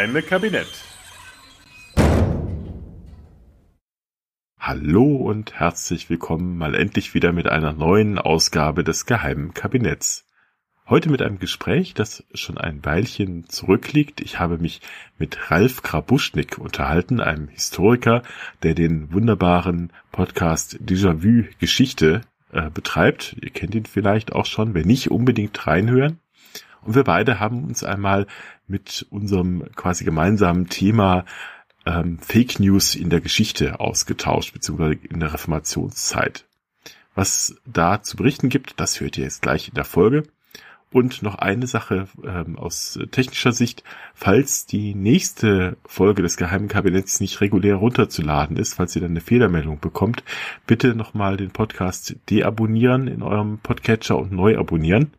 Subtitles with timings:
[0.00, 0.66] Geheime Kabinett.
[4.58, 10.24] Hallo und herzlich willkommen mal endlich wieder mit einer neuen Ausgabe des geheimen Kabinetts.
[10.88, 14.22] Heute mit einem Gespräch, das schon ein Weilchen zurückliegt.
[14.22, 14.80] Ich habe mich
[15.18, 18.22] mit Ralf Krabuschnik unterhalten, einem Historiker,
[18.62, 23.36] der den wunderbaren Podcast Déjà-vu Geschichte äh, betreibt.
[23.42, 26.18] Ihr kennt ihn vielleicht auch schon, wenn nicht unbedingt reinhören.
[26.82, 28.26] Und wir beide haben uns einmal
[28.70, 31.24] mit unserem quasi gemeinsamen Thema
[31.86, 36.46] ähm, Fake News in der Geschichte ausgetauscht, beziehungsweise in der Reformationszeit.
[37.14, 40.24] Was da zu berichten gibt, das hört ihr jetzt gleich in der Folge.
[40.92, 47.20] Und noch eine Sache ähm, aus technischer Sicht, falls die nächste Folge des Geheimen Kabinetts
[47.20, 50.24] nicht regulär runterzuladen ist, falls ihr dann eine Fehlermeldung bekommt,
[50.66, 55.12] bitte nochmal den Podcast deabonnieren in eurem Podcatcher und neu abonnieren.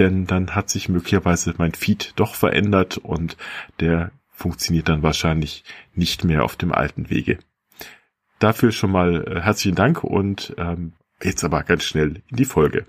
[0.00, 3.36] Denn dann hat sich möglicherweise mein Feed doch verändert und
[3.80, 5.62] der funktioniert dann wahrscheinlich
[5.94, 7.38] nicht mehr auf dem alten Wege.
[8.38, 12.86] Dafür schon mal äh, herzlichen Dank und ähm, jetzt aber ganz schnell in die Folge.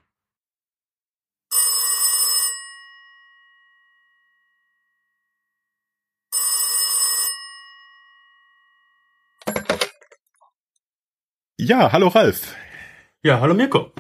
[11.59, 12.55] Ja, hallo Ralf.
[13.21, 13.91] Ja, hallo Mirko.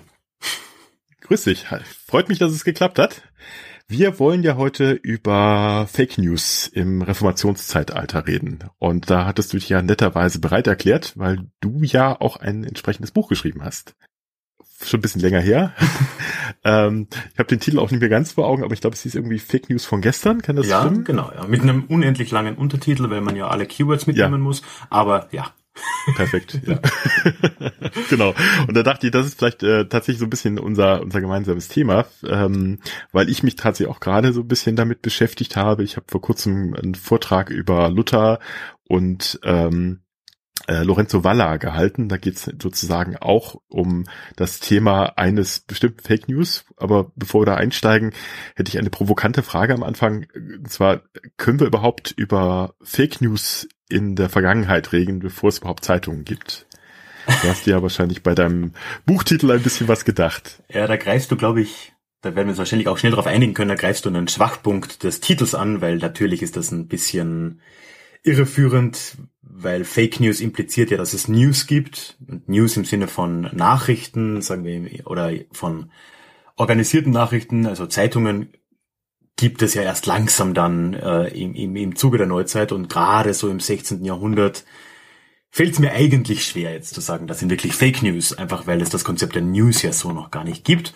[1.31, 1.65] Grüß dich.
[2.07, 3.21] Freut mich, dass es geklappt hat.
[3.87, 8.65] Wir wollen ja heute über Fake News im Reformationszeitalter reden.
[8.79, 13.11] Und da hattest du dich ja netterweise bereit erklärt, weil du ja auch ein entsprechendes
[13.11, 13.95] Buch geschrieben hast.
[14.83, 15.73] Schon ein bisschen länger her.
[16.65, 19.03] ähm, ich habe den Titel auch nicht mehr ganz vor Augen, aber ich glaube, es
[19.03, 20.41] hieß irgendwie Fake News von gestern.
[20.41, 21.05] Kann das ja, stimmen?
[21.05, 21.31] genau.
[21.33, 21.47] Ja.
[21.47, 24.37] Mit einem unendlich langen Untertitel, weil man ja alle Keywords mitnehmen ja.
[24.37, 24.63] muss.
[24.89, 25.53] Aber ja,
[26.15, 26.79] Perfekt, ja.
[28.09, 28.33] genau.
[28.67, 31.67] Und da dachte ich, das ist vielleicht äh, tatsächlich so ein bisschen unser unser gemeinsames
[31.67, 32.79] Thema, ähm,
[33.11, 35.83] weil ich mich tatsächlich auch gerade so ein bisschen damit beschäftigt habe.
[35.83, 38.39] Ich habe vor kurzem einen Vortrag über Luther
[38.87, 40.01] und ähm,
[40.67, 42.09] äh, Lorenzo Valla gehalten.
[42.09, 44.05] Da geht es sozusagen auch um
[44.35, 46.65] das Thema eines bestimmten Fake News.
[46.77, 48.13] Aber bevor wir da einsteigen,
[48.55, 50.27] hätte ich eine provokante Frage am Anfang.
[50.35, 51.01] Und zwar,
[51.37, 56.65] können wir überhaupt über Fake News in der Vergangenheit reden, bevor es überhaupt Zeitungen gibt?
[57.25, 58.73] Du hast dir ja wahrscheinlich bei deinem
[59.05, 60.63] Buchtitel ein bisschen was gedacht.
[60.69, 63.53] Ja, da greifst du, glaube ich, da werden wir uns wahrscheinlich auch schnell darauf einigen
[63.53, 67.61] können, da greifst du einen Schwachpunkt des Titels an, weil natürlich ist das ein bisschen
[68.23, 72.17] irreführend, weil Fake News impliziert ja, dass es News gibt.
[72.27, 75.91] Und News im Sinne von Nachrichten, sagen wir, oder von
[76.57, 78.53] organisierten Nachrichten, also Zeitungen
[79.35, 83.33] gibt es ja erst langsam dann äh, im, im, im Zuge der Neuzeit und gerade
[83.33, 84.05] so im 16.
[84.05, 84.65] Jahrhundert
[85.49, 88.81] fällt es mir eigentlich schwer jetzt zu sagen, das sind wirklich Fake News, einfach weil
[88.81, 90.93] es das Konzept der News ja so noch gar nicht gibt.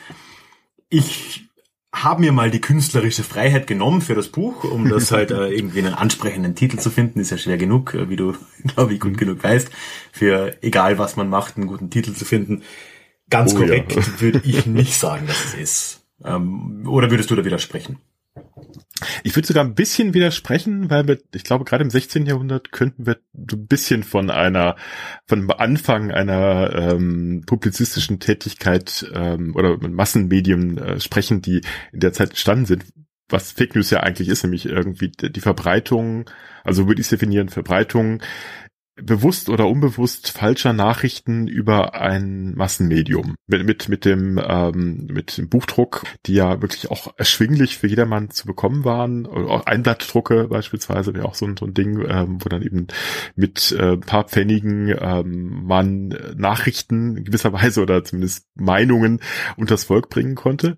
[0.90, 1.46] Ich
[1.96, 5.80] habe mir mal die künstlerische Freiheit genommen für das Buch, um das halt äh, irgendwie
[5.80, 7.20] einen ansprechenden Titel zu finden.
[7.20, 8.36] Ist ja schwer genug, äh, wie du,
[8.76, 9.70] glaube ich, gut genug weißt,
[10.12, 12.64] für egal was man macht, einen guten Titel zu finden.
[13.30, 14.04] Ganz oh, korrekt ja.
[14.20, 16.06] würde ich nicht sagen, dass es ist.
[16.24, 18.00] Ähm, oder würdest du da widersprechen?
[19.24, 22.26] Ich würde sogar ein bisschen widersprechen, weil wir, ich glaube, gerade im 16.
[22.26, 24.78] Jahrhundert könnten wir so ein bisschen von einer,
[25.28, 31.62] von Anfang einer ähm, publizistischen Tätigkeit ähm, oder Massenmedien äh, sprechen, die
[31.92, 32.86] in der Zeit entstanden sind,
[33.28, 36.30] was Fake News ja eigentlich ist, nämlich irgendwie die Verbreitung,
[36.64, 38.22] also würde ich definieren, Verbreitung
[39.02, 45.50] bewusst oder unbewusst falscher Nachrichten über ein Massenmedium mit mit mit dem ähm, mit dem
[45.50, 49.26] Buchdruck, die ja wirklich auch erschwinglich für jedermann zu bekommen waren.
[49.26, 52.88] Auch Einblattdrucke beispielsweise wäre auch so ein, so ein Ding, ähm, wo dann eben
[53.36, 59.20] mit äh, paar Pfennigen ähm, man Nachrichten in gewisser Weise oder zumindest Meinungen
[59.58, 60.78] unters Volk bringen konnte.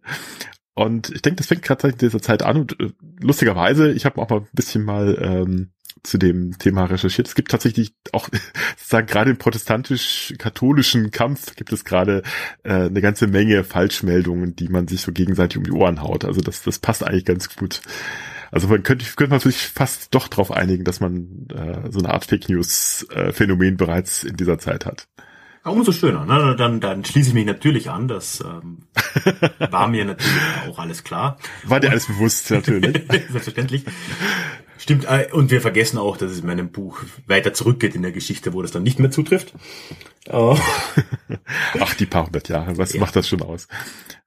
[0.74, 4.22] Und ich denke, das fängt gerade in dieser Zeit an und äh, lustigerweise, ich habe
[4.22, 5.72] auch mal ein bisschen mal ähm,
[6.04, 7.28] zu dem Thema recherchiert.
[7.28, 8.30] Es gibt tatsächlich auch,
[8.78, 12.24] sozusagen gerade im protestantisch-katholischen Kampf gibt es gerade
[12.64, 16.26] äh, eine ganze Menge Falschmeldungen, die man sich so gegenseitig um die Ohren haut.
[16.26, 17.82] Also das, das passt eigentlich ganz gut.
[18.52, 22.14] Also man könnte, könnte man sich fast doch darauf einigen, dass man äh, so eine
[22.14, 25.08] Art Fake News äh, Phänomen bereits in dieser Zeit hat.
[25.68, 26.26] Umso schöner.
[26.26, 26.56] Ne?
[26.58, 28.08] Dann, dann schließe ich mich natürlich an.
[28.08, 28.80] Das ähm,
[29.72, 31.38] war mir natürlich auch alles klar.
[31.64, 33.04] War dir alles bewusst, natürlich.
[33.10, 33.84] Selbstverständlich.
[34.78, 38.12] Stimmt, äh, und wir vergessen auch, dass es in meinem Buch weiter zurückgeht in der
[38.12, 39.54] Geschichte, wo das dann nicht mehr zutrifft.
[40.30, 40.58] Oh.
[41.80, 43.00] Ach, die paar hundert Jahre, was ja.
[43.00, 43.68] macht das schon aus?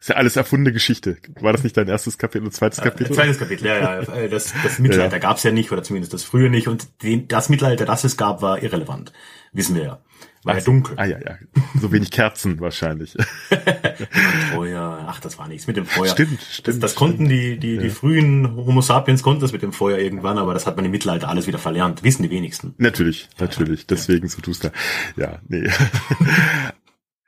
[0.01, 1.19] ist ja alles erfundene Geschichte.
[1.41, 3.13] War das nicht dein erstes Kapitel und zweites äh, Kapitel?
[3.13, 4.15] Äh, zweites Kapitel, ja, ja.
[4.15, 5.21] Äh, das, das Mittelalter ja.
[5.21, 6.69] gab's ja nicht, oder zumindest das frühe nicht.
[6.69, 9.13] Und den, das Mittelalter, das es gab, war irrelevant.
[9.53, 10.01] Wissen wir ja.
[10.43, 10.95] War ja dunkel.
[10.99, 11.37] Ah ja, ja.
[11.79, 13.15] So wenig Kerzen wahrscheinlich.
[14.55, 16.09] Feuer, ach, das war nichts mit dem Feuer.
[16.09, 16.69] Stimmt, stimmt.
[16.69, 17.83] Das, das konnten die, die, Ja.
[17.83, 20.91] die frühen Homo sapiens konnten das mit dem Feuer irgendwann, aber das hat man im
[20.93, 22.03] Mittelalter alles wieder verlernt.
[22.05, 22.75] Wissen die wenigsten.
[22.79, 23.87] Natürlich, natürlich.
[23.87, 24.71] Deswegen so tust du.
[25.17, 25.69] Ja, nee.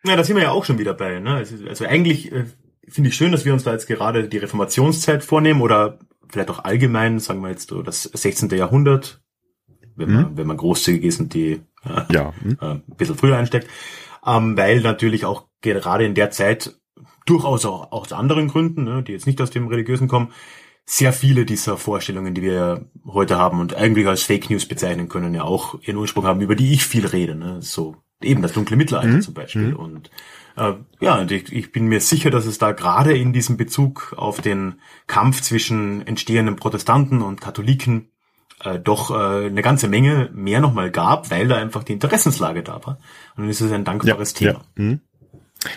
[0.04, 1.20] Ja, da sind wir ja auch schon wieder bei.
[1.20, 1.44] Ne?
[1.68, 2.46] Also, eigentlich äh,
[2.88, 6.64] finde ich schön, dass wir uns da jetzt gerade die Reformationszeit vornehmen oder vielleicht auch
[6.64, 8.50] allgemein, sagen wir jetzt das 16.
[8.50, 9.22] Jahrhundert,
[9.94, 11.60] wenn man, wenn man großzügig ist und die
[12.10, 12.32] Ja.
[12.42, 12.58] Hm?
[12.60, 13.68] äh, ein bisschen früher einsteckt,
[14.26, 16.74] ähm, weil natürlich auch gerade in der Zeit
[17.26, 20.32] durchaus auch aus anderen Gründen, ne, die jetzt nicht aus dem Religiösen kommen,
[20.84, 25.34] sehr viele dieser Vorstellungen, die wir heute haben und eigentlich als Fake News bezeichnen können,
[25.34, 27.36] ja auch ihren Ursprung haben, über die ich viel rede.
[27.36, 27.62] Ne?
[27.62, 29.22] So eben das dunkle Mittelalter Mhm.
[29.22, 29.74] zum Beispiel.
[29.74, 30.10] Und
[30.56, 34.14] äh, ja, und ich, ich bin mir sicher, dass es da gerade in diesem Bezug
[34.16, 38.11] auf den Kampf zwischen entstehenden Protestanten und Katholiken
[38.64, 42.84] äh, doch äh, eine ganze Menge mehr nochmal gab, weil da einfach die Interessenslage da
[42.84, 42.98] war.
[43.36, 44.52] Und dann ist es ein dankbares ja.
[44.52, 44.64] Thema.
[44.76, 45.00] Hm?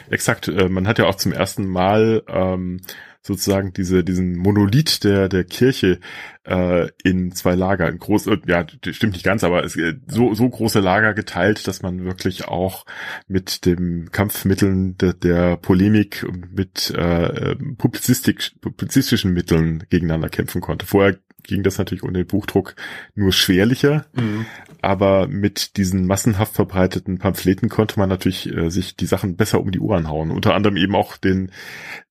[0.09, 0.47] Exakt.
[0.47, 2.81] Äh, Man hat ja auch zum ersten Mal ähm,
[3.21, 5.99] sozusagen diese diesen Monolith der der Kirche
[6.43, 10.35] äh, in zwei Lager, in groß, äh, ja stimmt nicht ganz, aber es, äh, so
[10.35, 12.85] so große Lager geteilt, dass man wirklich auch
[13.27, 20.61] mit dem Kampfmitteln der, der Polemik und mit äh, äh, Publizistik, publizistischen Mitteln gegeneinander kämpfen
[20.61, 20.85] konnte.
[20.85, 22.75] Vorher ging das natürlich ohne den Buchdruck
[23.15, 24.45] nur schwerlicher, Mhm.
[24.81, 29.71] aber mit diesen massenhaft verbreiteten Pamphleten konnte man natürlich äh, sich die Sachen besser um
[29.71, 30.31] die Ohren hauen.
[30.31, 31.51] Unter anderem eben auch den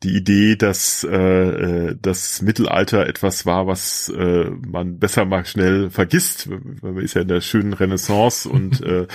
[0.02, 5.88] die Idee, dass äh, äh, das Mittelalter etwas war, was äh, man besser mal schnell
[5.90, 6.48] vergisst.
[6.82, 9.06] Man ist ja in der schönen Renaissance und äh,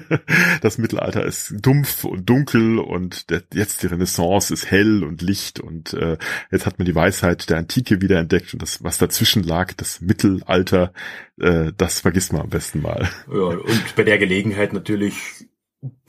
[0.60, 5.58] das Mittelalter ist dumpf und dunkel und der, jetzt die Renaissance ist hell und Licht
[5.60, 6.18] und äh,
[6.50, 10.92] jetzt hat man die Weisheit der Antike wiederentdeckt und das, was dazwischen lag, das Mittelalter,
[11.40, 13.08] äh, das vergisst man am besten mal.
[13.32, 15.14] Ja, und bei der Gelegenheit natürlich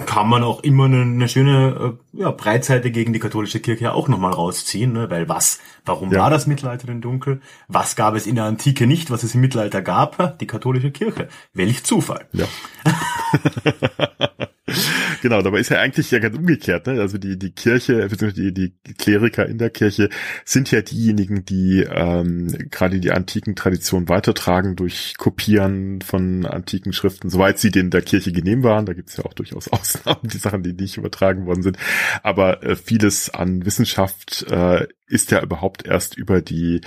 [0.05, 4.07] kann man auch immer eine, eine schöne äh, ja, Breitseite gegen die katholische Kirche auch
[4.07, 5.09] nochmal rausziehen, ne?
[5.09, 6.21] weil was, warum Ja.
[6.21, 7.41] war das Mittelalter denn dunkel?
[7.67, 10.39] Was gab es in der Antike nicht, was es im Mittelalter gab?
[10.39, 11.27] Die katholische Kirche.
[11.53, 12.27] Welch Zufall.
[12.31, 12.45] Ja.
[15.21, 16.99] genau, dabei ist ja eigentlich ja ganz umgekehrt, ne?
[16.99, 20.09] Also die, die Kirche, beziehungsweise die, die Kleriker in der Kirche
[20.43, 27.29] sind ja diejenigen, die ähm, gerade die antiken Traditionen weitertragen durch Kopieren von antiken Schriften,
[27.29, 28.85] soweit sie denen der Kirche genehm waren.
[28.85, 31.77] Da gibt's ja auch durchaus Ausnahmen, die Sachen, die nicht übertragen worden sind.
[32.21, 36.81] Aber äh, vieles an Wissenschaft äh, ist ja überhaupt erst über die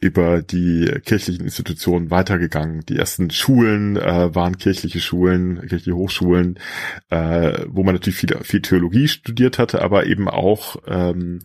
[0.00, 2.80] über die kirchlichen Institutionen weitergegangen.
[2.88, 6.58] Die ersten Schulen äh, waren kirchliche Schulen, kirchliche Hochschulen,
[7.10, 11.40] äh, wo man natürlich viel, viel Theologie studiert hatte, aber eben auch ähm,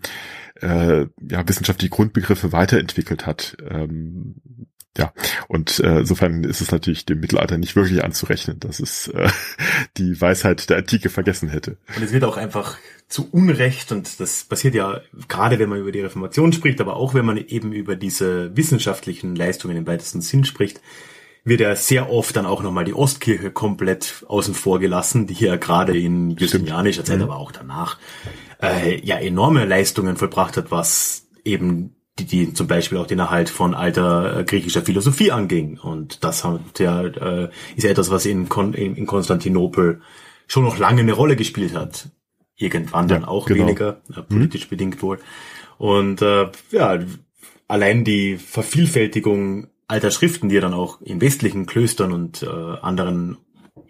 [0.62, 3.58] äh, ja, wissenschaftliche Grundbegriffe weiterentwickelt hat.
[3.70, 4.36] Ähm,
[4.98, 5.12] ja,
[5.48, 9.30] und äh, insofern ist es natürlich dem Mittelalter nicht wirklich anzurechnen, dass es äh,
[9.98, 11.78] die Weisheit der Antike vergessen hätte.
[11.96, 12.78] Und es wird auch einfach
[13.08, 17.14] zu Unrecht, und das passiert ja gerade, wenn man über die Reformation spricht, aber auch
[17.14, 20.82] wenn man eben über diese wissenschaftlichen Leistungen im weitesten Sinn spricht,
[21.44, 25.58] wird ja sehr oft dann auch nochmal die Ostkirche komplett außen vor gelassen, die hier
[25.58, 28.00] gerade in justinianischer Zeit, aber auch danach,
[28.62, 33.50] äh, ja enorme Leistungen vollbracht hat, was eben die, die zum Beispiel auch den Erhalt
[33.50, 35.80] von alter äh, griechischer Philosophie anging.
[35.80, 40.02] Und das hat ja, äh, ist ja etwas, was in, Kon in, in Konstantinopel
[40.48, 42.10] schon noch lange eine Rolle gespielt hat.
[42.56, 43.66] Irgendwann dann Ja, auch genau.
[43.66, 45.20] weniger, äh, politisch bedingt wohl.
[45.78, 47.00] Und äh, ja,
[47.68, 53.38] allein die Vervielfältigung alter Schriften, die ja dann auch in westlichen Klöstern und äh, anderen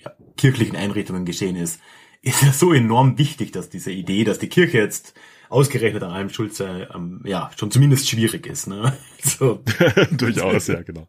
[0.04, 1.80] ja, kirchlichen Einrichtungen geschehen ist,
[2.24, 5.14] ist ja so enorm wichtig, dass diese Idee, dass die Kirche jetzt
[5.50, 8.68] ausgerechnet an allem schuld sei, ähm, ja, schon zumindest schwierig ist.
[8.68, 8.94] Ne?
[9.26, 9.64] So,
[10.12, 11.08] Durchaus, ja, genau.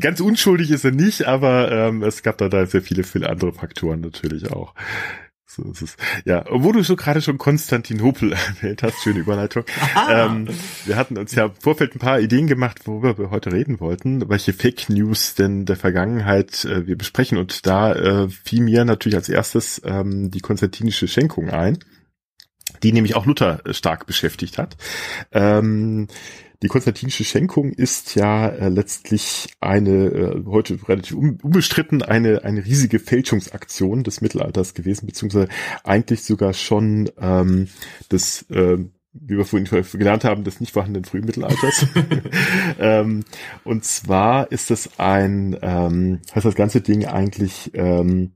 [0.00, 3.52] Ganz unschuldig ist er nicht, aber ähm, es gab da, da sehr viele, viele andere
[3.52, 4.74] Faktoren natürlich auch.
[5.56, 5.96] So ist es.
[6.26, 9.64] Ja, wo du so gerade schon Konstantinopel erwähnt hast, schöne Überleitung.
[10.10, 10.48] Ähm,
[10.84, 14.28] wir hatten uns ja im Vorfeld ein paar Ideen gemacht, worüber wir heute reden wollten,
[14.28, 17.38] welche Fake News denn der Vergangenheit äh, wir besprechen.
[17.38, 21.78] Und da äh, fiel mir natürlich als erstes ähm, die konstantinische Schenkung ein,
[22.86, 24.76] die nämlich auch Luther äh, stark beschäftigt hat.
[25.32, 26.06] Ähm,
[26.62, 32.64] die konstantinische Schenkung ist ja äh, letztlich eine, äh, heute relativ un unbestritten, eine, eine
[32.64, 35.48] riesige Fälschungsaktion des Mittelalters gewesen, beziehungsweise
[35.82, 37.66] eigentlich sogar schon ähm,
[38.12, 38.78] des, äh,
[39.12, 41.86] wie wir vorhin gelernt haben, des nicht vorhandenen Frühmittelalters.
[42.78, 43.24] ähm,
[43.64, 48.35] und zwar ist es ein, ähm, heißt das ganze Ding eigentlich ähm,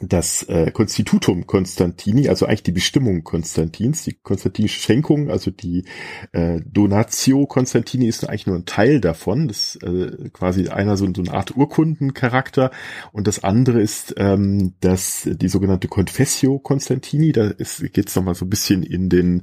[0.00, 5.84] das äh, Constitutum Constantini, also eigentlich die Bestimmung Konstantins, die konstantinische Schenkung, also die
[6.32, 9.48] äh, Donatio Constantini ist eigentlich nur ein Teil davon.
[9.48, 12.70] Das ist äh, quasi einer so, so eine Art Urkundencharakter
[13.12, 17.32] und das andere ist ähm, das die sogenannte Confessio Constantini.
[17.32, 19.42] Da geht es nochmal so ein bisschen in den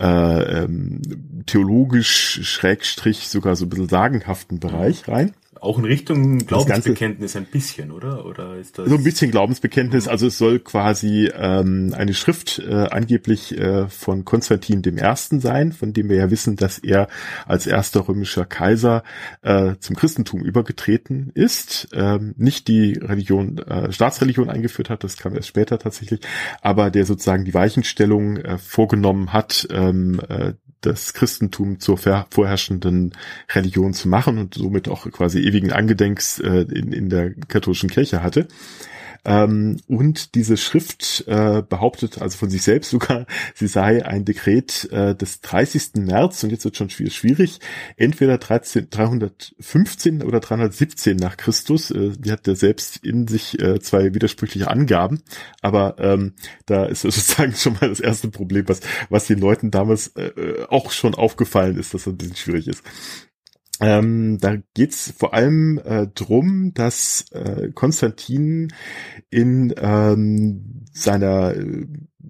[0.00, 1.00] äh, ähm,
[1.46, 5.32] theologisch Schrägstrich sogar so ein bisschen sagenhaften Bereich rein.
[5.60, 8.24] Auch in Richtung Glaubensbekenntnis ein bisschen, oder?
[8.26, 10.08] Oder ist das so ein bisschen Glaubensbekenntnis?
[10.08, 15.72] Also es soll quasi ähm, eine Schrift äh, angeblich äh, von Konstantin dem Ersten sein,
[15.72, 17.08] von dem wir ja wissen, dass er
[17.46, 19.02] als erster römischer Kaiser
[19.42, 25.34] äh, zum Christentum übergetreten ist, ähm, nicht die Religion, äh, Staatsreligion eingeführt hat, das kam
[25.34, 26.20] erst später tatsächlich,
[26.62, 33.12] aber der sozusagen die Weichenstellung äh, vorgenommen hat, ähm, äh, das Christentum zur vorherrschenden
[33.54, 38.22] Religion zu machen und somit auch quasi ewigen Angedenks äh, in, in der katholischen Kirche
[38.22, 38.48] hatte.
[39.28, 44.90] Ähm, und diese Schrift äh, behauptet also von sich selbst sogar, sie sei ein Dekret
[44.90, 45.96] äh, des 30.
[45.96, 47.60] März, und jetzt wird schon schwierig,
[47.96, 51.90] entweder 13, 315 oder 317 nach Christus.
[51.90, 55.22] Äh, die hat er selbst in sich äh, zwei widersprüchliche Angaben,
[55.60, 56.32] aber ähm,
[56.64, 58.80] da ist sozusagen schon mal das erste Problem, was,
[59.10, 62.82] was den Leuten damals äh, auch schon aufgefallen ist, dass das ein bisschen schwierig ist.
[63.80, 68.72] Ähm, da geht's vor allem äh, drum, dass äh, Konstantin
[69.30, 71.54] in ähm, seiner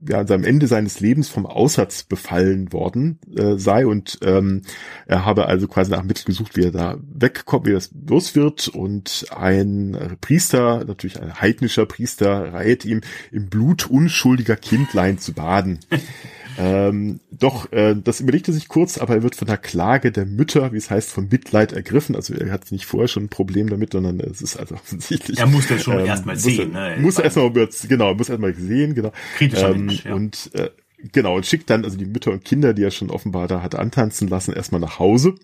[0.06, 4.62] ja, an seinem Ende seines Lebens vom Aussatz befallen worden äh, sei und ähm,
[5.06, 8.68] er habe also quasi nach Mittel gesucht, wie er da wegkommt, wie das los wird
[8.68, 13.00] und ein Priester, natürlich ein heidnischer Priester, rät ihm
[13.32, 15.80] im Blut unschuldiger Kindlein zu baden.
[16.58, 20.72] Ähm, doch, äh, das überlegte sich kurz, aber er wird von der Klage der Mütter,
[20.72, 22.16] wie es heißt, von Mitleid ergriffen.
[22.16, 25.38] Also er hat nicht vorher schon ein Problem damit, sondern es ist also offensichtlich.
[25.38, 26.74] Er muss das schon ähm, erstmal sehen.
[26.74, 27.02] Er, ne?
[27.02, 27.50] Muss er erstmal,
[27.88, 29.12] genau, muss erstmal sehen, genau.
[29.36, 30.14] Kritischer ähm, Mensch, ja.
[30.14, 30.70] Und äh,
[31.12, 33.76] genau, und schickt dann also die Mütter und Kinder, die er schon offenbar da hat
[33.76, 35.34] antanzen lassen, erstmal nach Hause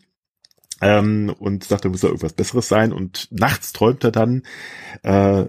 [0.85, 2.93] ähm, und sagt, da muss da irgendwas Besseres sein.
[2.93, 4.43] Und nachts träumt er dann,
[5.03, 5.45] äh,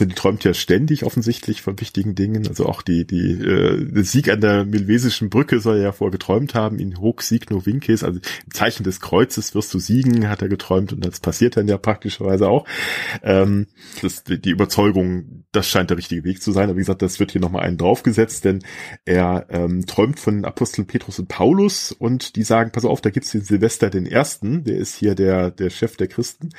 [0.00, 2.48] die träumt ja ständig offensichtlich von wichtigen Dingen.
[2.48, 6.10] Also auch die, die, äh, der Sieg an der Milvesischen Brücke soll er ja vorher
[6.10, 10.42] geträumt haben, in hoc signo vinces, also im Zeichen des Kreuzes wirst du siegen, hat
[10.42, 12.66] er geträumt und das passiert dann ja praktischerweise auch.
[13.22, 13.68] Ähm,
[14.02, 16.64] das, die Überzeugung, das scheint der richtige Weg zu sein.
[16.64, 18.64] Aber wie gesagt, das wird hier nochmal einen draufgesetzt, denn
[19.04, 23.30] er ähm, träumt von Aposteln Petrus und Paulus und die sagen, pass auf, da gibt's
[23.30, 26.50] den Silvester den Ersten, der ist hier der, der Chef der Christen,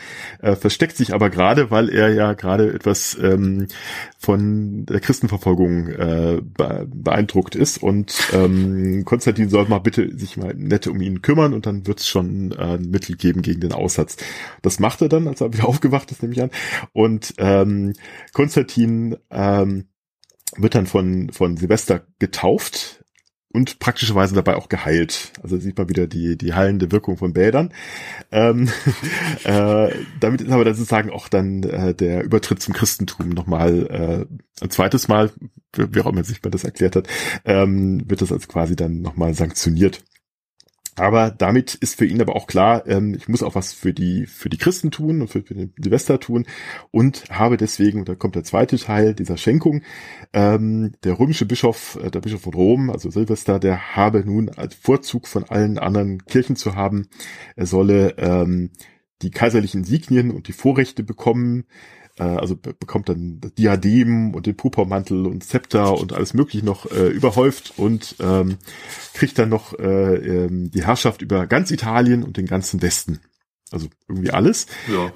[0.42, 3.68] äh, versteckt sich aber gerade, weil er ja gerade etwas ähm,
[4.18, 10.88] von der Christenverfolgung äh, beeindruckt ist und ähm, Konstantin soll mal bitte sich mal nett
[10.88, 14.18] um ihn kümmern und dann wird es schon äh, ein Mittel geben gegen den Aussatz.
[14.62, 16.52] Das macht er dann, als er wieder aufgewacht ist, nehme ich an.
[16.94, 17.94] Und ähm,
[18.34, 19.86] Konstantin ähm,
[20.58, 22.95] wird dann von, von Silvester getauft
[23.56, 25.32] und praktischerweise dabei auch geheilt.
[25.42, 27.74] Also sieht man wieder die, die heilende Wirkung von Bädern.
[28.32, 28.70] Ähm,
[29.44, 34.28] äh, damit ist aber dann sozusagen auch dann äh, der Übertritt zum Christentum nochmal
[34.60, 35.32] äh, ein zweites Mal,
[35.74, 37.08] wie auch immer sich man das erklärt hat,
[37.46, 40.04] ähm, wird das als quasi dann nochmal sanktioniert.
[40.98, 44.25] Aber damit ist für ihn aber auch klar, ähm, ich muss auch was für die,
[44.25, 46.46] für die Christen tun und für, für den Silvester tun
[46.92, 49.82] und habe deswegen, da kommt der zweite Teil dieser Schenkung,
[50.32, 54.74] ähm, der römische Bischof, äh, der Bischof von Rom, also Silvester, der habe nun als
[54.74, 57.08] Vorzug von allen anderen Kirchen zu haben,
[57.58, 58.72] er solle ähm,
[59.22, 61.66] die kaiserlichen Signien und die Vorrechte bekommen,
[62.18, 67.08] äh, also bekommt dann Diadem und den Purpurmantel und Zepter und alles mögliche noch äh,
[67.08, 68.58] überhäuft und ähm,
[69.14, 73.20] kriegt dann noch äh, ähm, die Herrschaft über ganz Italien und den ganzen Westen.
[73.72, 74.68] Also irgendwie alles.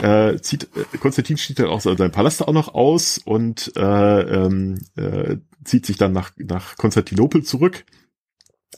[0.01, 0.29] Ja.
[0.32, 4.79] Äh, zieht, äh, Konstantin zieht dann auch seinen Palast auch noch aus und äh, ähm,
[4.96, 7.86] äh, zieht sich dann nach, nach Konstantinopel zurück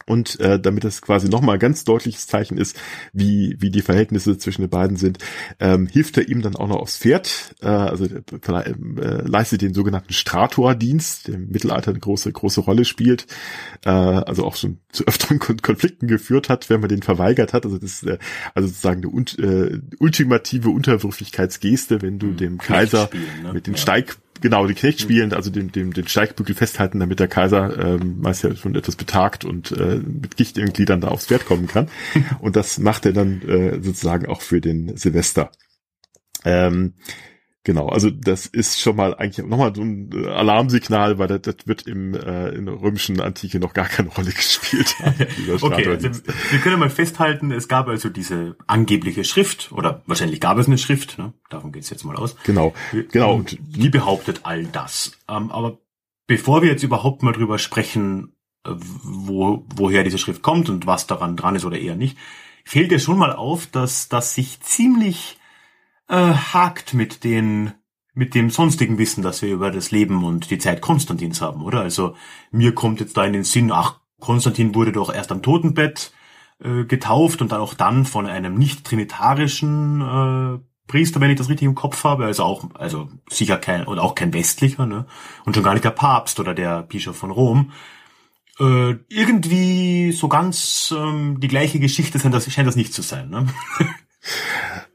[0.05, 2.77] und äh, damit das quasi nochmal ganz deutliches Zeichen ist,
[3.13, 5.19] wie, wie die Verhältnisse zwischen den beiden sind,
[5.60, 9.74] ähm, hilft er ihm dann auch noch aufs Pferd, äh, also äh, äh, leistet den
[9.74, 13.27] sogenannten Stratordienst, der im Mittelalter eine große, große Rolle spielt,
[13.86, 17.65] äh, also auch schon zu öfteren Konflikten geführt hat, wenn man den verweigert hat.
[17.65, 18.17] Also das ist äh,
[18.55, 22.38] also sozusagen eine äh, ultimative Unterwürfigkeitsgeste, wenn du mhm.
[22.38, 23.10] dem Kaiser
[23.43, 23.53] ne?
[23.53, 23.79] mit den ja.
[23.79, 28.19] Steig genau, die Knecht spielen, also den, den, den Steigbügel festhalten, damit der Kaiser ähm,
[28.19, 31.67] meist ja schon etwas betagt und äh, mit Gicht in Gliedern da aufs Pferd kommen
[31.67, 31.89] kann.
[32.39, 35.51] und das macht er dann äh, sozusagen auch für den Silvester.
[36.43, 36.95] Ähm,
[37.63, 41.68] Genau, also das ist schon mal eigentlich nochmal so ein äh, Alarmsignal, weil das, das
[41.68, 44.96] wird im äh, in der römischen Antike noch gar keine Rolle gespielt.
[45.62, 46.10] okay, also
[46.50, 50.80] wir können mal festhalten, es gab also diese angebliche Schrift oder wahrscheinlich gab es eine
[50.80, 51.34] Schrift, ne?
[51.50, 52.36] davon geht's jetzt mal aus.
[52.46, 52.74] Genau,
[53.12, 53.36] genau.
[53.36, 55.12] Und die behauptet all das.
[55.30, 55.77] Ähm, aber
[56.25, 58.34] bevor wir jetzt überhaupt mal drüber sprechen,
[58.65, 62.18] äh, wo, woher diese Schrift kommt und was daran dran ist oder eher nicht,
[62.65, 65.38] fällt dir schon mal auf, dass das sich ziemlich
[66.12, 67.74] äh, hakt mit den
[68.13, 71.80] mit dem sonstigen Wissen, das wir über das Leben und die Zeit Konstantins haben, oder?
[71.80, 72.15] Also
[72.51, 76.12] mir kommt jetzt da in den Sinn, ach, Konstantin wurde doch erst am Totenbett
[76.62, 81.48] äh, getauft und dann auch dann von einem nicht trinitarischen äh, Priester, wenn ich das
[81.48, 85.06] richtig im Kopf habe, also auch, also sicher kein und auch kein westlicher, ne?
[85.46, 87.72] Und schon gar nicht der Papst oder der Bischof von Rom.
[88.60, 93.30] Äh, irgendwie so ganz ähm, die gleiche Geschichte scheint das, scheint das nicht zu sein,
[93.30, 93.48] ne?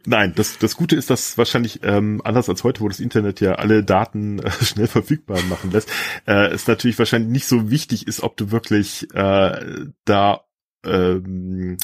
[0.06, 3.56] Nein, das, das Gute ist, dass wahrscheinlich ähm, anders als heute, wo das Internet ja
[3.56, 5.90] alle Daten äh, schnell verfügbar machen lässt,
[6.26, 10.40] äh, es natürlich wahrscheinlich nicht so wichtig ist, ob du wirklich äh, da
[10.84, 11.76] ähm,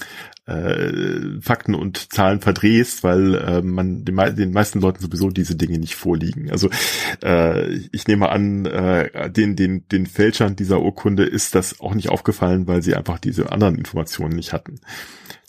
[0.46, 5.78] äh, Fakten und Zahlen verdrehst, weil äh, man den, den meisten Leuten sowieso diese Dinge
[5.78, 6.50] nicht vorliegen.
[6.50, 6.70] Also
[7.24, 12.08] äh, ich nehme an, äh, den, den, den Fälschern dieser Urkunde ist das auch nicht
[12.08, 14.80] aufgefallen, weil sie einfach diese anderen Informationen nicht hatten.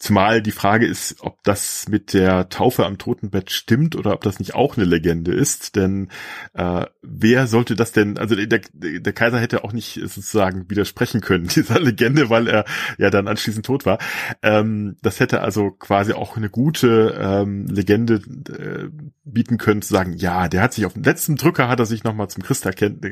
[0.04, 4.38] Zumal die Frage ist, ob das mit der Taufe am Totenbett stimmt oder ob das
[4.38, 5.78] nicht auch eine Legende ist.
[5.78, 6.10] Denn
[6.56, 11.48] äh, wer sollte das denn, also der, der Kaiser hätte auch nicht sozusagen widersprechen können,
[11.56, 12.66] dieser Legende, weil er
[12.98, 13.98] ja dann anschließend tot war.
[14.42, 18.16] Ähm, das hätte also quasi auch eine gute ähm, Legende
[18.50, 18.90] äh,
[19.24, 22.04] bieten können, zu sagen, ja, der hat sich auf dem letzten Drücker, hat er sich
[22.04, 23.06] nochmal zum Christ erkennt,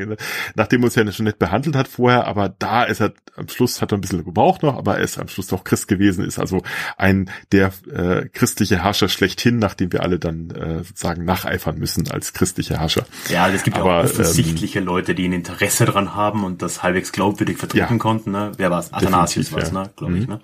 [0.56, 3.82] nachdem er uns ja schon nett behandelt hat vorher, aber da ist er, am Schluss
[3.82, 6.38] hat er ein bisschen gebraucht noch, aber er ist am Schluss doch Christ gewesen, ist
[6.38, 6.64] also
[6.98, 12.34] ein der äh, christliche Herrscher schlechthin, nachdem wir alle dann äh, sozusagen nacheifern müssen als
[12.34, 13.06] christliche Herrscher.
[13.30, 16.84] Ja, es gibt Aber, auch offensichtliche ähm, Leute, die ein Interesse dran haben und das
[16.84, 18.32] halbwegs glaubwürdig vertreten ja, konnten.
[18.32, 18.52] Ne?
[18.58, 18.94] Wer war es?
[18.94, 19.84] Athanasius war es, ja.
[19.84, 19.90] ne?
[19.96, 20.28] glaube ich.
[20.28, 20.34] Mhm.
[20.34, 20.42] Ne?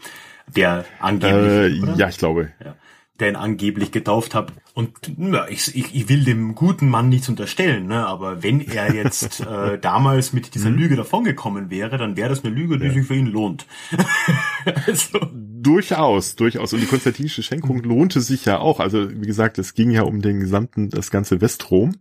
[0.56, 1.84] Der angeblich.
[1.84, 2.51] Äh, ja, ich glaube.
[2.63, 2.75] Ja
[3.19, 4.53] der ihn angeblich getauft hat.
[4.74, 8.05] Und ja, ich, ich, ich will dem guten Mann nichts unterstellen, ne?
[8.05, 10.77] aber wenn er jetzt äh, damals mit dieser mhm.
[10.77, 12.93] Lüge davongekommen wäre, dann wäre das eine Lüge, die ja.
[12.93, 13.65] sich für ihn lohnt.
[14.86, 15.19] also.
[15.32, 16.73] Durchaus, durchaus.
[16.73, 18.80] Und die konstantinische Schenkung lohnte sich ja auch.
[18.80, 21.95] Also wie gesagt, es ging ja um den gesamten, das ganze Westrom.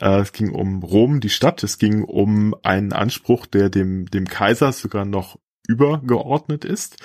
[0.00, 1.62] Äh, es ging um Rom, die Stadt.
[1.62, 6.96] Es ging um einen Anspruch, der dem, dem Kaiser sogar noch übergeordnet ist.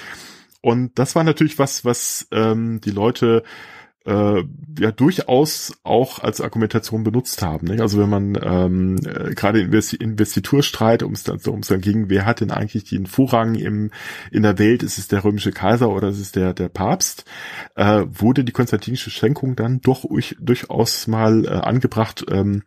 [0.61, 3.43] Und das war natürlich was, was ähm, die Leute
[4.05, 4.43] äh,
[4.79, 7.67] ja durchaus auch als Argumentation benutzt haben.
[7.67, 7.81] Nicht?
[7.81, 12.25] Also wenn man ähm, äh, gerade Investi Investiturstreit, um es dann, ums dann ging, wer
[12.25, 13.91] hat denn eigentlich den Vorrang im
[14.31, 14.83] in der Welt?
[14.83, 17.25] Ist es der römische Kaiser oder ist es der der Papst?
[17.75, 20.05] Äh, wurde die konstantinische Schenkung dann doch
[20.39, 22.25] durchaus mal äh, angebracht.
[22.29, 22.63] Ähm,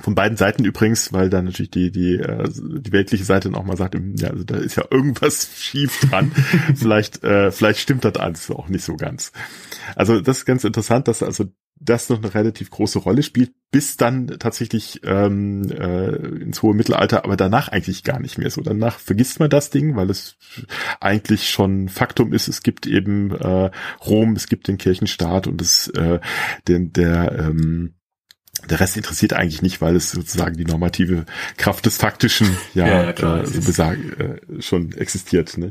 [0.00, 3.76] von beiden Seiten übrigens, weil dann natürlich die die äh, die weltliche Seite auch mal
[3.76, 6.32] sagt, ja, also da ist ja irgendwas schief dran.
[6.74, 9.32] vielleicht äh, vielleicht stimmt das alles auch nicht so ganz.
[9.94, 11.46] Also das ist ganz interessant, dass also
[11.78, 17.24] das noch eine relativ große Rolle spielt, bis dann tatsächlich ähm, äh, ins hohe Mittelalter,
[17.24, 18.62] aber danach eigentlich gar nicht mehr so.
[18.62, 20.38] Danach vergisst man das Ding, weil es
[21.00, 22.48] eigentlich schon Faktum ist.
[22.48, 23.70] Es gibt eben äh,
[24.06, 26.18] Rom, es gibt den Kirchenstaat und es äh,
[26.66, 27.94] den der ähm,
[28.68, 33.12] der Rest interessiert eigentlich nicht, weil es sozusagen die normative Kraft des Faktischen ja, ja
[33.12, 35.56] klar, äh, besag, äh, schon existiert.
[35.58, 35.70] Ne?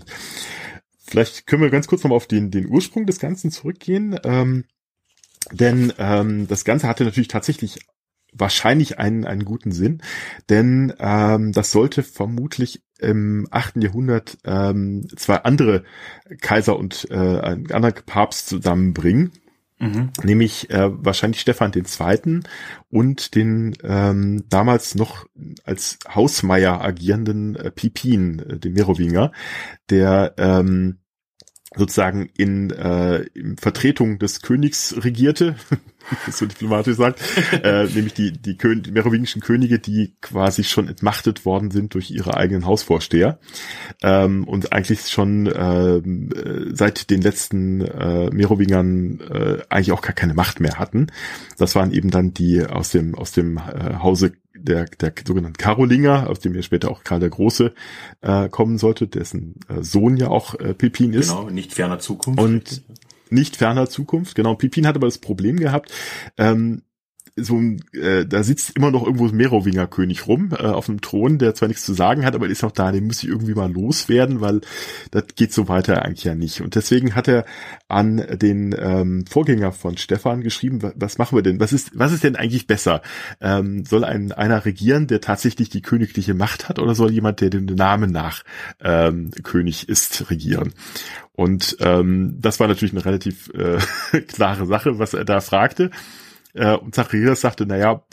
[1.00, 4.19] Vielleicht können wir ganz kurz nochmal auf den, den Ursprung des Ganzen zurückgehen.
[4.24, 4.65] Ähm,
[5.52, 7.80] denn ähm, das Ganze hatte natürlich tatsächlich
[8.34, 10.02] wahrscheinlich einen, einen guten Sinn,
[10.50, 15.84] denn ähm, das sollte vermutlich im achten Jahrhundert ähm, zwei andere
[16.41, 19.32] Kaiser und äh, einen anderen Papst zusammenbringen.
[19.78, 20.12] Mhm.
[20.24, 22.44] Nämlich äh, wahrscheinlich Stefan den Zweiten
[22.90, 25.26] und den ähm, damals noch
[25.66, 29.32] als Hausmeier agierenden äh, Pipin, äh, den Merowinger,
[29.90, 31.00] der ähm,
[31.76, 35.56] sozusagen in, äh, in Vertretung des Königs regierte,
[36.32, 37.22] so diplomatisch sagt,
[37.64, 42.12] äh, nämlich die, die, Kön die merowingischen Könige, die quasi schon entmachtet worden sind durch
[42.12, 43.40] ihre eigenen Hausvorsteher
[44.02, 50.14] ähm, und eigentlich schon ähm, äh, seit den letzten äh, Merowingern äh, eigentlich auch gar
[50.14, 51.08] keine Macht mehr hatten.
[51.58, 54.34] Das waren eben dann die aus dem aus dem äh, Hause
[54.65, 57.73] der, der sogenannten Karolinger, aus dem ja später auch Karl der Große
[58.21, 61.30] äh, kommen sollte, dessen äh, Sohn ja auch äh, Pippin ist.
[61.30, 62.39] Genau, nicht ferner Zukunft.
[62.39, 62.84] Und
[63.30, 64.56] nicht ferner Zukunft, genau.
[64.56, 65.91] Pippin hat aber das Problem gehabt,
[66.38, 66.84] ähm,
[67.38, 71.02] so ein, äh, da sitzt immer noch irgendwo ein Merowinger König rum äh, auf dem
[71.02, 73.54] Thron, der zwar nichts zu sagen hat, aber ist noch da, den muss ich irgendwie
[73.54, 74.62] mal loswerden, weil
[75.12, 76.62] das geht so weiter eigentlich ja nicht.
[76.62, 77.45] Und deswegen hat er
[77.89, 81.60] an den ähm, Vorgänger von Stefan geschrieben, was machen wir denn?
[81.60, 83.02] Was ist, was ist denn eigentlich besser?
[83.41, 87.50] Ähm, soll ein einer regieren, der tatsächlich die königliche Macht hat, oder soll jemand, der
[87.50, 88.43] dem Namen nach
[88.82, 90.74] ähm, König ist, regieren?
[91.34, 95.91] Und ähm, das war natürlich eine relativ äh, klare Sache, was er da fragte.
[96.56, 98.04] Äh, und Zacharias sagte, naja,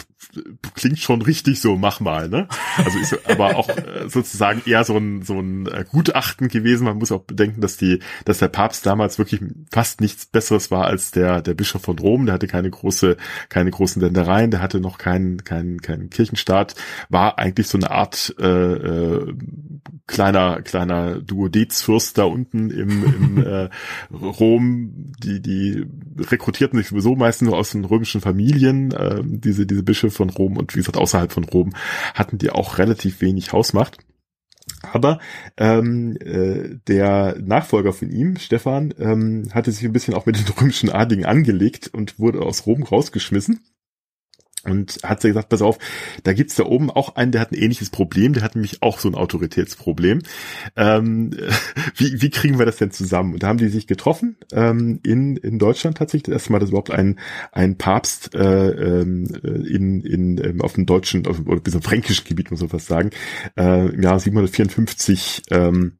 [0.74, 2.48] klingt schon richtig so, mach mal, ne?
[2.78, 6.84] Also ist aber auch äh, sozusagen eher so ein, so ein äh, Gutachten gewesen.
[6.84, 10.86] Man muss auch bedenken, dass die, dass der Papst damals wirklich fast nichts Besseres war
[10.86, 12.26] als der, der Bischof von Rom.
[12.26, 13.16] Der hatte keine große,
[13.48, 16.74] keine großen Ländereien, der hatte noch keinen, keinen, keinen Kirchenstaat,
[17.08, 19.34] war eigentlich so eine Art äh, äh,
[20.06, 23.68] kleiner, kleiner Duodezfürst da unten im, im äh,
[24.12, 25.12] Rom.
[25.22, 25.86] Die, die
[26.18, 30.56] rekrutierten sich sowieso meistens nur aus den römischen Familien, äh, diese, diese Bischöfe von Rom
[30.56, 31.74] und wie gesagt außerhalb von Rom
[32.14, 33.98] hatten die auch relativ wenig Hausmacht.
[34.92, 35.18] Aber
[35.56, 40.54] ähm, äh, der Nachfolger von ihm, Stefan, ähm, hatte sich ein bisschen auch mit den
[40.60, 43.60] römischen Adligen angelegt und wurde aus Rom rausgeschmissen
[44.64, 45.78] und hat sie gesagt, pass auf,
[46.22, 48.98] da gibt's da oben auch einen, der hat ein ähnliches Problem, der hat nämlich auch
[48.98, 50.22] so ein Autoritätsproblem.
[50.76, 51.30] Ähm,
[51.96, 53.34] wie, wie kriegen wir das denn zusammen?
[53.34, 56.68] Und da haben die sich getroffen ähm, in, in Deutschland tatsächlich, das erste Mal, dass
[56.68, 57.18] überhaupt ein,
[57.50, 62.24] ein Papst äh, ähm, in, in, ähm, auf dem deutschen, auf, oder bis auf fränkischen
[62.24, 63.10] Gebiet, muss man fast sagen,
[63.58, 65.98] äh, im Jahr 754 ähm,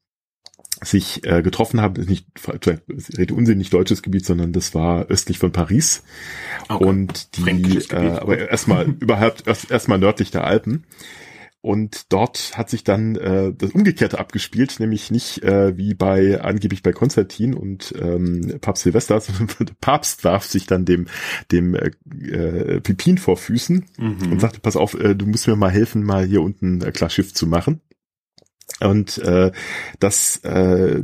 [0.83, 2.27] sich äh, getroffen haben, nicht
[3.16, 6.03] rede Unsinn, nicht deutsches Gebiet, sondern das war östlich von Paris
[6.68, 6.85] okay.
[6.85, 10.85] und die, äh, aber erstmal überhaupt erst erstmal nördlich der Alpen.
[11.62, 16.83] Und dort hat sich dann äh, das Umgekehrte abgespielt, nämlich nicht äh, wie bei angeblich
[16.83, 21.07] bei Konstantin und ähm, Papst Silvester, sondern der Papst warf sich dann dem
[21.53, 21.92] dem äh,
[22.27, 24.33] äh, Pipin vor Füßen mhm.
[24.33, 27.11] und sagte: Pass auf, äh, du musst mir mal helfen, mal hier unten ein klar
[27.11, 27.81] Schiff zu machen.
[28.80, 29.52] Und äh,
[30.00, 31.02] das äh,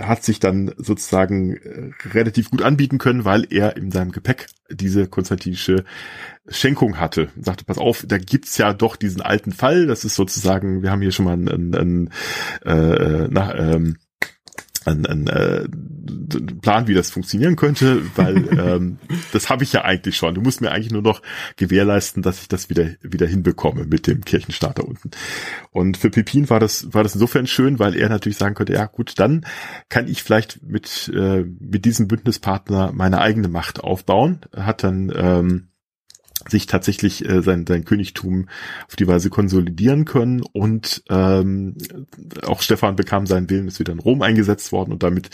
[0.00, 5.06] hat sich dann sozusagen äh, relativ gut anbieten können, weil er in seinem Gepäck diese
[5.06, 5.84] konstantinische
[6.48, 7.28] Schenkung hatte.
[7.36, 9.86] Und sagte, pass auf, da gibt's ja doch diesen alten Fall.
[9.86, 12.10] Das ist sozusagen, wir haben hier schon mal einen, einen, einen
[12.64, 13.96] äh, nach, ähm,
[14.86, 15.68] einen, einen äh,
[16.60, 18.98] Plan, wie das funktionieren könnte, weil ähm,
[19.32, 20.34] das habe ich ja eigentlich schon.
[20.34, 21.22] Du musst mir eigentlich nur noch
[21.56, 25.10] gewährleisten, dass ich das wieder wieder hinbekomme mit dem Kirchenstaat da unten.
[25.70, 28.86] Und für Pepin war das war das insofern schön, weil er natürlich sagen könnte, ja
[28.86, 29.44] gut, dann
[29.88, 34.40] kann ich vielleicht mit äh, mit diesem Bündnispartner meine eigene Macht aufbauen.
[34.54, 35.68] Hat dann ähm,
[36.48, 38.48] sich tatsächlich äh, sein, sein Königtum
[38.86, 40.42] auf die Weise konsolidieren können.
[40.42, 41.76] Und ähm,
[42.44, 44.92] auch Stefan bekam seinen Willen, ist wieder in Rom eingesetzt worden.
[44.92, 45.30] Und damit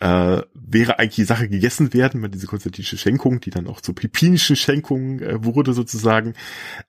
[0.00, 3.94] äh, wäre eigentlich die Sache gegessen werden, wenn diese konstantinische Schenkung, die dann auch zur
[3.94, 6.34] pipinischen Schenkung äh, wurde sozusagen,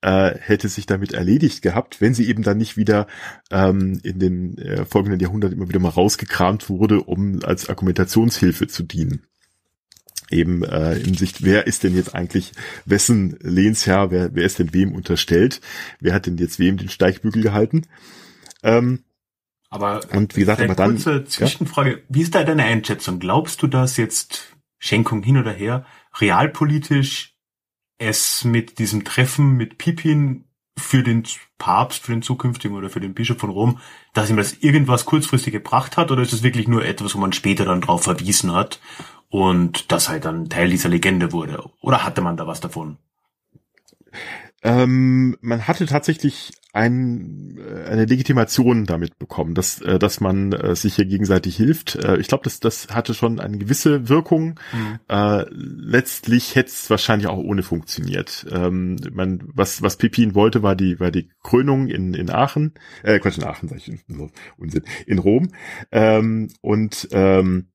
[0.02, 3.08] äh, hätte sich damit erledigt gehabt, wenn sie eben dann nicht wieder
[3.52, 8.84] ähm, in den äh, folgenden Jahrhunderten immer wieder mal rausgekramt wurde, um als Argumentationshilfe zu
[8.84, 9.22] dienen
[10.30, 12.52] eben äh, in Sicht, wer ist denn jetzt eigentlich
[12.86, 15.62] wessen Lehnsherr, wer, wer ist denn wem unterstellt,
[16.00, 17.84] wer hat denn jetzt wem den Steigbügel gehalten.
[18.64, 19.04] Ähm,
[19.70, 21.98] aber und wie gesagt, aber dann kurze Zwischenfrage, ja?
[22.10, 23.20] wie ist da deine Einschätzung?
[23.20, 25.86] Glaubst du, dass jetzt Schenkung hin oder her
[26.20, 27.36] realpolitisch
[27.98, 30.45] es mit diesem Treffen mit Pipin
[30.78, 31.24] für den
[31.58, 33.80] Papst, für den zukünftigen oder für den Bischof von Rom,
[34.14, 37.34] dass ihm das irgendwas kurzfristig gebracht hat oder ist es wirklich nur etwas, wo man
[37.34, 38.80] später dann drauf verwiesen hat
[39.30, 41.64] und das halt dann Teil dieser Legende wurde.
[41.82, 42.98] Oder hatte man da was davon?
[44.66, 50.76] Ähm, man hatte tatsächlich ein, äh, eine Legitimation damit bekommen, dass, äh, dass man äh,
[50.76, 51.96] sich hier gegenseitig hilft.
[51.98, 54.60] Äh, ich glaube, das, das hatte schon eine gewisse Wirkung.
[54.74, 55.00] Mhm.
[55.08, 58.48] Äh, letztlich hätte es wahrscheinlich auch ohne funktioniert.
[58.52, 62.74] Ähm, man, was, was Pepin wollte, war die, war die Krönung in, in Aachen,
[63.04, 63.92] äh, Quatsch, in Aachen, sag ich,
[64.58, 65.50] Unsinn, in Rom.
[65.92, 67.68] Ähm, und ähm,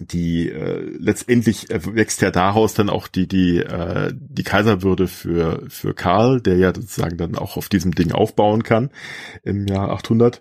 [0.00, 5.94] die äh, letztendlich wächst ja daraus dann auch die die äh, die Kaiserwürde für für
[5.94, 8.90] Karl, der ja sozusagen dann auch auf diesem Ding aufbauen kann
[9.42, 10.40] im Jahr 800.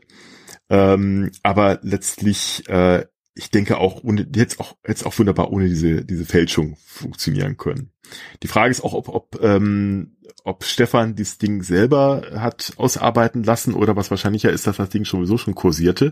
[0.69, 6.05] Ähm, aber letztlich äh, ich denke auch ohne jetzt auch jetzt auch wunderbar ohne diese
[6.05, 7.91] diese Fälschung funktionieren können.
[8.43, 13.73] Die Frage ist auch, ob ob ähm, ob Stefan dieses Ding selber hat ausarbeiten lassen
[13.73, 16.11] oder was wahrscheinlicher ist, dass das Ding sowieso schon kursierte,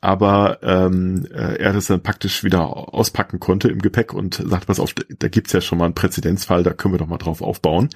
[0.00, 4.78] aber ähm, äh, er das dann praktisch wieder auspacken konnte im Gepäck und sagt, pass
[4.78, 7.88] auf, da gibt's ja schon mal einen Präzedenzfall, da können wir doch mal drauf aufbauen.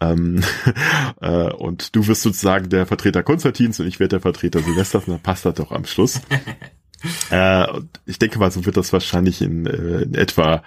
[0.00, 0.42] Ähm,
[1.22, 5.14] äh, und du wirst sozusagen der Vertreter Konstantins und ich werde der Vertreter Silvesters und
[5.14, 6.20] dann passt das doch am Schluss.
[7.30, 7.66] Äh,
[8.06, 10.62] ich denke mal, so wird das wahrscheinlich in, äh, in etwa,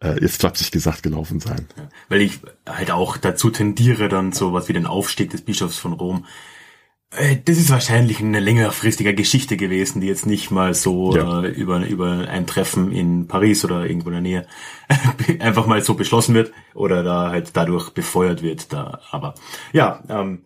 [0.00, 1.66] äh, jetzt flapsig gesagt, gelaufen sein.
[2.08, 6.24] Weil ich halt auch dazu tendiere, dann sowas wie den Aufstieg des Bischofs von Rom.
[7.16, 11.42] Äh, das ist wahrscheinlich eine längerfristige Geschichte gewesen, die jetzt nicht mal so ja.
[11.42, 14.46] äh, über, über ein Treffen in Paris oder irgendwo in der Nähe
[15.40, 18.72] einfach mal so beschlossen wird oder da halt dadurch befeuert wird.
[18.72, 19.34] Da, aber
[19.72, 20.44] ja, ähm,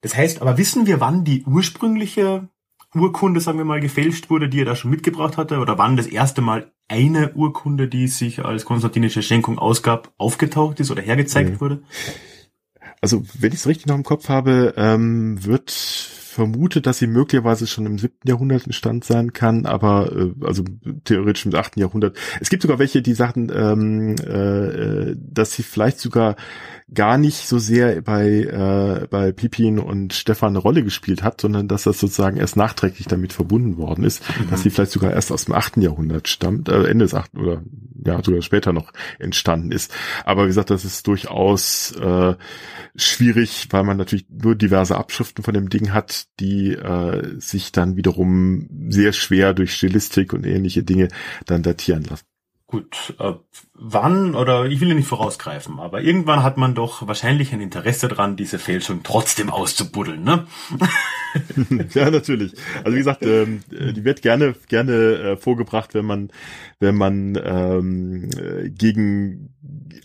[0.00, 2.48] das heißt, aber wissen wir, wann die ursprüngliche
[2.94, 5.58] Urkunde, sagen wir mal, gefälscht wurde, die er da schon mitgebracht hatte?
[5.58, 10.90] Oder wann das erste Mal eine Urkunde, die sich als konstantinische Schenkung ausgab, aufgetaucht ist
[10.90, 11.60] oder hergezeigt mhm.
[11.60, 11.82] wurde?
[13.00, 15.70] Also, wenn ich es richtig noch im Kopf habe, ähm, wird
[16.34, 20.64] vermutet, dass sie möglicherweise schon im siebten Jahrhundert entstanden sein kann, aber äh, also
[21.04, 22.16] theoretisch im achten Jahrhundert.
[22.40, 26.36] Es gibt sogar welche, die sagten, ähm, äh, dass sie vielleicht sogar
[26.92, 31.68] gar nicht so sehr bei, äh, bei Pipin und Stefan eine Rolle gespielt hat, sondern
[31.68, 34.50] dass das sozusagen erst nachträglich damit verbunden worden ist, mhm.
[34.50, 37.62] dass sie vielleicht sogar erst aus dem achten Jahrhundert stammt, äh, Ende des achten oder
[38.04, 39.94] ja sogar später noch entstanden ist.
[40.24, 42.34] Aber wie gesagt, das ist durchaus äh,
[42.96, 47.96] schwierig, weil man natürlich nur diverse Abschriften von dem Ding hat, die äh, sich dann
[47.96, 51.08] wiederum sehr schwer durch Stilistik und ähnliche Dinge
[51.46, 52.26] dann datieren lassen.
[52.74, 53.34] Gut, äh,
[53.74, 58.08] wann oder ich will ja nicht vorausgreifen, aber irgendwann hat man doch wahrscheinlich ein Interesse
[58.08, 60.48] dran, diese Fälschung trotzdem auszubuddeln, ne?
[61.94, 62.54] ja, natürlich.
[62.78, 66.32] Also wie gesagt, ähm, die wird gerne gerne äh, vorgebracht, wenn man
[66.80, 68.28] wenn man ähm,
[68.76, 69.54] gegen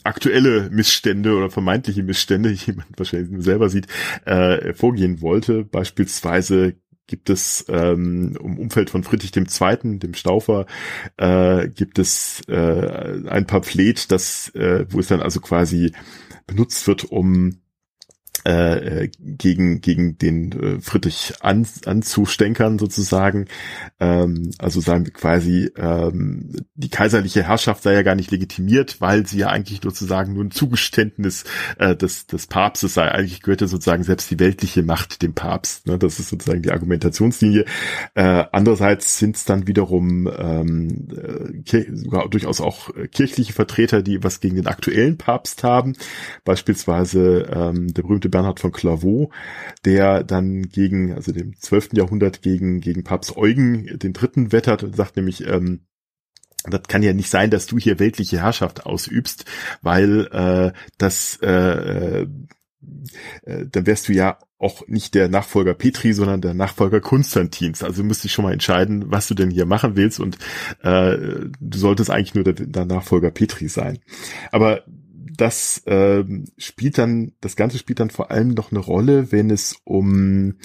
[0.03, 3.87] aktuelle Missstände oder vermeintliche Missstände, die man wahrscheinlich selber sieht,
[4.25, 5.63] äh, vorgehen wollte.
[5.63, 6.75] Beispielsweise
[7.09, 10.67] gibt es ähm, im Umfeld von Friedrich II., dem Staufer,
[11.17, 15.91] äh, gibt es äh, ein Pamphlet, das, äh, wo es dann also quasi
[16.45, 17.61] benutzt wird, um
[18.45, 23.45] äh, äh, gegen gegen den äh, Friedrich an, anzustänkern sozusagen.
[23.99, 29.27] Ähm, also sagen wir quasi, ähm, die kaiserliche Herrschaft sei ja gar nicht legitimiert, weil
[29.27, 31.43] sie ja eigentlich sozusagen nur ein Zugeständnis
[31.77, 33.11] äh, des, des Papstes sei.
[33.11, 35.87] Eigentlich gehörte sozusagen selbst die weltliche Macht dem Papst.
[35.87, 35.97] Ne?
[35.97, 37.65] Das ist sozusagen die Argumentationslinie.
[38.15, 41.07] Äh, andererseits sind es dann wiederum ähm,
[41.65, 45.93] äh, sogar durchaus auch kirchliche Vertreter, die was gegen den aktuellen Papst haben.
[46.45, 49.31] Beispielsweise ähm, der berühmte Bernhard von Clairvaux,
[49.85, 51.89] der dann gegen, also dem 12.
[51.93, 55.81] Jahrhundert gegen, gegen Papst Eugen den Dritten wettert und sagt nämlich, ähm,
[56.65, 59.45] das kann ja nicht sein, dass du hier weltliche Herrschaft ausübst,
[59.81, 62.27] weil äh, das äh,
[63.43, 67.83] äh, dann wärst du ja auch nicht der Nachfolger Petri, sondern der Nachfolger Konstantins.
[67.83, 70.37] Also müsste ich schon mal entscheiden, was du denn hier machen willst und
[70.81, 71.17] äh,
[71.59, 73.99] du solltest eigentlich nur der, der Nachfolger Petri sein.
[74.51, 74.83] Aber
[75.39, 76.23] das äh,
[76.57, 80.55] spielt dann, das Ganze spielt dann vor allem noch eine Rolle, wenn es um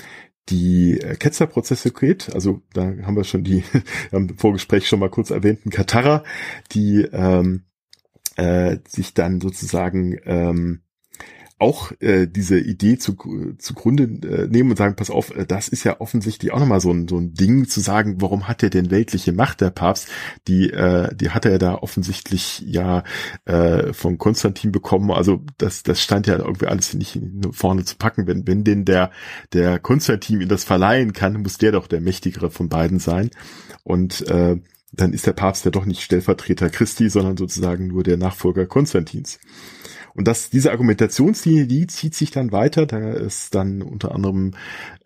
[0.48, 2.34] die äh, Ketzerprozesse geht.
[2.34, 3.64] Also da haben wir schon die,
[4.12, 6.24] im Vorgespräch schon mal kurz erwähnten Katara,
[6.72, 7.64] die ähm,
[8.36, 10.83] äh, sich dann sozusagen ähm,
[11.64, 13.16] auch äh, diese Idee zu,
[13.56, 16.90] zugrunde äh, nehmen und sagen, pass auf, äh, das ist ja offensichtlich auch nochmal so
[16.90, 20.08] ein, so ein Ding zu sagen, warum hat er denn weltliche Macht, der Papst?
[20.46, 23.02] Die, äh, die hat er da offensichtlich ja
[23.46, 25.10] äh, von Konstantin bekommen.
[25.10, 27.18] Also das, das stand ja irgendwie alles nicht
[27.52, 28.26] vorne zu packen.
[28.26, 29.10] Wenn, wenn denn der,
[29.54, 33.30] der Konstantin ihm das verleihen kann, muss der doch der mächtigere von beiden sein.
[33.84, 34.56] Und äh,
[34.92, 39.38] dann ist der Papst ja doch nicht Stellvertreter Christi, sondern sozusagen nur der Nachfolger Konstantins.
[40.14, 42.86] Und das, diese Argumentationslinie, die zieht sich dann weiter.
[42.86, 44.52] Da ist dann unter anderem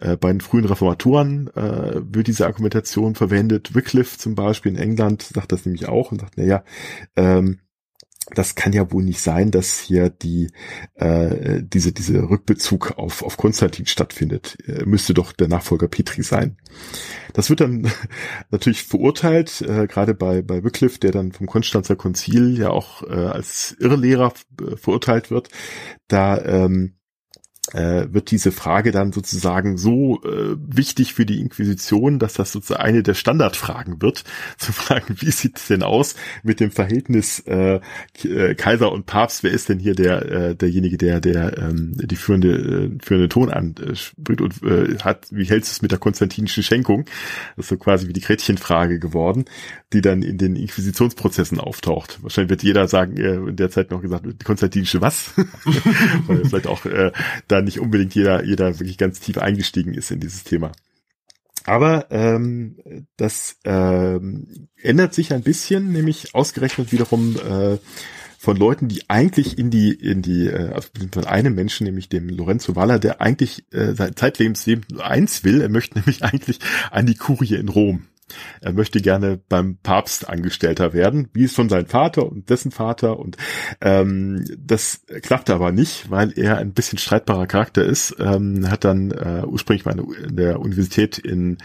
[0.00, 3.74] äh, bei den frühen Reformatoren äh, wird diese Argumentation verwendet.
[3.74, 6.64] Wycliffe zum Beispiel in England sagt das nämlich auch und sagt, na ja,
[7.16, 7.58] ähm,
[8.34, 10.50] das kann ja wohl nicht sein, dass hier die
[10.94, 14.58] äh, diese diese Rückbezug auf auf Konstantin stattfindet.
[14.66, 16.56] Er müsste doch der Nachfolger Petri sein.
[17.32, 17.90] Das wird dann
[18.50, 23.14] natürlich verurteilt, äh, gerade bei bei Wycliffe, der dann vom Konstanzer Konzil ja auch äh,
[23.14, 25.48] als Irrlehrer äh, verurteilt wird.
[26.08, 26.97] Da ähm,
[27.72, 32.82] äh, wird diese Frage dann sozusagen so äh, wichtig für die Inquisition, dass das sozusagen
[32.82, 34.24] eine der Standardfragen wird,
[34.58, 37.80] zu fragen, wie sieht es denn aus mit dem Verhältnis äh,
[38.24, 39.42] äh, Kaiser und Papst?
[39.42, 43.50] Wer ist denn hier der äh, derjenige, der der ähm, die führende äh, führende Ton
[43.50, 45.26] anspricht und äh, hat?
[45.30, 47.04] Wie hältst du es mit der konstantinischen Schenkung?
[47.56, 49.44] Das ist so quasi wie die Gretchenfrage geworden,
[49.92, 52.22] die dann in den Inquisitionsprozessen auftaucht.
[52.22, 55.32] Wahrscheinlich wird jeder sagen, äh, in der Zeit noch gesagt, konstantinische was?
[56.26, 57.12] Weil vielleicht auch äh,
[57.46, 60.72] da nicht unbedingt jeder, jeder wirklich ganz tief eingestiegen ist in dieses Thema.
[61.64, 62.76] Aber ähm,
[63.16, 67.76] das ähm, ändert sich ein bisschen, nämlich ausgerechnet wiederum äh,
[68.38, 72.28] von Leuten, die eigentlich in die, in die, äh, also von einem Menschen, nämlich dem
[72.30, 74.64] Lorenzo Valla, der eigentlich äh, sein Zeitlebens
[74.98, 78.04] eins will, er möchte nämlich eigentlich an die Kurie in Rom.
[78.60, 83.18] Er möchte gerne beim Papst Angestellter werden, wie es von seinem Vater und dessen Vater.
[83.18, 83.36] Und
[83.80, 88.16] ähm, das klappte aber nicht, weil er ein bisschen streitbarer Charakter ist.
[88.18, 91.58] Ähm, hat dann äh, ursprünglich mal in der Universität in,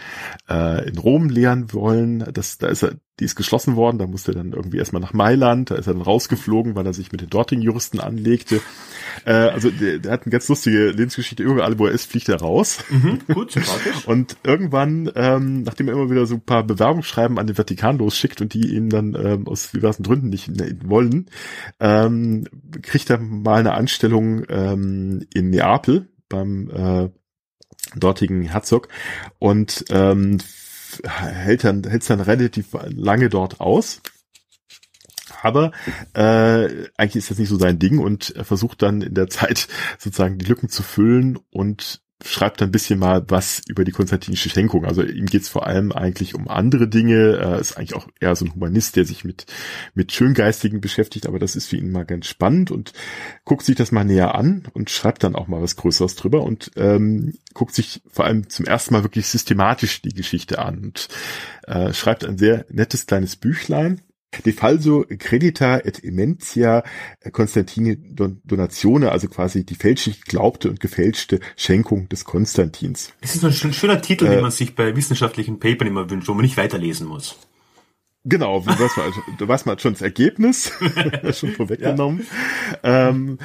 [0.48, 2.24] äh, in Rom lehren wollen.
[2.32, 5.12] Das, da ist er die ist geschlossen worden, da musste er dann irgendwie erstmal nach
[5.12, 8.60] Mailand, da ist er dann rausgeflogen, weil er sich mit den dortigen Juristen anlegte.
[9.24, 12.40] Äh, also der, der, hat eine ganz lustige Lebensgeschichte, überall wo er ist, fliegt er
[12.40, 12.78] raus.
[12.90, 14.04] Mhm, gut, sympathisch.
[14.06, 18.40] und irgendwann, ähm, nachdem er immer wieder so ein paar Bewerbungsschreiben an den Vatikan losschickt
[18.40, 20.50] und die ihn dann ähm, aus diversen Gründen nicht
[20.88, 21.26] wollen,
[21.80, 22.44] ähm,
[22.82, 27.08] kriegt er mal eine Anstellung ähm, in Neapel beim äh,
[27.96, 28.88] dortigen Herzog
[29.38, 30.38] und ähm,
[31.02, 34.00] hält dann, hält dann relativ lange dort aus.
[35.44, 35.72] Aber
[36.14, 39.68] äh, eigentlich ist das nicht so sein Ding und er versucht dann in der Zeit
[39.98, 44.86] sozusagen die Lücken zu füllen und schreibt ein bisschen mal was über die konstantinische Schenkung.
[44.86, 47.36] Also ihm geht's vor allem eigentlich um andere Dinge.
[47.36, 49.44] Er ist eigentlich auch eher so ein Humanist, der sich mit,
[49.92, 52.94] mit Schöngeistigen beschäftigt, aber das ist für ihn mal ganz spannend und
[53.44, 56.70] guckt sich das mal näher an und schreibt dann auch mal was Größeres drüber und
[56.76, 61.08] ähm, guckt sich vor allem zum ersten Mal wirklich systematisch die Geschichte an und
[61.66, 64.00] äh, schreibt ein sehr nettes kleines Büchlein
[64.44, 66.82] De falso credita et immentia
[67.32, 73.12] Constantini Donatione, also quasi die fälschlich geglaubte und gefälschte Schenkung des Konstantins.
[73.20, 76.28] Das ist so ein schöner Titel, äh, den man sich bei wissenschaftlichen Papern immer wünscht,
[76.28, 77.36] wo man nicht weiterlesen muss.
[78.26, 80.72] Genau, du weißt mal, du weißt mal schon das Ergebnis,
[81.32, 82.26] schon vorweggenommen.
[82.82, 83.10] Ja.
[83.10, 83.38] Ähm,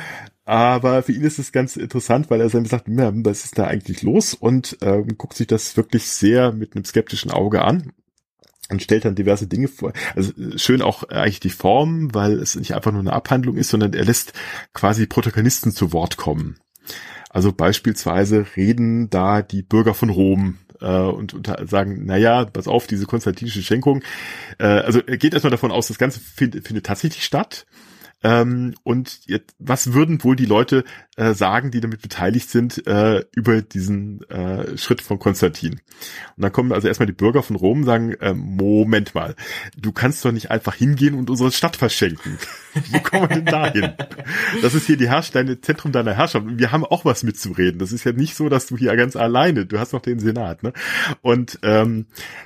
[0.46, 4.04] aber für ihn ist es ganz interessant, weil er dann sagt, was ist da eigentlich
[4.04, 4.34] los?
[4.34, 7.92] Und ähm, guckt sich das wirklich sehr mit einem skeptischen Auge an
[8.70, 9.94] und stellt dann diverse Dinge vor.
[10.16, 13.94] Also schön auch eigentlich die Form, weil es nicht einfach nur eine Abhandlung ist, sondern
[13.94, 14.34] er lässt
[14.74, 16.60] quasi Protagonisten zu Wort kommen.
[17.30, 22.88] Also beispielsweise reden da die Bürger von Rom äh, und, und sagen, naja, pass auf,
[22.88, 24.02] diese konstantinische Schenkung.
[24.58, 27.66] Äh, also er geht erstmal davon aus, das Ganze find, findet tatsächlich statt.
[28.24, 30.84] Ähm, und jetzt, was würden wohl die Leute
[31.20, 35.74] äh, sagen, die damit beteiligt sind, äh, über diesen äh, Schritt von Konstantin?
[35.74, 39.36] Und dann kommen also erstmal die Bürger von Rom und sagen, äh, Moment mal,
[39.78, 42.38] du kannst doch nicht einfach hingehen und unsere Stadt verschenken.
[42.92, 43.94] Wo kommen wir denn dahin?
[44.62, 46.46] Das ist hier die Herrsch deine Zentrum deiner Herrschaft.
[46.48, 47.80] Wir haben auch was mitzureden.
[47.80, 50.64] Das ist ja nicht so, dass du hier ganz alleine, du hast noch den Senat,
[50.64, 50.72] ne?
[51.22, 52.06] Und ähm,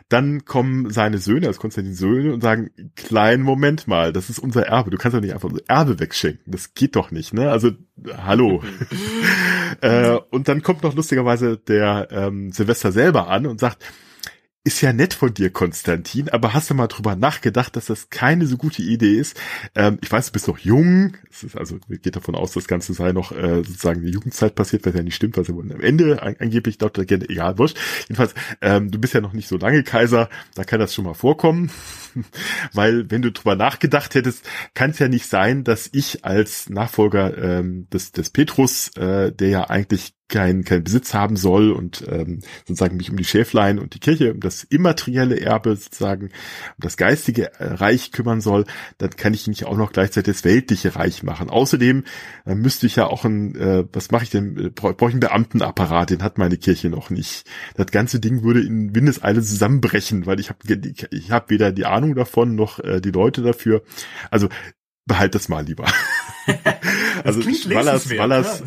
[0.09, 4.65] dann kommen seine Söhne, als Konstantin Söhne, und sagen, kleinen Moment mal, das ist unser
[4.65, 4.89] Erbe.
[4.89, 6.51] Du kannst doch nicht einfach unser Erbe wegschenken.
[6.51, 7.51] Das geht doch nicht, ne?
[7.51, 7.71] Also,
[8.17, 8.63] hallo.
[9.81, 13.83] äh, und dann kommt noch lustigerweise der ähm, Silvester selber an und sagt,
[14.65, 18.47] ist ja nett von dir, Konstantin, aber hast du mal drüber nachgedacht, dass das keine
[18.47, 19.37] so gute Idee ist?
[19.75, 22.93] Ähm, ich weiß, du bist noch jung, es ist also geht davon aus, das Ganze
[22.93, 25.81] sei noch äh, sozusagen in der Jugendzeit passiert, was ja nicht stimmt, was ja am
[25.81, 27.77] Ende an, angeblich Legende, egal, wurscht.
[28.03, 31.13] Jedenfalls, ähm, du bist ja noch nicht so lange Kaiser, da kann das schon mal
[31.13, 31.69] vorkommen,
[32.73, 37.37] weil wenn du drüber nachgedacht hättest, kann es ja nicht sein, dass ich als Nachfolger
[37.37, 42.39] ähm, des, des Petrus, äh, der ja eigentlich kein, kein Besitz haben soll und ähm,
[42.65, 46.97] sozusagen mich um die Schäflein und die Kirche, um das immaterielle Erbe sozusagen, um das
[46.97, 48.65] geistige äh, Reich kümmern soll,
[48.97, 51.51] dann kann ich nicht auch noch gleichzeitig das weltliche Reich machen.
[51.51, 52.03] Außerdem
[52.47, 55.13] äh, müsste ich ja auch ein, äh, was mache ich denn, äh, brauche brauch ich
[55.13, 57.47] einen Beamtenapparat, den hat meine Kirche noch nicht.
[57.75, 60.59] Das ganze Ding würde in Windeseile zusammenbrechen, weil ich habe
[61.11, 63.83] ich hab weder die Ahnung davon noch äh, die Leute dafür.
[64.29, 64.49] Also
[65.05, 65.85] behalt das mal lieber.
[67.23, 68.65] also Wallers, Wallers, ja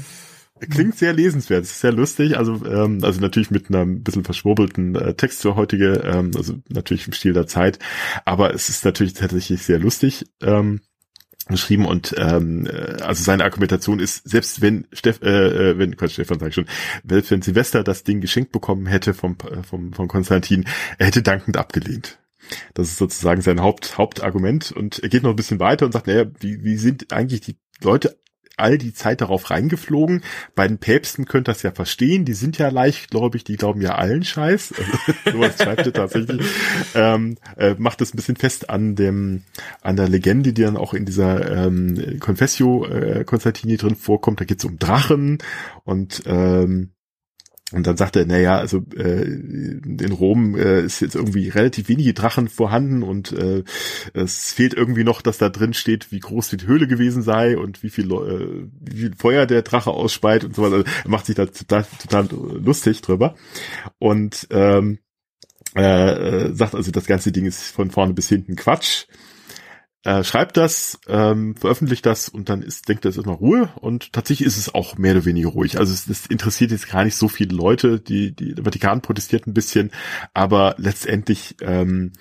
[0.58, 5.12] Klingt sehr lesenswert, ist sehr lustig, also ähm, also natürlich mit einem bisschen verschwurbelten äh,
[5.12, 7.78] Text für heutige, ähm, also natürlich im Stil der Zeit,
[8.24, 10.80] aber es ist natürlich tatsächlich sehr lustig ähm,
[11.46, 16.12] geschrieben und ähm, äh, also seine Argumentation ist, selbst wenn Steff, äh, äh wenn Quatsch,
[16.12, 16.68] Stefan sag ich schon,
[17.06, 20.64] selbst wenn Silvester das Ding geschenkt bekommen hätte vom äh, vom von Konstantin,
[20.96, 22.18] er hätte dankend abgelehnt.
[22.74, 26.06] Das ist sozusagen sein Haupt, Hauptargument und er geht noch ein bisschen weiter und sagt,
[26.06, 28.16] naja, wie, wie sind eigentlich die Leute
[28.56, 30.22] all die Zeit darauf reingeflogen.
[30.54, 33.80] Bei den Päpsten könnt das ja verstehen, die sind ja leicht, glaube ich, die glauben
[33.80, 34.74] ja allen Scheiß.
[34.76, 36.46] Also, sowas schreibt ihr tatsächlich.
[36.94, 39.42] Ähm, äh, macht es ein bisschen fest an dem,
[39.82, 44.40] an der Legende, die dann auch in dieser ähm, Confessio äh, Konstantini drin vorkommt.
[44.40, 45.38] Da geht es um Drachen
[45.84, 46.92] und ähm,
[47.72, 52.14] und dann sagt er, naja, also äh, in Rom äh, ist jetzt irgendwie relativ wenige
[52.14, 53.64] Drachen vorhanden und äh,
[54.14, 57.82] es fehlt irgendwie noch, dass da drin steht, wie groß die Höhle gewesen sei und
[57.82, 60.76] wie viel, äh, wie viel Feuer der Drache ausspeit und so weiter.
[60.76, 63.34] Also er macht sich da total, total lustig drüber.
[63.98, 64.98] Und ähm,
[65.74, 69.06] äh, sagt also, das ganze Ding ist von vorne bis hinten Quatsch.
[70.06, 73.70] Äh, schreibt das, ähm, veröffentlicht das und dann ist, denkt er, es ist mal Ruhe
[73.80, 75.78] und tatsächlich ist es auch mehr oder weniger ruhig.
[75.80, 79.48] Also es, es interessiert jetzt gar nicht so viele Leute, die, die der Vatikan protestiert
[79.48, 79.90] ein bisschen,
[80.32, 82.12] aber letztendlich ähm,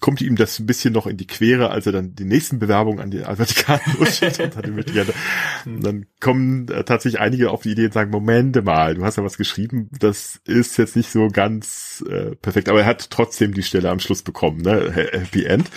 [0.00, 3.00] kommt ihm das ein bisschen noch in die Quere, als er dann die nächsten Bewerbungen
[3.00, 7.94] an die Vatikan losschickt und, und dann kommen äh, tatsächlich einige auf die Idee und
[7.94, 12.36] sagen, Moment mal, du hast ja was geschrieben, das ist jetzt nicht so ganz äh,
[12.36, 14.92] perfekt, aber er hat trotzdem die Stelle am Schluss bekommen, ne?
[14.92, 15.70] Happy End.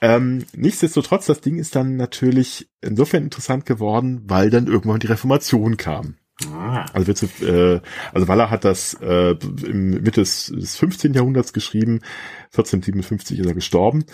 [0.00, 5.76] Ähm, nichtsdestotrotz, das Ding ist dann natürlich insofern interessant geworden, weil dann irgendwann die Reformation
[5.76, 6.16] kam.
[6.52, 6.84] Ah.
[6.92, 7.80] Also, wird, äh,
[8.12, 11.14] also Waller hat das äh, im Mitte des, des 15.
[11.14, 12.00] Jahrhunderts geschrieben,
[12.46, 14.04] 1457 ist er gestorben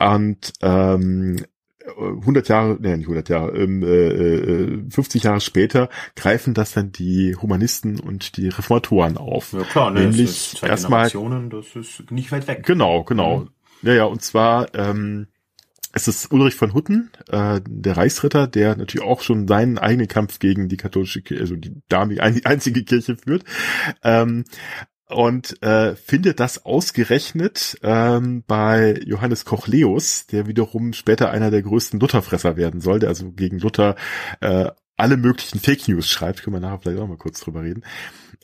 [0.00, 1.36] und ähm,
[1.98, 6.92] 100 Jahre, nee, nicht 100 Jahre, ähm, äh, 50 äh, Jahre später greifen das dann
[6.92, 9.52] die Humanisten und die Reformatoren auf.
[9.52, 12.64] Ja klar, ne, nämlich erstmal, das ist nicht weit weg.
[12.64, 13.38] Genau, genau.
[13.38, 13.48] Mhm.
[13.82, 15.28] Ja, ja, und zwar ähm,
[15.92, 20.38] es ist Ulrich von Hutten, äh, der Reichsritter, der natürlich auch schon seinen eigenen Kampf
[20.38, 23.44] gegen die katholische Kirche, also die damalige einzige Kirche führt.
[24.02, 24.44] Ähm,
[25.08, 31.98] und äh, findet das ausgerechnet ähm, bei Johannes Kochleus, der wiederum später einer der größten
[31.98, 33.96] Lutherfresser werden soll, der also gegen Luther
[34.40, 37.82] äh, alle möglichen Fake News schreibt, können wir nachher vielleicht auch mal kurz drüber reden.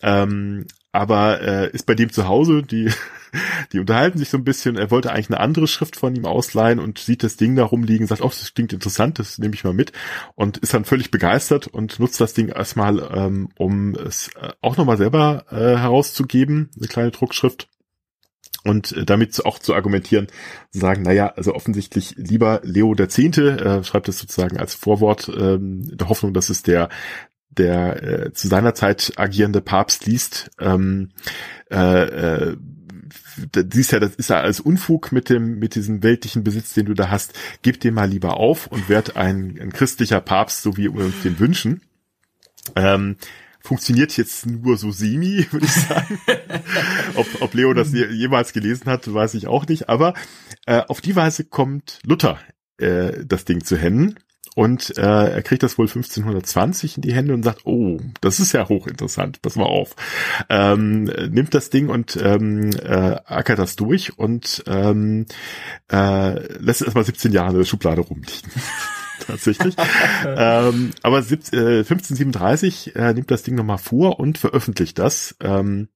[0.03, 0.67] Ähm,
[0.97, 2.91] aber äh, ist bei dem zu Hause, die,
[3.73, 6.79] die unterhalten sich so ein bisschen, er wollte eigentlich eine andere Schrift von ihm ausleihen
[6.79, 9.75] und sieht das Ding da rumliegen, sagt, oh, das klingt interessant, das nehme ich mal
[9.75, 9.93] mit.
[10.35, 14.79] Und ist dann völlig begeistert und nutzt das Ding erstmal, ähm, um es äh, auch
[14.79, 17.69] nochmal selber äh, herauszugeben, eine kleine Druckschrift.
[18.65, 20.29] Und äh, damit auch zu argumentieren,
[20.73, 25.29] zu sagen, naja, also offensichtlich lieber Leo der Zehnte, äh, schreibt es sozusagen als Vorwort,
[25.29, 26.89] ähm, der Hoffnung, dass es der
[27.57, 31.11] der äh, zu seiner Zeit agierende Papst liest, ähm,
[31.71, 32.57] äh, äh,
[33.73, 36.95] siehst ja, das ist ja alles Unfug mit dem, mit diesem weltlichen Besitz, den du
[36.95, 37.35] da hast.
[37.63, 41.23] Gib den mal lieber auf und werd ein, ein christlicher Papst, so wie wir uns
[41.23, 41.83] den wünschen.
[42.75, 43.17] Ähm,
[43.61, 46.19] funktioniert jetzt nur so semi, würde ich sagen.
[47.15, 49.89] ob, ob Leo das jemals gelesen hat, weiß ich auch nicht.
[49.89, 50.15] Aber
[50.67, 52.39] äh, auf die Weise kommt Luther
[52.79, 54.17] äh, das Ding zu Händen
[54.57, 55.03] und äh,
[55.35, 59.43] er kriegt das wohl 1520 in die Hände und sagt, oh, das ist ja hochinteressant,
[59.43, 59.95] pass mal auf.
[60.49, 65.27] Ähm, nimmt das Ding und ähm, äh, ackert das durch und ähm,
[65.93, 68.51] äh, lässt es erstmal 17 Jahre in der Schublade rumliegen.
[69.27, 69.77] tatsächlich.
[70.27, 75.37] ähm, aber 17, äh, 1537 äh, nimmt das Ding nochmal vor und veröffentlicht das.
[75.41, 75.89] Ähm,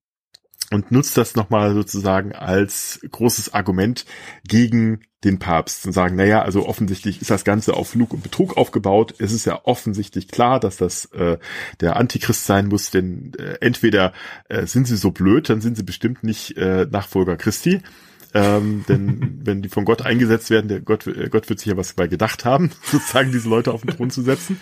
[0.69, 4.05] und nutzt das nochmal sozusagen als großes Argument
[4.47, 8.57] gegen den Papst und sagen, naja, also offensichtlich ist das Ganze auf Lug und Betrug
[8.57, 9.13] aufgebaut.
[9.19, 11.37] Es ist ja offensichtlich klar, dass das äh,
[11.79, 14.13] der Antichrist sein muss, denn äh, entweder
[14.49, 17.81] äh, sind sie so blöd, dann sind sie bestimmt nicht äh, Nachfolger Christi,
[18.33, 21.77] ähm, denn wenn die von Gott eingesetzt werden, der Gott, äh, Gott wird sich ja
[21.77, 24.61] was dabei gedacht haben, sozusagen diese Leute auf den Thron zu setzen.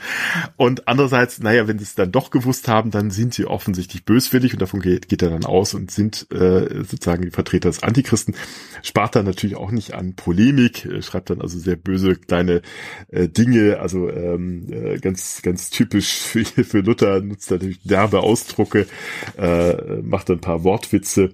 [0.57, 4.53] Und andererseits, naja, wenn sie es dann doch gewusst haben, dann sind sie offensichtlich böswillig
[4.53, 8.36] und davon geht, geht er dann aus und sind äh, sozusagen die Vertreter des Antichristen.
[8.82, 12.61] Spart dann natürlich auch nicht an Polemik, äh, schreibt dann also sehr böse kleine
[13.09, 18.88] äh, Dinge, also ähm, äh, ganz ganz typisch für, für Luther nutzt natürlich derbe Ausdrucke,
[19.38, 21.34] äh, macht ein paar Wortwitze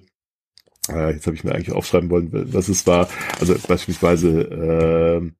[0.88, 3.08] äh, jetzt habe ich mir eigentlich aufschreiben wollen, was es war.
[3.40, 5.32] Also beispielsweise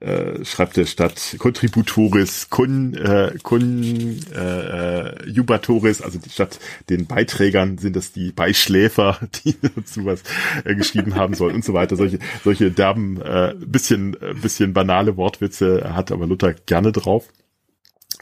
[0.00, 6.58] äh, äh, schreibt der Stadt Contributoris con, äh, con äh, Jubatoris, also die Stadt
[6.90, 10.22] den Beiträgern sind das die Beischläfer, die dazu was
[10.64, 11.96] äh, geschrieben haben sollen und so weiter.
[11.96, 17.28] Solche solche derben, äh, bisschen bisschen banale Wortwitze hat aber Luther gerne drauf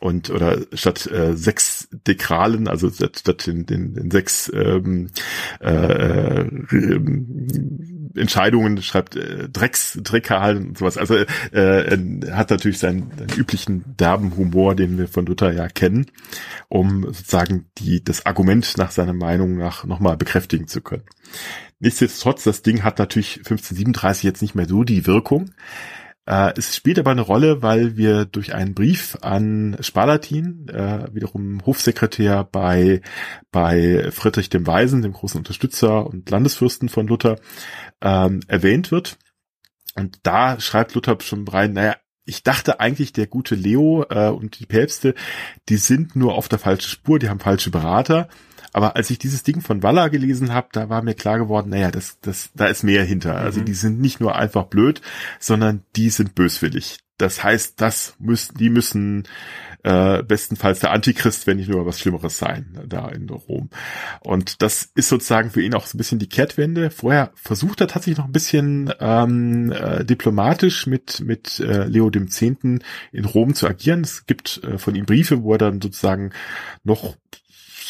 [0.03, 5.11] und oder statt äh, sechs Dekralen, also statt, statt den, den, den sechs ähm,
[5.61, 7.00] äh, äh,
[8.16, 10.98] Entscheidungen schreibt äh, Drecks Dreckalen und sowas.
[10.98, 15.68] Also äh, er hat natürlich seinen, seinen üblichen derben Humor, den wir von Luther ja
[15.68, 16.07] kennen,
[16.68, 21.05] um sozusagen die das Argument nach seiner Meinung nach nochmal bekräftigen zu können.
[21.78, 25.50] Nichtsdestotrotz, das Ding hat natürlich 1537 jetzt nicht mehr so die Wirkung.
[26.26, 31.64] Äh, es spielt aber eine Rolle, weil wir durch einen Brief an Spalatin, äh, wiederum
[31.66, 33.00] Hofsekretär bei,
[33.50, 37.36] bei Friedrich dem Weisen, dem großen Unterstützer und Landesfürsten von Luther,
[38.00, 39.18] ähm, erwähnt wird.
[39.94, 44.60] Und da schreibt Luther schon rein, naja, ich dachte eigentlich, der gute Leo äh, und
[44.60, 45.14] die Päpste,
[45.68, 48.28] die sind nur auf der falschen Spur, die haben falsche Berater.
[48.72, 51.90] Aber als ich dieses Ding von Walla gelesen habe, da war mir klar geworden, naja,
[51.90, 53.36] das, das, da ist mehr hinter.
[53.36, 53.66] Also mhm.
[53.66, 55.00] Die sind nicht nur einfach blöd,
[55.38, 56.98] sondern die sind böswillig.
[57.18, 59.24] das heißt, das müssen, die müssen
[59.84, 63.68] äh, bestenfalls der Antichrist, wenn nicht nur was Schlimmeres sein, da in Rom.
[64.20, 66.90] Und das ist sozusagen für ihn auch so ein bisschen die Kehrtwende.
[66.90, 72.28] Vorher versucht er tatsächlich noch ein bisschen ähm, äh, diplomatisch mit, mit äh, Leo dem
[72.28, 74.02] Zehnten in Rom zu agieren.
[74.02, 76.30] Es gibt äh, von ihm Briefe, wo er dann sozusagen
[76.84, 77.16] noch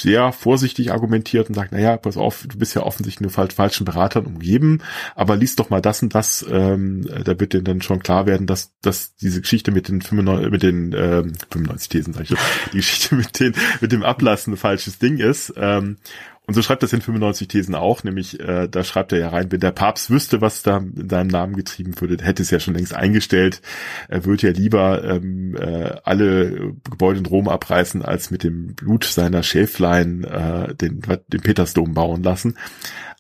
[0.03, 4.27] sehr vorsichtig argumentiert und sagt, naja, pass auf, du bist ja offensichtlich nur falschen Beratern
[4.27, 4.81] umgeben,
[5.15, 8.47] aber liest doch mal das und das, ähm, da wird dir dann schon klar werden,
[8.47, 12.37] dass, dass diese Geschichte mit den 95, mit den ähm, 95 Thesen, sag ich,
[12.73, 15.55] die Geschichte mit den mit dem Ablassen ein falsches Ding ist.
[15.57, 15.99] Ähm,
[16.45, 19.53] und so schreibt das in 95 Thesen auch, nämlich äh, da schreibt er ja rein,
[19.53, 22.75] wenn der Papst wüsste, was da in seinem Namen getrieben würde, hätte es ja schon
[22.75, 23.63] längst eingestellt.
[24.09, 29.05] Er würde ja lieber ähm, äh, alle Gebäude in Rom abreißen, als mit dem Blut
[29.05, 32.59] seiner Schäflein äh, den, den Petersdom bauen lassen.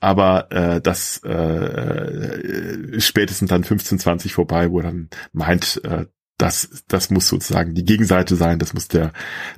[0.00, 6.06] Aber äh, das äh, äh, spätestens dann 1520 vorbei, wo er dann meint, äh,
[6.38, 9.12] das, das muss sozusagen die Gegenseite sein, das muss der,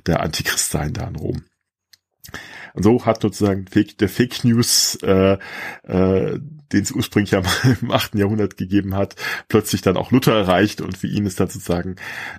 [0.05, 1.45] der Antichrist sein da in Rom.
[2.75, 5.37] Und so hat sozusagen Fake, der Fake News, äh,
[5.83, 6.39] äh,
[6.73, 7.41] den es ursprünglich ja
[7.81, 8.15] im 8.
[8.15, 9.15] Jahrhundert gegeben hat,
[9.47, 11.95] plötzlich dann auch Luther erreicht und für ihn ist dann sozusagen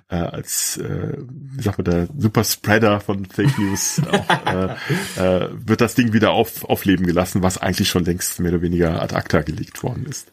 [0.09, 4.75] äh, als, äh, wie sagt man, der Superspreader von Fake News auch, äh,
[5.17, 9.01] äh, wird das Ding wieder auf, aufleben gelassen, was eigentlich schon längst mehr oder weniger
[9.01, 10.31] ad acta gelegt worden ist.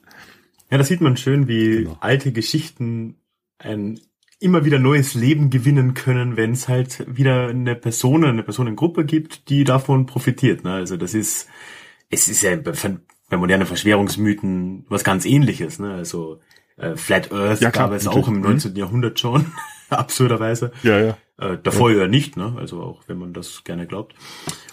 [0.70, 1.96] Ja, da sieht man schön, wie genau.
[2.00, 3.16] alte Geschichten
[3.58, 4.00] ein
[4.44, 9.48] immer wieder neues Leben gewinnen können, wenn es halt wieder eine Person, eine Personengruppe gibt,
[9.48, 10.64] die davon profitiert.
[10.64, 10.72] Ne?
[10.72, 11.48] Also das ist,
[12.10, 15.78] es ist ja bei, modernen Verschwörungsmythen was ganz ähnliches.
[15.78, 15.94] Ne?
[15.94, 16.40] Also
[16.76, 18.72] äh, Flat Earth ja, klar, gab es auch im 19.
[18.72, 18.76] Mhm.
[18.76, 19.46] Jahrhundert schon,
[19.88, 20.72] absurderweise.
[20.82, 21.16] Ja, ja.
[21.36, 22.02] Äh, davor ja.
[22.02, 22.54] ja nicht, ne?
[22.56, 24.14] Also auch wenn man das gerne glaubt.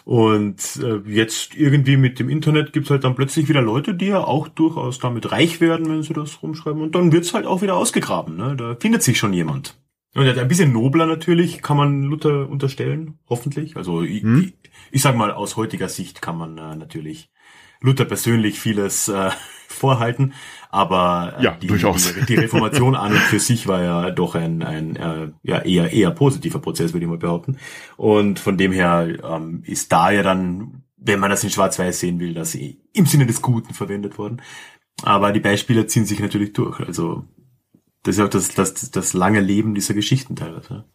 [0.05, 4.23] Und äh, jetzt irgendwie mit dem Internet gibt's halt dann plötzlich wieder Leute, die ja
[4.23, 6.81] auch durchaus damit reich werden, wenn sie das rumschreiben.
[6.81, 8.35] Und dann wird's halt auch wieder ausgegraben.
[8.35, 8.55] Ne?
[8.55, 9.77] Da findet sich schon jemand.
[10.13, 13.77] Und ein bisschen nobler natürlich kann man Luther unterstellen, hoffentlich.
[13.77, 14.41] Also ich, hm?
[14.43, 17.31] ich, ich sag mal, aus heutiger Sicht kann man äh, natürlich
[17.79, 19.31] Luther persönlich vieles äh,
[19.67, 20.33] vorhalten,
[20.71, 22.13] aber äh, ja, die, durchaus.
[22.13, 25.91] Die, die Reformation an und für sich war ja doch ein, ein äh, ja, eher,
[25.91, 27.57] eher positiver Prozess, würde ich mal behaupten.
[27.97, 32.19] Und von dem her ähm, ist da ja dann, wenn man das in Schwarz-Weiß sehen
[32.19, 34.41] will, das im Sinne des Guten verwendet worden.
[35.03, 36.79] Aber die Beispiele ziehen sich natürlich durch.
[36.79, 37.25] Also
[38.03, 40.85] das ist auch das, das, das lange Leben dieser Geschichten teilweise.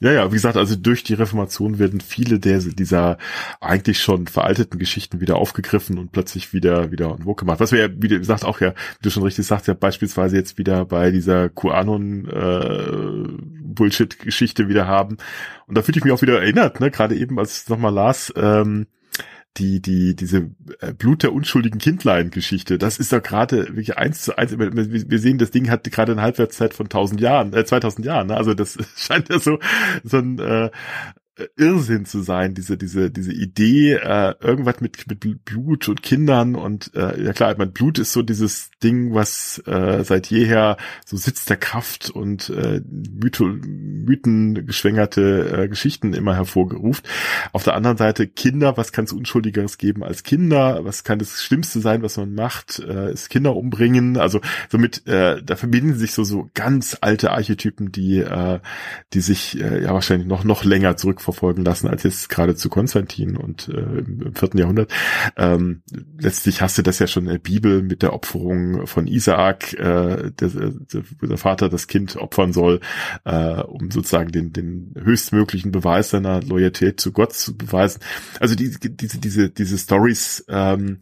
[0.00, 3.16] Ja, ja, wie gesagt, also durch die Reformation werden viele der, dieser
[3.60, 7.60] eigentlich schon veralteten Geschichten wieder aufgegriffen und plötzlich wieder, wieder en vogue gemacht.
[7.60, 10.36] Was wir ja, wie du sagst, auch ja, wie du schon richtig sagst, ja beispielsweise
[10.36, 13.28] jetzt wieder bei dieser QAnon äh,
[13.62, 15.16] Bullshit-Geschichte wieder haben.
[15.66, 18.32] Und da fühle ich mich auch wieder erinnert, ne, gerade eben, als ich nochmal las,
[18.36, 18.86] ähm,
[19.58, 20.50] die, die, diese
[20.80, 24.56] äh, Blut der unschuldigen Kindlein-Geschichte, das ist doch gerade wirklich eins zu eins.
[24.58, 28.28] Wir sehen, das Ding hat gerade eine Halbwertszeit von 1000 Jahren, äh, 2000 Jahren.
[28.28, 28.36] Ne?
[28.36, 29.58] Also das scheint ja so,
[30.04, 30.70] so ein, äh,
[31.56, 36.94] Irrsinn zu sein, diese, diese, diese Idee, äh, irgendwas mit, mit Blut und Kindern und
[36.94, 41.44] äh, ja klar, mein Blut ist so dieses Ding, was äh, seit jeher so Sitz
[41.44, 47.06] der Kraft und äh, Mytho, mythengeschwängerte äh, Geschichten immer hervorgeruft.
[47.52, 50.84] Auf der anderen Seite Kinder, was kann es Unschuldigeres geben als Kinder?
[50.84, 52.78] Was kann das Schlimmste sein, was man macht?
[52.78, 54.16] Äh, ist Kinder umbringen?
[54.16, 58.60] Also somit, äh, da verbinden sich so, so ganz alte Archetypen, die, äh,
[59.12, 62.68] die sich äh, ja wahrscheinlich noch, noch länger zurück verfolgen lassen als jetzt gerade zu
[62.68, 64.92] Konstantin und äh, im vierten Jahrhundert.
[65.36, 65.82] Ähm,
[66.18, 70.30] letztlich hast du das ja schon in der Bibel mit der Opferung von Isaak, äh,
[70.30, 70.50] der,
[71.22, 72.80] der Vater das Kind opfern soll,
[73.24, 78.00] äh, um sozusagen den, den höchstmöglichen Beweis seiner Loyalität zu Gott zu beweisen.
[78.40, 80.98] Also die, diese, diese, diese Stories ähm,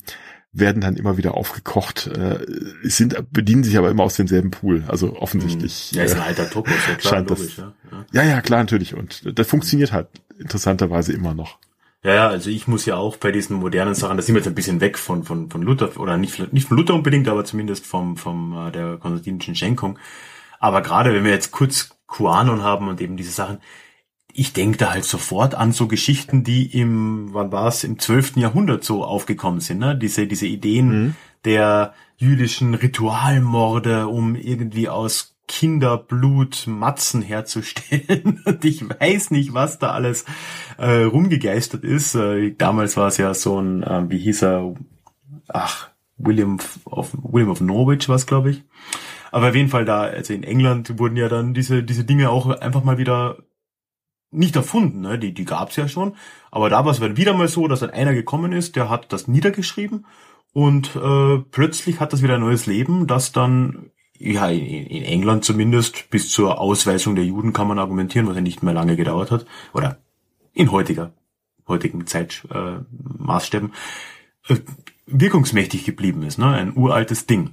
[0.55, 2.39] werden dann immer wieder aufgekocht, äh,
[2.83, 4.85] sind, bedienen sich aber immer aus demselben Pool.
[4.87, 5.93] Also offensichtlich.
[5.93, 7.65] Ja, ist ein alter Topos, ja klar, scheint logisch, das,
[8.13, 8.23] ja.
[8.23, 8.31] ja.
[8.31, 8.95] Ja, klar, natürlich.
[8.95, 11.59] Und das funktioniert halt interessanterweise immer noch.
[12.05, 14.49] Ja, ja, also ich muss ja auch bei diesen modernen Sachen, da sind wir jetzt
[14.49, 17.87] ein bisschen weg von, von, von Luther, oder nicht, nicht von Luther unbedingt, aber zumindest
[17.87, 19.99] vom, vom, äh, der konstantinischen Schenkung.
[20.61, 23.59] Aber gerade wenn wir jetzt kurz QAnon haben und eben diese Sachen,
[24.35, 28.37] ich denke da halt sofort an so Geschichten, die im, wann war es, im 12.
[28.37, 29.97] Jahrhundert so aufgekommen sind, ne?
[29.97, 31.17] Diese, diese Ideen mhm.
[31.45, 38.43] der jüdischen Ritualmorde, um irgendwie aus Kinderblut Matzen herzustellen.
[38.45, 40.25] Und ich weiß nicht, was da alles
[40.79, 42.15] äh, rumgegeistert ist.
[42.15, 44.75] Äh, damals war es ja so ein, äh, wie hieß er,
[45.49, 48.65] ach, William of, William of Norwich war es, glaube ich.
[49.31, 52.49] Aber auf jeden Fall da, also in England wurden ja dann diese, diese Dinge auch
[52.49, 53.39] einfach mal wieder
[54.35, 55.19] nicht erfunden, ne?
[55.19, 56.17] die, die gab's ja schon.
[56.51, 59.29] Aber da war es wieder mal so, dass dann einer gekommen ist, der hat das
[59.29, 60.07] niedergeschrieben
[60.53, 65.45] und äh, plötzlich hat das wieder ein neues Leben, das dann ja, in, in England
[65.45, 69.31] zumindest bis zur Ausweisung der Juden kann man argumentieren, was ja nicht mehr lange gedauert
[69.31, 69.99] hat, oder
[70.53, 71.13] in heutiger,
[71.67, 73.73] heutigen Zeitmaßstäben,
[74.49, 74.61] äh, äh,
[75.07, 76.47] wirkungsmächtig geblieben ist, ne?
[76.47, 77.51] Ein uraltes Ding.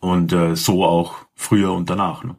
[0.00, 2.24] Und äh, so auch früher und danach.
[2.24, 2.36] Ne?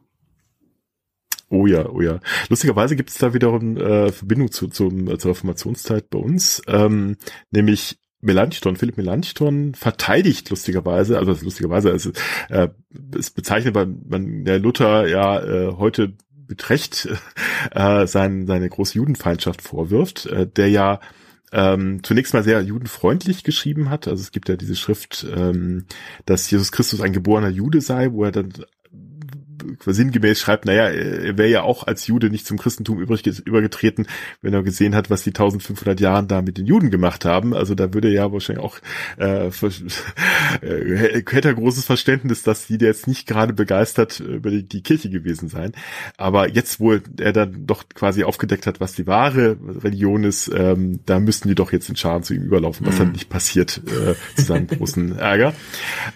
[1.49, 2.19] Oh ja, oh ja.
[2.49, 7.17] Lustigerweise gibt es da wiederum äh, Verbindung zu, zum, zur Reformationszeit bei uns, ähm,
[7.51, 12.11] nämlich Melanchthon, Philipp Melanchthon verteidigt lustigerweise, also lustigerweise, also,
[12.49, 12.69] äh,
[13.17, 16.13] es bezeichnet man der Luther ja äh, heute
[16.47, 17.07] mit Recht
[17.71, 20.99] äh, sein, seine große Judenfeindschaft vorwirft, äh, der ja
[21.51, 24.07] ähm, zunächst mal sehr judenfreundlich geschrieben hat.
[24.07, 25.85] Also es gibt ja diese Schrift, ähm,
[26.25, 28.51] dass Jesus Christus ein geborener Jude sei, wo er dann
[29.85, 34.07] sinngemäß schreibt, naja, er wäre ja auch als Jude nicht zum Christentum übrig, übergetreten,
[34.41, 37.53] wenn er gesehen hat, was die 1500 Jahren da mit den Juden gemacht haben.
[37.53, 38.77] Also da würde er ja wahrscheinlich auch,
[39.17, 44.81] äh, äh, hätte er großes Verständnis, dass die jetzt nicht gerade begeistert über die, die
[44.81, 45.73] Kirche gewesen sein.
[46.17, 50.99] Aber jetzt, wo er dann doch quasi aufgedeckt hat, was die wahre Religion ist, ähm,
[51.05, 52.99] da müssten die doch jetzt in Scharen zu ihm überlaufen, was mhm.
[52.99, 55.53] dann nicht passiert, äh, zu seinem großen Ärger.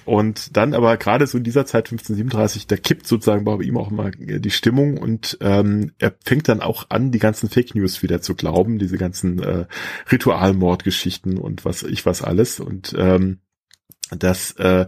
[0.05, 3.77] Und dann aber gerade so in dieser Zeit 1537, da kippt sozusagen sozusagen bei ihm
[3.77, 8.01] auch immer die Stimmung und ähm, er fängt dann auch an, die ganzen Fake News
[8.03, 9.65] wieder zu glauben, diese ganzen äh,
[10.11, 13.39] Ritualmordgeschichten und was ich was alles und ähm,
[14.11, 14.87] das äh,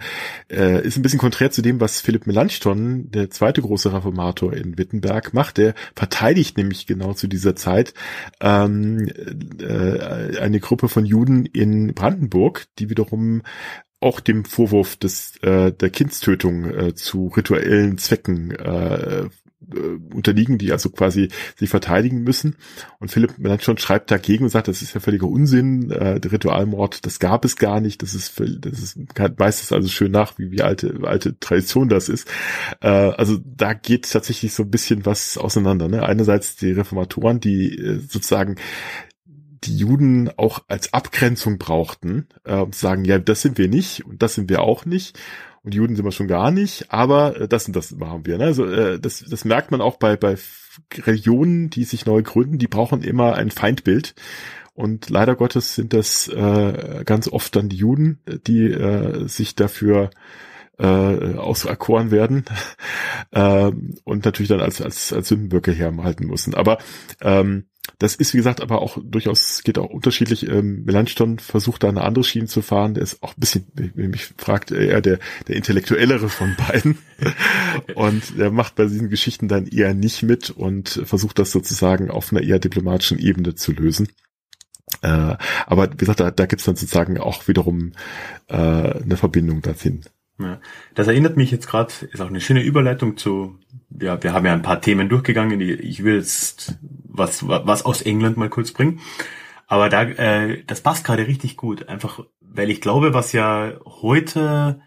[0.49, 4.80] äh, ist ein bisschen konträr zu dem, was Philipp Melanchthon, der zweite große Reformator in
[4.80, 5.58] Wittenberg, macht.
[5.58, 7.93] Der verteidigt nämlich genau zu dieser Zeit
[8.39, 9.12] ähm,
[9.60, 13.43] äh, eine Gruppe von Juden in Brandenburg, die wiederum
[14.02, 19.30] auch dem Vorwurf des äh, der Kindstötung äh, zu rituellen Zwecken äh,
[19.74, 22.56] äh, unterliegen, die also quasi sich verteidigen müssen.
[22.99, 27.06] Und Philipp Melanchthon schreibt dagegen und sagt, das ist ja völliger Unsinn, äh, der Ritualmord,
[27.06, 28.97] das gab es gar nicht, das ist, das ist
[29.38, 32.28] meistens also schön nach, wie, wie alte, alte Tradition das ist.
[32.82, 35.88] Äh, also da geht tatsächlich so ein bisschen was auseinander.
[35.88, 36.04] Ne?
[36.04, 38.56] Einerseits die Reformatoren, die äh, sozusagen
[39.64, 44.22] die Juden auch als Abgrenzung brauchten, äh, zu sagen, ja, das sind wir nicht und
[44.22, 45.20] das sind wir auch nicht.
[45.64, 48.38] Und Juden sind wir schon gar nicht, aber äh, das und das machen wir.
[48.38, 48.45] Ne?
[48.45, 50.36] Also äh, das, das merkt man auch bei, bei
[50.93, 54.16] Religionen, die sich neu gründen, die brauchen immer ein Feindbild.
[54.74, 60.09] Und leider Gottes sind das äh, ganz oft dann die Juden, die äh, sich dafür
[60.80, 62.45] äh, auserkoren werden
[63.32, 63.72] äh,
[64.03, 66.55] und natürlich dann als, als, als Sündenböcke herhalten müssen.
[66.55, 66.80] Aber
[67.22, 67.66] ähm,
[67.97, 70.47] das ist, wie gesagt, aber auch durchaus, geht auch unterschiedlich.
[70.47, 72.93] Ähm, Melanchthon versucht da eine andere Schiene zu fahren.
[72.93, 76.97] Der ist auch ein bisschen, wenn mich fragt, eher der, der intellektuellere von beiden.
[77.95, 82.32] und er macht bei diesen Geschichten dann eher nicht mit und versucht das sozusagen auf
[82.32, 84.09] einer eher diplomatischen Ebene zu lösen.
[85.01, 87.93] Äh, aber wie gesagt, da, da gibt es dann sozusagen auch wiederum
[88.47, 90.05] äh, eine Verbindung dorthin.
[90.43, 90.59] Ja,
[90.95, 93.57] das erinnert mich jetzt gerade, ist auch eine schöne Überleitung zu,
[93.89, 95.59] ja, wir haben ja ein paar Themen durchgegangen.
[95.61, 98.99] Ich will jetzt was, was aus England mal kurz bringen.
[99.67, 101.87] Aber da, äh, das passt gerade richtig gut.
[101.87, 104.81] Einfach, weil ich glaube, was ja heute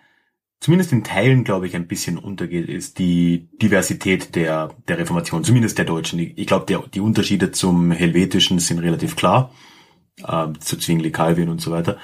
[0.65, 5.77] zumindest in Teilen, glaube ich, ein bisschen untergeht, ist die Diversität der, der Reformation, zumindest
[5.77, 6.19] der Deutschen.
[6.19, 9.53] Ich glaube, die Unterschiede zum Helvetischen sind relativ klar,
[10.27, 11.99] äh, zu Zwingli, Calvin und so weiter.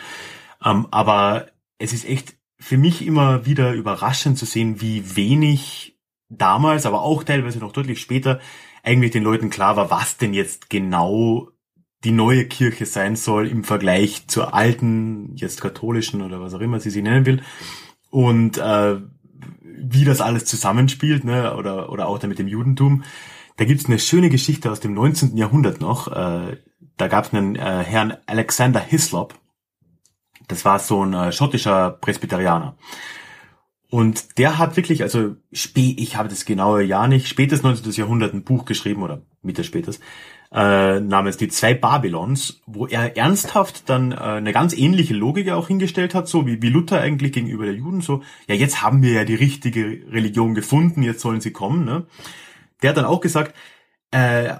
[0.62, 1.46] Ähm, aber
[1.78, 5.98] es ist echt für mich immer wieder überraschend zu sehen, wie wenig
[6.28, 8.38] damals, aber auch teilweise noch deutlich später,
[8.82, 11.48] eigentlich den Leuten klar war, was denn jetzt genau
[12.04, 16.80] die neue Kirche sein soll im Vergleich zur alten, jetzt katholischen oder was auch immer
[16.80, 17.42] sie sie nennen will.
[18.10, 19.00] Und äh,
[19.62, 23.04] wie das alles zusammenspielt, ne, oder, oder auch da mit dem Judentum.
[23.56, 25.36] Da gibt's eine schöne Geschichte aus dem 19.
[25.36, 26.08] Jahrhundert noch.
[26.08, 26.58] Äh,
[26.96, 29.34] da gab's einen äh, Herrn Alexander Hislop.
[30.50, 32.76] Das war so ein äh, schottischer Presbyterianer.
[33.90, 37.90] Und der hat wirklich, also spä ich habe das genaue Jahr nicht, spätes 19.
[37.92, 39.98] Jahrhundert ein Buch geschrieben oder Mitte spätes,
[40.52, 45.68] äh, namens Die zwei Babylons, wo er ernsthaft dann äh, eine ganz ähnliche Logik auch
[45.68, 49.12] hingestellt hat, so wie, wie Luther eigentlich gegenüber der Juden, so, ja, jetzt haben wir
[49.12, 51.84] ja die richtige Religion gefunden, jetzt sollen sie kommen.
[51.84, 52.06] Ne?
[52.82, 53.54] Der hat dann auch gesagt,
[54.12, 54.54] äh,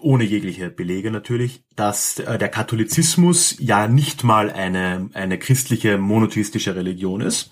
[0.00, 6.76] ohne jegliche Belege natürlich, dass äh, der Katholizismus ja nicht mal eine, eine christliche monotheistische
[6.76, 7.50] Religion ist,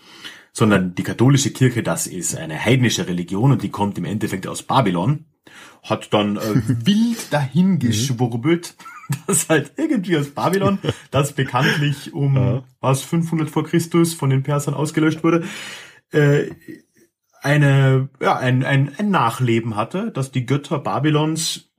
[0.53, 4.63] sondern die katholische Kirche, das ist eine heidnische Religion und die kommt im Endeffekt aus
[4.63, 5.25] Babylon,
[5.83, 8.77] hat dann äh, wild dahingeschwurbelt,
[9.27, 10.79] dass halt irgendwie aus Babylon,
[11.11, 12.65] das bekanntlich um ja.
[12.81, 15.45] was 500 vor Christus von den Persern ausgelöscht wurde,
[16.11, 16.51] äh,
[17.43, 21.71] eine ja ein, ein, ein Nachleben hatte, dass die Götter Babylons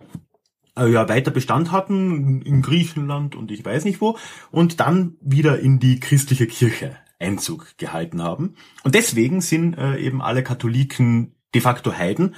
[0.77, 4.17] äh, ja weiter Bestand hatten in Griechenland und ich weiß nicht wo
[4.51, 8.55] und dann wieder in die christliche Kirche Einzug gehalten haben.
[8.83, 12.35] Und deswegen sind äh, eben alle Katholiken de facto Heiden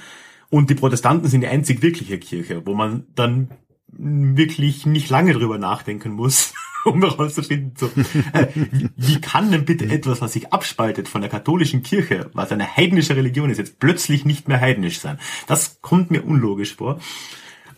[0.48, 3.50] und die Protestanten sind die einzig wirkliche Kirche, wo man dann
[3.88, 7.86] wirklich nicht lange drüber nachdenken muss, um herauszufinden, so,
[8.32, 8.46] äh,
[8.96, 13.16] wie kann denn bitte etwas, was sich abspaltet von der katholischen Kirche, was eine heidnische
[13.16, 15.18] Religion ist, jetzt plötzlich nicht mehr heidnisch sein?
[15.46, 17.00] Das kommt mir unlogisch vor.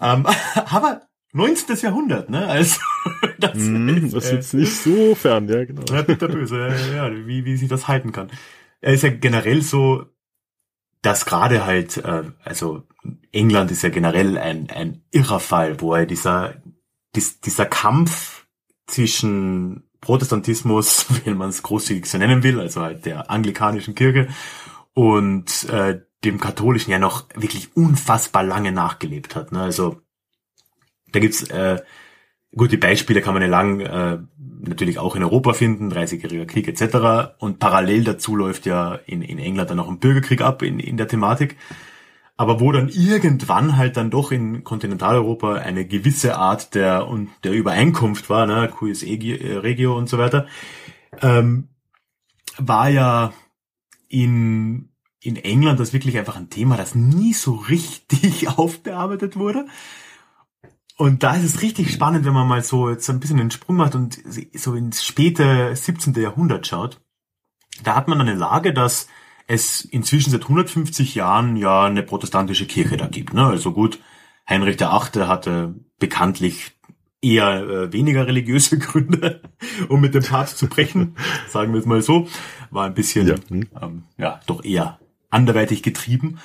[0.02, 1.76] Ähm, aber 19.
[1.76, 2.46] Jahrhundert, ne?
[2.46, 2.80] Also
[3.38, 5.82] das, mm, ist, das ist jetzt äh, nicht so fern, ja, genau.
[5.90, 8.30] Ja, der Böse, ja, ja, wie, wie sich das halten kann.
[8.80, 10.06] Er ist ja generell so,
[11.00, 12.82] dass gerade halt, äh, also
[13.32, 16.62] England ist ja generell ein, ein irrer Fall, wo er dieser,
[17.14, 18.46] dies, dieser Kampf
[18.86, 24.28] zwischen Protestantismus, wenn man es großzügig so nennen will, also halt der anglikanischen Kirche
[24.94, 29.52] und äh, dem katholischen ja noch wirklich unfassbar lange nachgelebt hat.
[29.52, 29.60] Ne?
[29.60, 30.00] Also
[31.10, 31.80] da gibt's äh,
[32.54, 37.34] gute Beispiele, kann man ja lang äh, natürlich auch in Europa finden, 30-jähriger Krieg etc.
[37.38, 40.96] Und parallel dazu läuft ja in, in England dann auch ein Bürgerkrieg ab in, in
[40.96, 41.56] der Thematik.
[42.36, 47.52] Aber wo dann irgendwann halt dann doch in Kontinentaleuropa eine gewisse Art der, und der
[47.52, 50.46] Übereinkunft war, ne, QS Regio und so weiter,
[51.20, 51.68] ähm,
[52.56, 53.32] war ja
[54.08, 54.88] in,
[55.22, 59.66] in England das wirklich einfach ein Thema, das nie so richtig aufbearbeitet wurde.
[60.96, 63.76] Und da ist es richtig spannend, wenn man mal so jetzt ein bisschen einen Sprung
[63.76, 64.18] macht und
[64.54, 66.12] so ins späte 17.
[66.14, 67.00] Jahrhundert schaut.
[67.82, 69.08] Da hat man eine Lage, dass
[69.46, 73.32] es inzwischen seit 150 Jahren ja eine protestantische Kirche da gibt.
[73.32, 73.46] Ne?
[73.46, 73.98] Also gut,
[74.48, 75.26] Heinrich VIII.
[75.26, 76.72] hatte bekanntlich
[77.20, 79.40] eher äh, weniger religiöse Gründe,
[79.88, 81.16] um mit dem Papst zu brechen,
[81.48, 82.28] sagen wir es mal so.
[82.70, 83.68] War ein bisschen, ja, hm.
[83.80, 84.98] ähm, ja doch eher
[85.32, 86.38] anderweitig getrieben.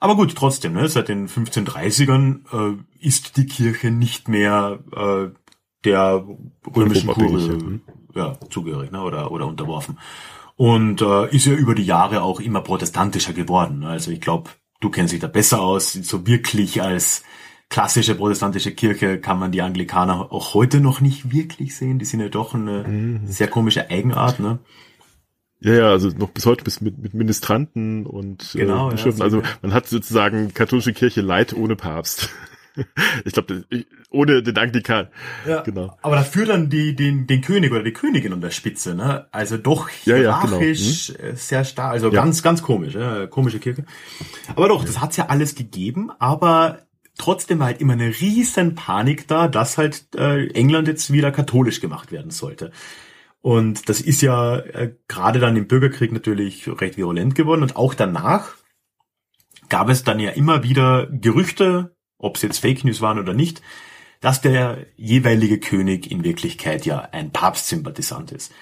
[0.00, 5.28] Aber gut, trotzdem, ne, seit den 1530ern äh, ist die Kirche nicht mehr äh,
[5.84, 6.24] der
[6.74, 7.80] römischen Kurie
[8.14, 9.98] ja, zugehörig ne, oder, oder unterworfen.
[10.56, 13.80] Und äh, ist ja über die Jahre auch immer protestantischer geworden.
[13.80, 13.88] Ne?
[13.88, 15.92] Also ich glaube, du kennst dich da besser aus.
[15.92, 17.22] So wirklich als
[17.68, 21.98] klassische protestantische Kirche kann man die Anglikaner auch heute noch nicht wirklich sehen.
[21.98, 23.26] Die sind ja doch eine mhm.
[23.26, 24.40] sehr komische Eigenart.
[24.40, 24.58] Ne?
[25.60, 29.18] Ja, ja, also noch bis heute bis mit, mit Ministranten und äh, genau, äh, Bischöfen.
[29.18, 32.30] Ja, also man hat sozusagen katholische Kirche Leid ohne Papst.
[33.24, 33.64] ich glaube,
[34.10, 35.08] ohne den Anglikan.
[35.46, 35.96] Ja, genau.
[36.00, 39.26] Aber dafür dann die, den, den König oder die Königin an der Spitze, ne?
[39.32, 41.30] Also doch hierarchisch ja, ja, genau.
[41.30, 41.36] hm?
[41.36, 42.22] sehr stark, also ja.
[42.22, 43.26] ganz, ganz komisch, ja?
[43.26, 43.84] komische Kirche.
[44.54, 46.86] Aber doch, das hat's ja alles gegeben, aber
[47.18, 51.80] trotzdem war halt immer eine riesen Panik da, dass halt äh, England jetzt wieder katholisch
[51.80, 52.70] gemacht werden sollte.
[53.40, 57.62] Und das ist ja äh, gerade dann im Bürgerkrieg natürlich recht virulent geworden.
[57.62, 58.54] Und auch danach
[59.68, 63.62] gab es dann ja immer wieder Gerüchte, ob es jetzt Fake News waren oder nicht,
[64.20, 68.52] dass der jeweilige König in Wirklichkeit ja ein Papstsympathisant ist.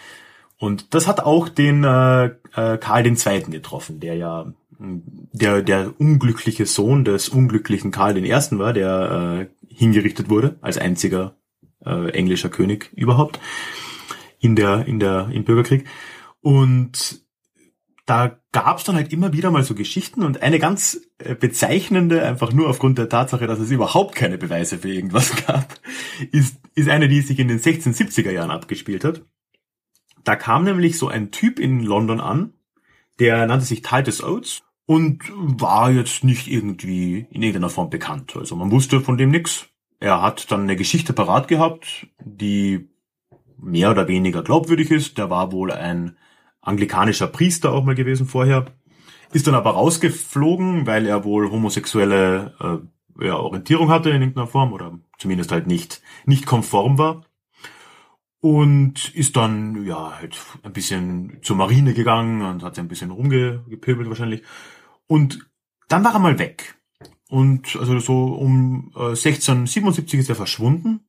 [0.59, 3.43] Und das hat auch den äh, äh, Karl II.
[3.51, 8.31] getroffen, der ja der, der unglückliche Sohn des unglücklichen Karl I.
[8.31, 11.37] war, der äh, hingerichtet wurde als einziger
[11.85, 13.41] äh, englischer König überhaupt
[14.47, 15.87] in der, in der, im Bürgerkrieg.
[16.41, 17.27] Und
[18.07, 22.23] da gab es dann halt immer wieder mal so Geschichten und eine ganz äh, bezeichnende,
[22.23, 25.75] einfach nur aufgrund der Tatsache, dass es überhaupt keine Beweise für irgendwas gab,
[26.31, 29.23] ist, ist eine, die sich in den 1670er Jahren abgespielt hat.
[30.23, 32.55] Da kam nämlich so ein Typ in London an,
[33.19, 38.37] der nannte sich Titus Oates und war jetzt nicht irgendwie in irgendeiner Form bekannt.
[38.37, 39.69] Also man wusste von dem nix.
[39.99, 42.89] Er hat dann eine Geschichte parat gehabt, die
[43.59, 45.19] mehr oder weniger glaubwürdig ist.
[45.19, 46.17] Der war wohl ein
[46.61, 48.67] anglikanischer Priester auch mal gewesen vorher.
[49.33, 54.73] Ist dann aber rausgeflogen, weil er wohl homosexuelle äh, ja, Orientierung hatte in irgendeiner Form
[54.73, 57.25] oder zumindest halt nicht, nicht konform war.
[58.41, 64.09] Und ist dann, ja, halt ein bisschen zur Marine gegangen und hat ein bisschen rumgepöbelt
[64.09, 64.43] wahrscheinlich.
[65.09, 65.49] Und
[65.89, 66.77] dann war er mal weg.
[67.29, 71.01] Und also so um äh, 1677 ist er verschwunden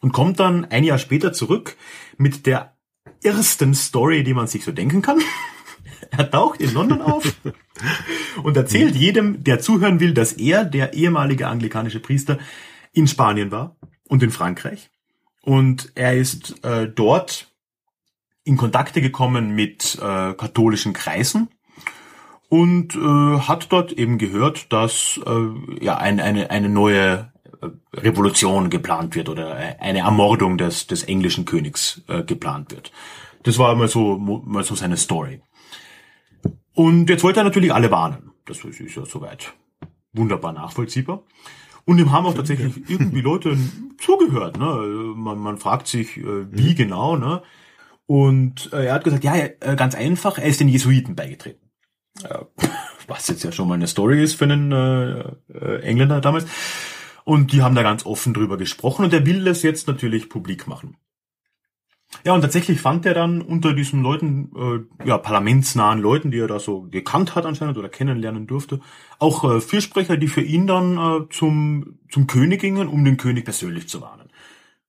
[0.00, 1.76] und kommt dann ein Jahr später zurück
[2.16, 2.76] mit der
[3.22, 5.18] ersten Story, die man sich so denken kann.
[6.10, 7.34] er taucht in London auf
[8.42, 12.38] und erzählt jedem, der zuhören will, dass er, der ehemalige anglikanische Priester,
[12.92, 13.76] in Spanien war
[14.08, 14.90] und in Frankreich.
[15.42, 17.52] Und er ist äh, dort
[18.44, 21.48] in Kontakte gekommen mit äh, katholischen Kreisen
[22.48, 27.32] und äh, hat dort eben gehört, dass äh, ja ein, eine, eine neue
[27.92, 32.92] Revolution geplant wird oder eine Ermordung des, des englischen Königs äh, geplant wird.
[33.42, 35.40] Das war mal so, mal so seine Story.
[36.74, 38.32] Und jetzt wollte er natürlich alle warnen.
[38.44, 39.54] Das ist ja soweit
[40.12, 41.22] wunderbar nachvollziehbar.
[41.84, 43.56] Und ihm haben auch tatsächlich irgendwie Leute
[43.98, 44.58] zugehört.
[44.58, 44.64] Ne?
[45.16, 46.74] Man, man fragt sich, äh, wie mhm.
[46.74, 47.16] genau.
[47.16, 47.42] Ne?
[48.06, 51.70] Und äh, er hat gesagt, ja, äh, ganz einfach, er ist den Jesuiten beigetreten.
[53.08, 56.46] Was jetzt ja schon mal eine Story ist für einen äh, äh, Engländer damals.
[57.26, 60.68] Und die haben da ganz offen drüber gesprochen und er will das jetzt natürlich publik
[60.68, 60.96] machen.
[62.24, 66.46] Ja, und tatsächlich fand er dann unter diesen Leuten, äh, ja, parlamentsnahen Leuten, die er
[66.46, 68.78] da so gekannt hat anscheinend oder kennenlernen durfte,
[69.18, 73.44] auch äh, Fürsprecher, die für ihn dann äh, zum, zum König gingen, um den König
[73.44, 74.30] persönlich zu warnen.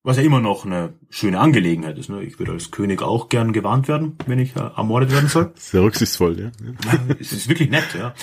[0.03, 2.09] Was ja immer noch eine schöne Angelegenheit ist.
[2.09, 2.21] Ne?
[2.21, 5.53] Ich würde als König auch gern gewarnt werden, wenn ich äh, ermordet werden soll.
[5.55, 6.51] Sehr rücksichtsvoll, ja.
[6.85, 8.13] ja es ist wirklich nett, ja.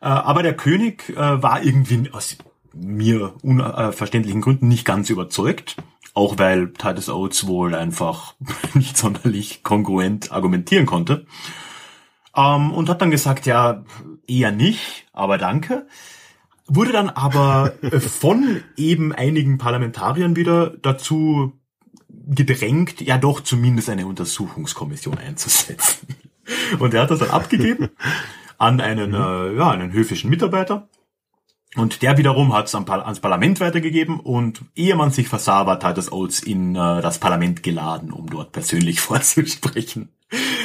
[0.00, 2.38] Äh, aber der König äh, war irgendwie aus
[2.74, 5.76] mir unverständlichen Gründen nicht ganz überzeugt.
[6.12, 8.34] Auch weil Titus Oates wohl einfach
[8.74, 11.26] nicht sonderlich kongruent argumentieren konnte.
[12.36, 13.84] Ähm, und hat dann gesagt, ja,
[14.26, 15.86] eher nicht, aber danke.
[16.66, 21.52] Wurde dann aber von eben einigen Parlamentariern wieder dazu
[22.08, 26.06] gedrängt, ja doch zumindest eine Untersuchungskommission einzusetzen.
[26.78, 27.90] Und er hat das dann abgegeben
[28.58, 29.16] an einen, mhm.
[29.16, 30.88] äh, ja, einen höfischen Mitarbeiter.
[31.76, 36.10] Und der wiederum hat es ans Parlament weitergegeben und ehe man sich versah, war Titus
[36.10, 40.12] Oates in äh, das Parlament geladen, um dort persönlich vorzusprechen.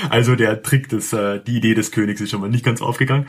[0.10, 3.28] Also der Trick des, äh, die Idee des Königs ist schon mal nicht ganz aufgegangen.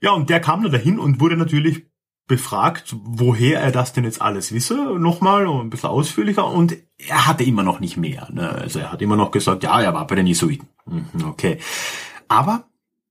[0.00, 1.86] Ja, und der kam dann dahin und wurde natürlich
[2.28, 7.44] befragt, woher er das denn jetzt alles wisse, nochmal ein bisschen ausführlicher und er hatte
[7.44, 8.28] immer noch nicht mehr.
[8.32, 8.48] Ne?
[8.48, 10.68] Also er hat immer noch gesagt, ja, er war bei den Jesuiten.
[10.86, 11.58] Mhm, okay.
[12.28, 12.64] Aber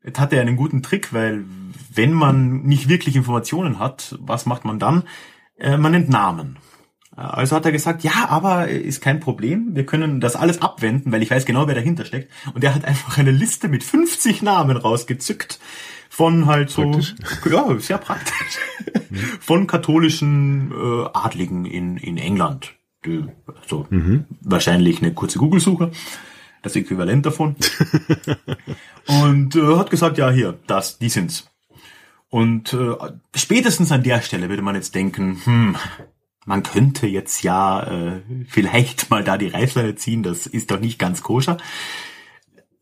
[0.04, 1.46] Jetzt hat er einen guten Trick, weil
[1.94, 5.04] wenn man nicht wirklich Informationen hat, was macht man dann?
[5.58, 6.58] Äh, man nennt Namen.
[7.16, 11.22] Also hat er gesagt, ja, aber ist kein Problem, wir können das alles abwenden, weil
[11.22, 12.32] ich weiß genau, wer dahinter steckt.
[12.54, 15.60] Und er hat einfach eine Liste mit 50 Namen rausgezückt
[16.10, 17.16] von halt so, praktisch.
[17.52, 18.60] ja, sehr praktisch,
[19.40, 22.74] von katholischen äh, Adligen in, in England.
[23.06, 23.26] Die,
[23.62, 24.26] also mhm.
[24.42, 25.92] wahrscheinlich eine kurze Google-Suche
[26.62, 27.56] das Äquivalent davon.
[29.08, 31.50] und äh, hat gesagt, ja, hier, das, die sind's.
[32.30, 32.96] Und äh,
[33.36, 35.76] spätestens an der Stelle würde man jetzt denken, hm,
[36.46, 41.00] man könnte jetzt ja äh, vielleicht mal da die Reißleine ziehen, das ist doch nicht
[41.00, 41.58] ganz koscher.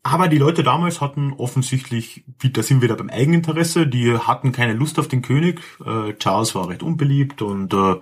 [0.02, 4.72] Aber die Leute damals hatten offensichtlich, da sind wir da beim Eigeninteresse, die hatten keine
[4.72, 5.60] Lust auf den König.
[5.84, 7.96] Äh, Charles war recht unbeliebt und äh,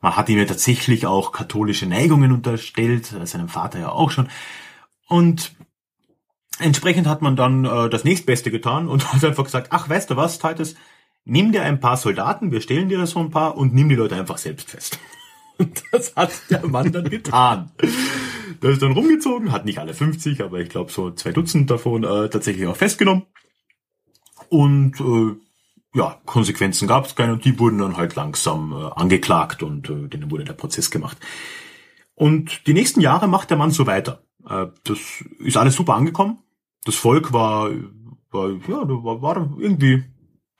[0.00, 4.28] man hat ihm ja tatsächlich auch katholische Neigungen unterstellt, äh, seinem Vater ja auch schon.
[5.10, 5.56] Und
[6.60, 10.16] entsprechend hat man dann äh, das nächstbeste getan und hat einfach gesagt, ach, weißt du
[10.16, 10.76] was, Titus,
[11.24, 14.14] nimm dir ein paar Soldaten, wir stellen dir so ein paar und nimm die Leute
[14.14, 14.98] einfach selbst fest.
[15.58, 17.70] Und das hat der Mann dann getan.
[18.62, 22.02] Der ist dann rumgezogen, hat nicht alle 50, aber ich glaube so zwei Dutzend davon
[22.02, 23.26] äh, tatsächlich auch festgenommen.
[24.48, 25.36] Und äh,
[25.98, 30.08] ja, Konsequenzen gab es keine und die wurden dann halt langsam äh, angeklagt und äh,
[30.08, 31.18] denen wurde der Prozess gemacht.
[32.14, 34.22] Und die nächsten Jahre macht der Mann so weiter.
[34.48, 34.98] Äh, das
[35.38, 36.38] ist alles super angekommen.
[36.84, 37.70] Das Volk war,
[38.30, 40.04] war ja, war, war irgendwie,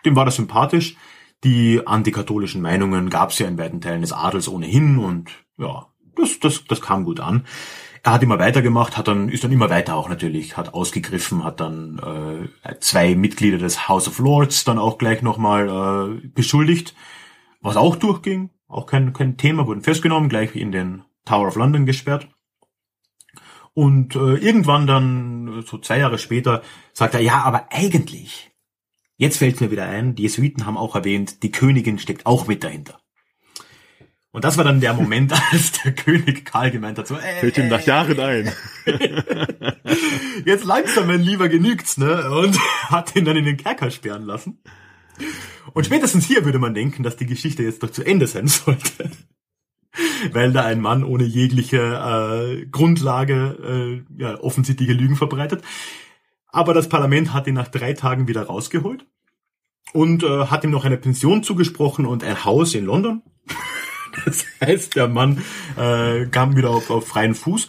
[0.05, 0.97] dem war das sympathisch.
[1.45, 6.39] Die antikatholischen Meinungen gab es ja in weiten Teilen des Adels ohnehin und ja, das,
[6.39, 7.47] das, das kam gut an.
[8.03, 11.61] Er hat immer weitergemacht, hat dann, ist dann immer weiter auch natürlich, hat ausgegriffen, hat
[11.61, 15.69] dann äh, zwei Mitglieder des House of Lords dann auch gleich nochmal
[16.23, 16.95] äh, beschuldigt,
[17.61, 21.85] was auch durchging, auch kein, kein Thema, wurden festgenommen, gleich in den Tower of London
[21.85, 22.29] gesperrt.
[23.81, 26.63] Und äh, irgendwann dann, so zwei Jahre später,
[26.93, 28.51] sagt er, ja, aber eigentlich,
[29.17, 32.63] jetzt fällt mir wieder ein, die Jesuiten haben auch erwähnt, die Königin steckt auch mit
[32.63, 33.01] dahinter.
[34.33, 37.57] Und das war dann der Moment, als der König Karl gemeint hat, so, äh, Fällt
[37.57, 38.53] ihm nach Jahren ein.
[40.45, 42.31] jetzt langsam, mein Lieber, genügt's, ne?
[42.31, 42.59] Und
[42.91, 44.59] hat ihn dann in den Kerker sperren lassen.
[45.73, 49.11] Und spätestens hier würde man denken, dass die Geschichte jetzt doch zu Ende sein sollte.
[50.33, 55.63] weil da ein Mann ohne jegliche äh, Grundlage äh, ja, offensichtliche Lügen verbreitet.
[56.49, 59.07] Aber das Parlament hat ihn nach drei Tagen wieder rausgeholt
[59.93, 63.23] und äh, hat ihm noch eine Pension zugesprochen und ein Haus in London.
[64.25, 65.41] Das heißt, der Mann
[65.77, 67.69] äh, kam wieder auf, auf freien Fuß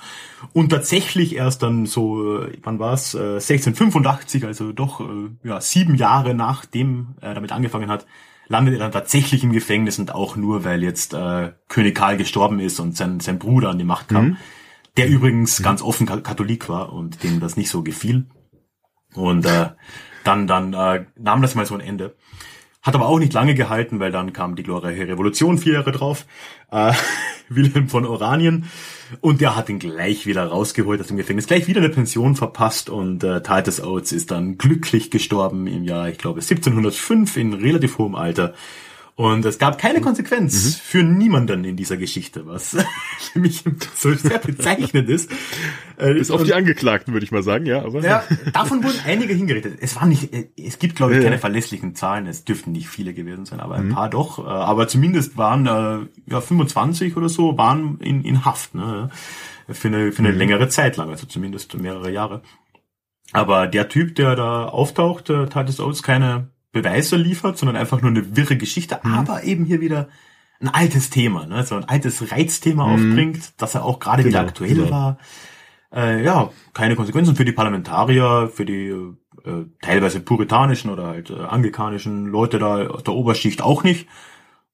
[0.54, 5.94] und tatsächlich erst dann so, äh, wann war's, äh, 1685, also doch äh, ja sieben
[5.96, 8.08] Jahre nachdem er damit angefangen hat,
[8.52, 12.60] landet er dann tatsächlich im Gefängnis und auch nur, weil jetzt äh, König Karl gestorben
[12.60, 14.38] ist und sein, sein Bruder an die Macht kam, mhm.
[14.98, 15.64] der übrigens mhm.
[15.64, 18.28] ganz offen Katholik war und dem das nicht so gefiel.
[19.16, 19.70] Und äh,
[20.24, 22.16] dann, dann äh, nahm das mal so ein Ende.
[22.82, 26.26] Hat aber auch nicht lange gehalten, weil dann kam die glorreiche Revolution vier Jahre drauf.
[26.72, 26.94] Äh,
[27.50, 28.66] Wilhelm von Oranien.
[29.20, 32.90] Und der hat ihn gleich wieder rausgeholt aus dem Gefängnis, gleich wieder eine Pension verpasst
[32.90, 37.98] und äh, Titus Oates ist dann glücklich gestorben im Jahr, ich glaube, 1705 in relativ
[37.98, 38.54] hohem Alter.
[39.22, 40.82] Und es gab keine Konsequenz mhm.
[40.82, 42.76] für niemanden in dieser Geschichte, was
[43.32, 43.64] für mich
[43.94, 45.32] so sehr bezeichnend ist.
[45.98, 47.84] Äh, Bis auf die Angeklagten, würde ich mal sagen, ja.
[47.84, 49.78] Aber ja, davon wurden einige hingerichtet.
[49.80, 51.40] Es waren nicht, äh, es gibt glaube ich ja, keine ja.
[51.40, 52.26] verlässlichen Zahlen.
[52.26, 53.94] Es dürften nicht viele gewesen sein, aber ein mhm.
[53.94, 54.40] paar doch.
[54.40, 59.12] Äh, aber zumindest waren ja 25 oder so waren in, in Haft, ne?
[59.70, 60.38] Für eine, für eine mhm.
[60.40, 62.42] längere Zeit lang, also zumindest mehrere Jahre.
[63.34, 68.12] Aber der Typ, der da auftaucht, hat es aus keine Beweise liefert, sondern einfach nur
[68.12, 69.14] eine wirre Geschichte, mhm.
[69.14, 70.10] aber eben hier wieder
[70.62, 71.64] ein altes Thema, ne?
[71.64, 72.94] so ein altes Reizthema mhm.
[72.94, 74.92] aufbringt, dass er auch gerade genau, wieder aktuell genau.
[74.92, 75.18] war.
[75.94, 78.90] Äh, ja, keine Konsequenzen für die Parlamentarier, für die
[79.46, 84.08] äh, teilweise puritanischen oder halt äh, anglikanischen Leute da aus der Oberschicht auch nicht.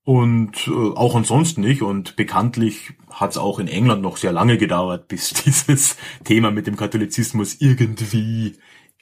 [0.03, 1.81] Und äh, auch ansonsten nicht.
[1.81, 6.67] Und bekanntlich hat es auch in England noch sehr lange gedauert, bis dieses Thema mit
[6.67, 8.57] dem Katholizismus irgendwie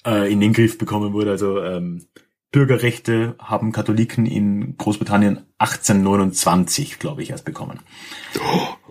[0.06, 1.32] äh, in den Griff bekommen wurde.
[1.32, 2.06] Also ähm,
[2.52, 7.80] Bürgerrechte haben Katholiken in Großbritannien 1829, glaube ich, erst bekommen.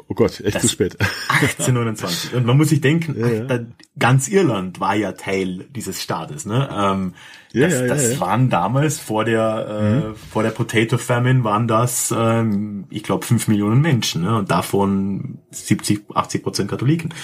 [0.08, 0.98] Oh Gott, echt das zu spät.
[1.28, 2.34] 1829.
[2.34, 3.60] Und man muss sich denken, ja, ja.
[3.98, 6.44] ganz Irland war ja Teil dieses Staates.
[6.44, 6.68] Ne?
[6.70, 7.14] Ähm,
[7.52, 10.16] ja, das, das waren damals vor der äh, mhm.
[10.16, 14.36] vor der Potato Famine waren das, ähm, ich glaube, fünf Millionen Menschen ne?
[14.36, 17.14] und davon 70, 80 Prozent Katholiken.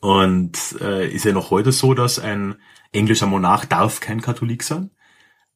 [0.00, 2.54] Und äh, ist ja noch heute so, dass ein
[2.92, 4.90] englischer Monarch darf kein Katholik sein.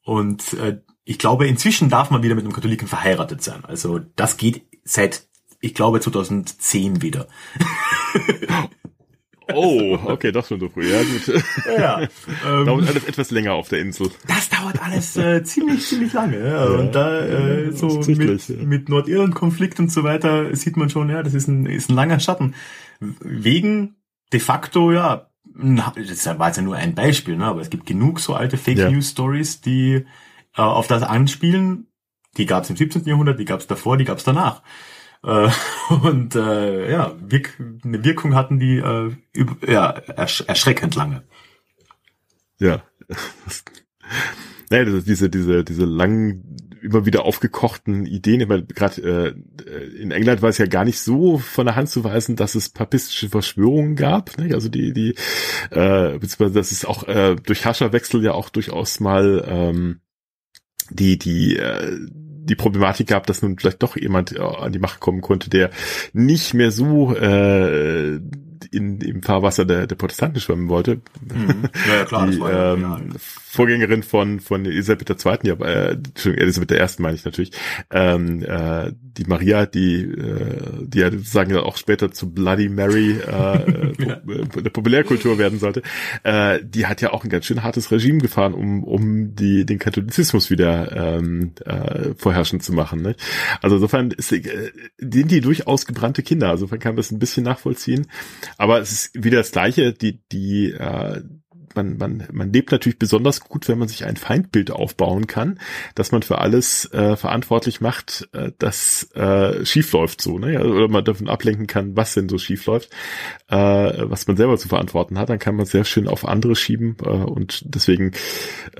[0.04, 3.64] Und äh, ich glaube, inzwischen darf man wieder mit einem Katholiken verheiratet sein.
[3.64, 5.26] Also das geht seit,
[5.60, 7.26] ich glaube, 2010 wieder.
[9.52, 10.90] Oh, okay, doch schon so früh.
[10.90, 11.44] Ja, gut.
[11.78, 12.00] Ja,
[12.46, 14.10] ähm, dauert alles etwas länger auf der Insel.
[14.26, 16.48] Das dauert alles äh, ziemlich, ziemlich lange.
[16.48, 16.64] Ja.
[16.64, 18.56] Und da äh, so mit, ja.
[18.64, 22.20] mit Nordirland-Konflikt und so weiter sieht man schon, ja, das ist ein, ist ein langer
[22.20, 22.54] Schatten.
[23.00, 23.96] Wegen
[24.32, 27.46] de facto, ja, das war jetzt ja nur ein Beispiel, ne?
[27.46, 28.90] aber es gibt genug so alte Fake ja.
[28.90, 30.04] News Stories, die
[30.56, 31.86] äh, auf das anspielen.
[32.36, 33.04] Die gab es im 17.
[33.04, 34.62] Jahrhundert, die gab es davor, die gab es danach.
[35.22, 35.48] Äh,
[36.02, 39.12] und äh, ja, wirk eine Wirkung hatten die äh,
[39.66, 41.22] ja, ersch erschreckend lange.
[42.58, 42.82] Ja.
[44.70, 49.34] naja, diese, diese, diese langen immer wieder aufgekochten Ideen, weil gerade
[49.66, 52.54] äh, in England war es ja gar nicht so von der Hand zu weisen, dass
[52.54, 54.36] es papistische Verschwörungen gab.
[54.38, 54.54] Ne?
[54.54, 55.14] Also die, die,
[55.70, 60.00] äh, beziehungsweise dass es auch äh, durch Herrscherwechsel ja auch durchaus mal ähm,
[60.90, 61.98] die, die äh,
[62.44, 65.70] die Problematik gab, dass nun vielleicht doch jemand äh, an die Macht kommen konnte, der
[66.12, 68.20] nicht mehr so äh,
[68.70, 71.00] in, im Fahrwasser der, der Protestanten schwimmen wollte.
[71.20, 71.68] Mhm.
[71.88, 75.92] Ja, ja, klar, die, das war ja, ähm, Vorgängerin von, von Elisabeth II., ja, äh,
[75.92, 77.02] Entschuldigung, Elisabeth I.
[77.02, 77.52] meine ich natürlich,
[77.90, 83.22] ähm, äh, die Maria, die, äh, die ja sozusagen auch später zu Bloody Mary äh,
[84.04, 84.16] ja.
[84.16, 85.82] der Populärkultur werden sollte,
[86.24, 89.78] äh, die hat ja auch ein ganz schön hartes Regime gefahren, um, um die, den
[89.78, 93.02] Katholizismus wieder ähm, äh, vorherrschend zu machen.
[93.02, 93.14] Ne?
[93.62, 97.18] Also insofern ist, äh, sind die durchaus gebrannte Kinder, also insofern kann man das ein
[97.18, 98.06] bisschen nachvollziehen.
[98.56, 101.22] Aber es ist wieder das Gleiche, die, die, äh,
[101.74, 105.58] man, man, man lebt natürlich besonders gut, wenn man sich ein Feindbild aufbauen kann,
[105.94, 110.64] dass man für alles äh, verantwortlich macht, äh, das äh, schief läuft so, ne?
[110.64, 112.90] Oder man davon ablenken kann, was denn so schief läuft,
[113.48, 116.96] äh, was man selber zu verantworten hat, dann kann man sehr schön auf andere schieben
[117.04, 118.12] äh, und deswegen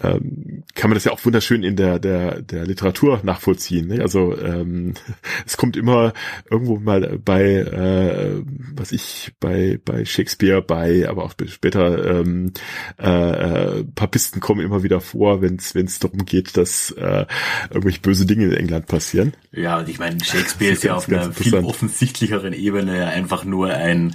[0.03, 3.89] ähm, kann man das ja auch wunderschön in der der der Literatur nachvollziehen.
[3.89, 4.01] Ne?
[4.01, 4.95] Also ähm,
[5.47, 6.13] es kommt immer
[6.51, 8.43] irgendwo mal bei äh,
[8.75, 12.53] was ich bei bei Shakespeare bei, aber auch später ähm,
[12.99, 17.27] äh, äh, Papisten kommen immer wieder vor, wenn es darum geht, dass äh,
[17.71, 19.35] irgendwelche böse Dinge in England passieren.
[19.53, 23.71] Ja, und ich meine, Shakespeare ist, ist ja auf einer viel offensichtlicheren Ebene einfach nur
[23.71, 24.15] ein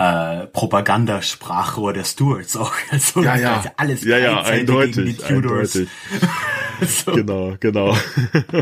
[0.00, 2.72] äh, Propagandasprachrohr der Stuarts auch.
[2.90, 3.64] Also ja, ja.
[3.76, 5.88] alles ja, ja, eindeutig, eindeutig.
[6.80, 7.12] so.
[7.12, 7.96] Genau, genau.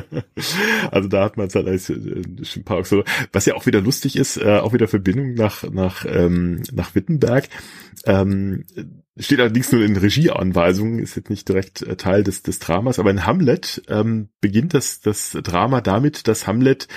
[0.90, 3.80] also da hat man es halt als äh, ein paar so, was ja auch wieder
[3.80, 7.48] lustig ist, äh, auch wieder Verbindung nach nach ähm, nach Wittenberg.
[8.04, 8.64] Ähm,
[9.20, 13.10] Steht allerdings nur in Regieanweisungen, ist jetzt nicht direkt äh, Teil des, des Dramas, aber
[13.10, 16.88] in Hamlet ähm, beginnt das, das Drama damit, dass Hamlet,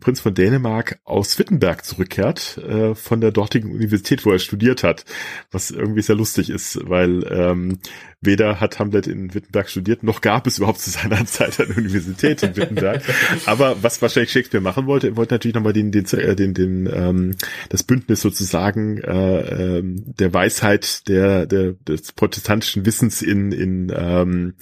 [0.00, 5.04] Prinz von Dänemark, aus Wittenberg zurückkehrt, äh, von der dortigen Universität, wo er studiert hat,
[5.50, 7.78] was irgendwie sehr lustig ist, weil ähm,
[8.26, 12.42] weder hat Hamlet in Wittenberg studiert, noch gab es überhaupt zu seiner Zeit eine Universität
[12.42, 13.02] in Wittenberg.
[13.46, 16.88] aber was wahrscheinlich Shakespeare machen wollte, er wollte natürlich nochmal den, den, äh, den, den,
[16.92, 17.36] ähm,
[17.68, 24.54] das Bündnis sozusagen äh, ähm, der Weisheit der, der des protestantischen Wissens in in ähm,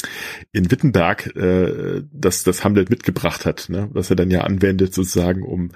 [0.52, 3.88] in Wittenberg, äh, das das Hamlet mitgebracht hat, ne?
[3.92, 5.70] was er dann ja anwendet sozusagen, um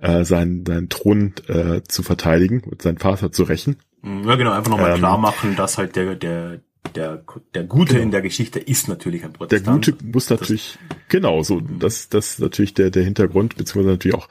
[0.00, 3.76] äh, seinen seinen Thron äh, zu verteidigen und seinen Vater zu rächen.
[4.02, 6.60] Ja, genau, einfach nochmal ähm, klar machen, dass halt der der
[6.94, 7.22] der,
[7.54, 8.04] der Gute genau.
[8.04, 9.86] in der Geschichte ist natürlich ein Protestant.
[9.86, 13.94] Der Gute muss natürlich, das, genau, so, das, das ist natürlich der, der Hintergrund, beziehungsweise
[13.94, 14.28] natürlich auch,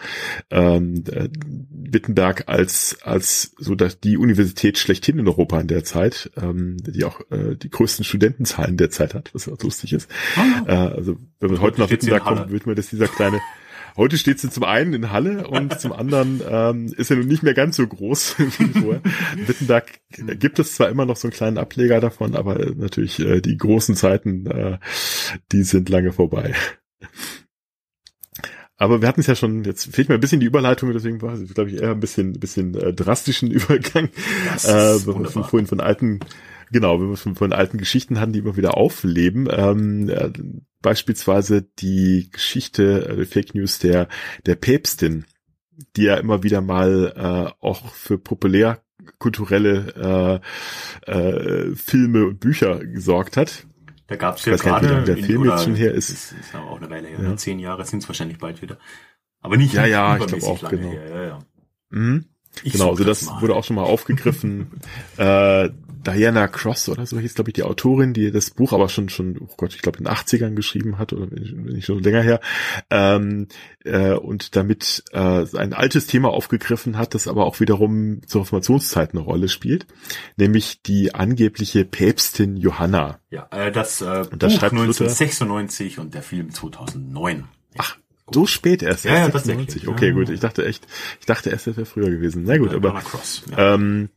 [0.50, 1.04] ähm,
[1.70, 7.04] Wittenberg als, als so dass die Universität schlechthin in Europa in der Zeit, ähm, die
[7.04, 10.10] auch äh, die größten Studentenzahlen der Zeit hat, was auch lustig ist.
[10.38, 10.70] Oh.
[10.70, 13.40] Äh, also, wenn man heute nach Wittenberg kommt, wird man das dieser kleine,
[13.96, 17.44] Heute steht sie zum einen in Halle und zum anderen ähm, ist er nun nicht
[17.44, 19.02] mehr ganz so groß wie vorher.
[19.36, 20.00] Wittenberg
[20.40, 23.96] gibt es zwar immer noch so einen kleinen Ableger davon, aber natürlich äh, die großen
[23.96, 24.80] Zeiten, äh,
[25.52, 26.54] die sind lange vorbei.
[28.78, 31.34] Aber wir hatten es ja schon, jetzt fehlt mir ein bisschen die Überleitung, deswegen war
[31.34, 34.10] es, glaube ich, eher ein bisschen, bisschen äh, drastischen Übergang.
[34.64, 36.20] Äh, wenn wir von, vorhin von alten,
[36.72, 39.48] genau, wenn wir von, von alten Geschichten hatten, die immer wieder aufleben.
[39.52, 40.32] Ähm, äh,
[40.84, 44.08] beispielsweise die Geschichte, äh, Fake News der,
[44.46, 45.26] der Päpstin,
[45.96, 50.42] die ja immer wieder mal äh, auch für populärkulturelle
[51.08, 53.66] äh, äh, Filme und Bücher gesorgt hat.
[54.08, 56.10] Da gab es ja gerade, nicht, der Film jetzt schon her ist.
[56.10, 57.38] ist, ist auch eine Weile her, ja.
[57.38, 58.78] zehn Jahre sind es wahrscheinlich bald wieder.
[59.42, 60.90] Aber nicht ja, ja, ich glaube auch, genau.
[60.90, 61.40] Her, ja, ja.
[61.90, 62.26] Mhm.
[62.64, 63.42] genau, also das mal.
[63.42, 64.70] wurde auch schon mal aufgegriffen.
[65.18, 65.70] äh,
[66.06, 69.38] Diana Cross oder so hieß, glaube ich, die Autorin, die das Buch aber schon, schon,
[69.40, 72.40] oh Gott, ich glaube in den 80ern geschrieben hat oder wenn nicht schon länger her.
[72.90, 73.48] Ähm,
[73.84, 79.12] äh, und damit äh, ein altes Thema aufgegriffen hat, das aber auch wiederum zur Reformationszeit
[79.12, 79.88] eine Rolle spielt,
[80.38, 83.20] nämlich die angebliche Päpstin Johanna.
[83.30, 87.46] Ja, äh, das, äh, und das Buch 1996 Luther, und der Film 2009.
[87.78, 87.98] Ach,
[88.32, 89.06] so spät erst.
[89.06, 89.88] Ja, ja, 96.
[89.88, 90.14] Okay, ja.
[90.14, 90.30] gut.
[90.30, 90.88] Ich dachte echt,
[91.20, 92.44] ich dachte erst, das wäre früher gewesen.
[92.46, 93.76] Na gut, ja, aber Cross, ja.
[93.76, 94.10] ähm,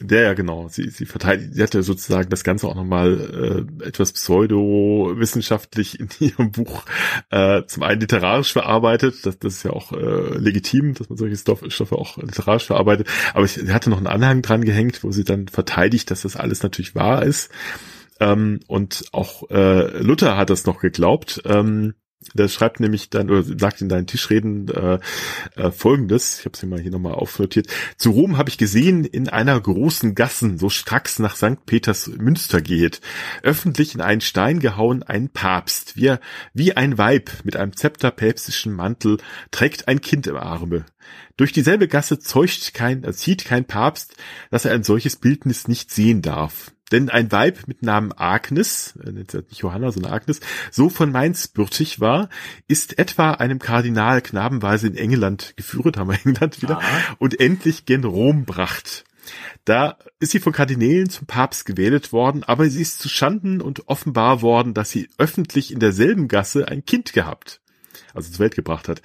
[0.00, 3.86] der ja genau, sie, sie verteidigt, sie hat ja sozusagen das Ganze auch nochmal äh,
[3.86, 6.84] etwas pseudo-wissenschaftlich in ihrem Buch
[7.30, 11.36] äh, zum einen literarisch verarbeitet, das, das ist ja auch äh, legitim, dass man solche
[11.36, 15.10] Stoff, Stoffe auch literarisch verarbeitet, aber ich, sie hatte noch einen Anhang dran gehängt, wo
[15.10, 17.50] sie dann verteidigt, dass das alles natürlich wahr ist.
[18.20, 21.42] Ähm, und auch äh, Luther hat das noch geglaubt.
[21.44, 21.94] Ähm,
[22.34, 24.98] der schreibt nämlich dann, oder sagt in deinen Tischreden äh,
[25.56, 27.68] äh, folgendes, ich habe es hier mal hier nochmal aufnotiert.
[27.96, 31.64] Zu Rom habe ich gesehen, in einer großen Gassen, so stracks nach St.
[31.64, 33.00] Peters Münster geht,
[33.42, 36.16] öffentlich in einen Stein gehauen, ein Papst, wie,
[36.54, 39.18] wie ein Weib mit einem zepterpäpstischen Mantel,
[39.50, 40.84] trägt ein Kind im Arme.
[41.36, 44.16] Durch dieselbe Gasse zeugt kein, äh, zieht kein Papst,
[44.50, 46.72] dass er ein solches Bildnis nicht sehen darf.
[46.92, 52.00] Denn ein Weib mit Namen Agnes, äh, nicht Johanna, sondern Agnes, so von Mainz bürtig
[52.00, 52.28] war,
[52.66, 57.16] ist etwa einem Kardinal knabenweise in England geführt, haben wir England wieder, Aha.
[57.18, 59.04] und endlich gen Rom bracht.
[59.64, 63.88] Da ist sie von Kardinälen zum Papst gewählt worden, aber sie ist zu Schanden und
[63.88, 67.60] offenbar worden, dass sie öffentlich in derselben Gasse ein Kind gehabt,
[68.14, 69.02] also zur Welt gebracht hat.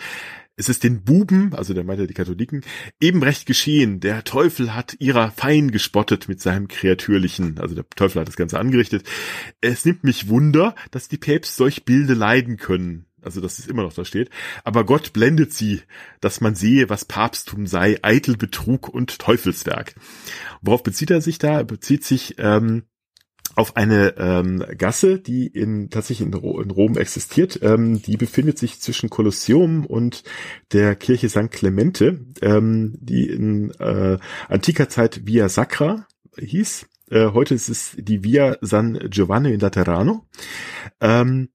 [0.55, 2.61] Es ist den Buben, also der meinte die Katholiken,
[3.01, 3.99] eben recht geschehen.
[3.99, 7.59] Der Teufel hat ihrer fein gespottet mit seinem Kreatürlichen.
[7.59, 9.03] Also der Teufel hat das Ganze angerichtet.
[9.61, 13.05] Es nimmt mich Wunder, dass die Päpste solch Bilde leiden können.
[13.23, 14.29] Also, dass es immer noch da steht.
[14.63, 15.81] Aber Gott blendet sie,
[16.19, 19.95] dass man sehe, was Papsttum sei, eitel Betrug und Teufelswerk.
[20.61, 21.59] Worauf bezieht er sich da?
[21.59, 22.83] Er bezieht sich ähm,
[23.55, 27.59] auf eine ähm, Gasse, die in tatsächlich in, in Rom existiert.
[27.61, 30.23] Ähm, die befindet sich zwischen Kolosseum und
[30.71, 31.51] der Kirche St.
[31.51, 34.17] Clemente, ähm, die in äh,
[34.49, 36.87] antiker Zeit Via Sacra hieß.
[37.11, 40.25] Äh, heute ist es die Via San Giovanni in Laterano.
[40.99, 41.49] Ähm,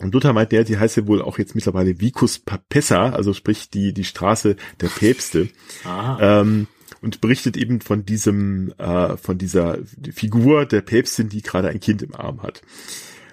[0.00, 3.70] und Luther meint, ja, die heißt ja wohl auch jetzt mittlerweile Vicus Papessa, also sprich
[3.70, 5.48] die, die Straße der Päpste.
[6.20, 6.66] Ähm,
[7.04, 9.78] und berichtet eben von diesem, äh, von dieser
[10.12, 12.62] Figur der Päpstin, die gerade ein Kind im Arm hat.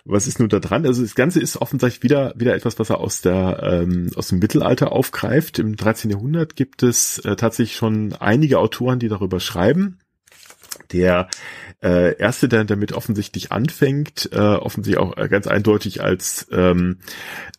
[0.03, 0.85] Was ist nun da dran?
[0.85, 4.39] Also das Ganze ist offensichtlich wieder wieder etwas, was er aus der ähm, aus dem
[4.39, 5.59] Mittelalter aufgreift.
[5.59, 6.09] Im 13.
[6.09, 9.99] Jahrhundert gibt es äh, tatsächlich schon einige Autoren, die darüber schreiben.
[10.91, 11.29] Der
[11.83, 16.97] äh, erste, der damit offensichtlich anfängt, äh, offensichtlich auch äh, ganz eindeutig als ähm,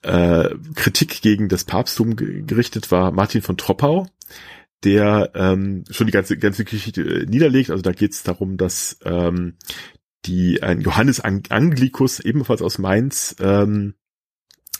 [0.02, 4.08] äh, Kritik gegen das Papsttum gerichtet war, Martin von Troppau,
[4.84, 7.70] der ähm, schon die ganze ganze Geschichte äh, niederlegt.
[7.70, 9.56] Also da geht es darum, dass ähm,
[10.24, 13.94] die ein Johannes Anglikus ebenfalls aus Mainz ähm,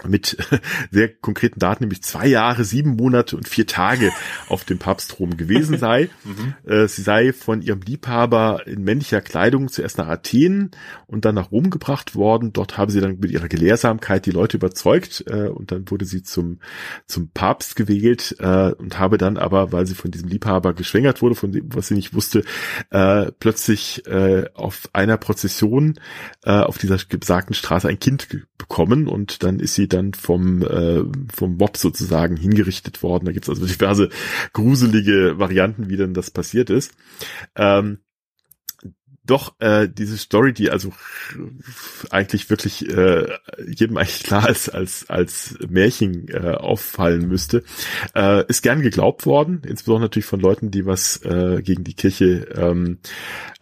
[0.09, 0.37] mit
[0.91, 4.11] sehr konkreten Daten, nämlich zwei Jahre, sieben Monate und vier Tage
[4.49, 6.09] auf dem Papstthron gewesen sei.
[6.25, 6.55] mhm.
[6.71, 10.71] äh, sie sei von ihrem Liebhaber in männlicher Kleidung zuerst nach Athen
[11.07, 12.53] und dann nach Rom gebracht worden.
[12.53, 16.23] Dort habe sie dann mit ihrer Gelehrsamkeit die Leute überzeugt äh, und dann wurde sie
[16.23, 16.59] zum,
[17.07, 21.35] zum Papst gewählt äh, und habe dann aber, weil sie von diesem Liebhaber geschwängert wurde,
[21.35, 22.45] von dem, was sie nicht wusste,
[23.39, 24.03] plötzlich
[24.55, 25.99] auf einer Prozession
[26.45, 31.03] auf dieser besagten Straße ein Kind bekommen und dann ist sie dann vom, äh,
[31.33, 33.27] vom Mob sozusagen hingerichtet worden.
[33.27, 34.09] Da gibt es also diverse
[34.53, 36.93] gruselige Varianten, wie denn das passiert ist.
[37.57, 37.99] Ähm,
[39.25, 40.93] doch äh, diese Story, die also
[42.11, 43.29] eigentlich wirklich äh,
[43.67, 47.63] jedem eigentlich klar ist, als als Märchen äh, auffallen müsste,
[48.17, 52.49] äh, ist gern geglaubt worden, insbesondere natürlich von Leuten, die was äh, gegen die Kirche
[52.57, 52.99] ähm,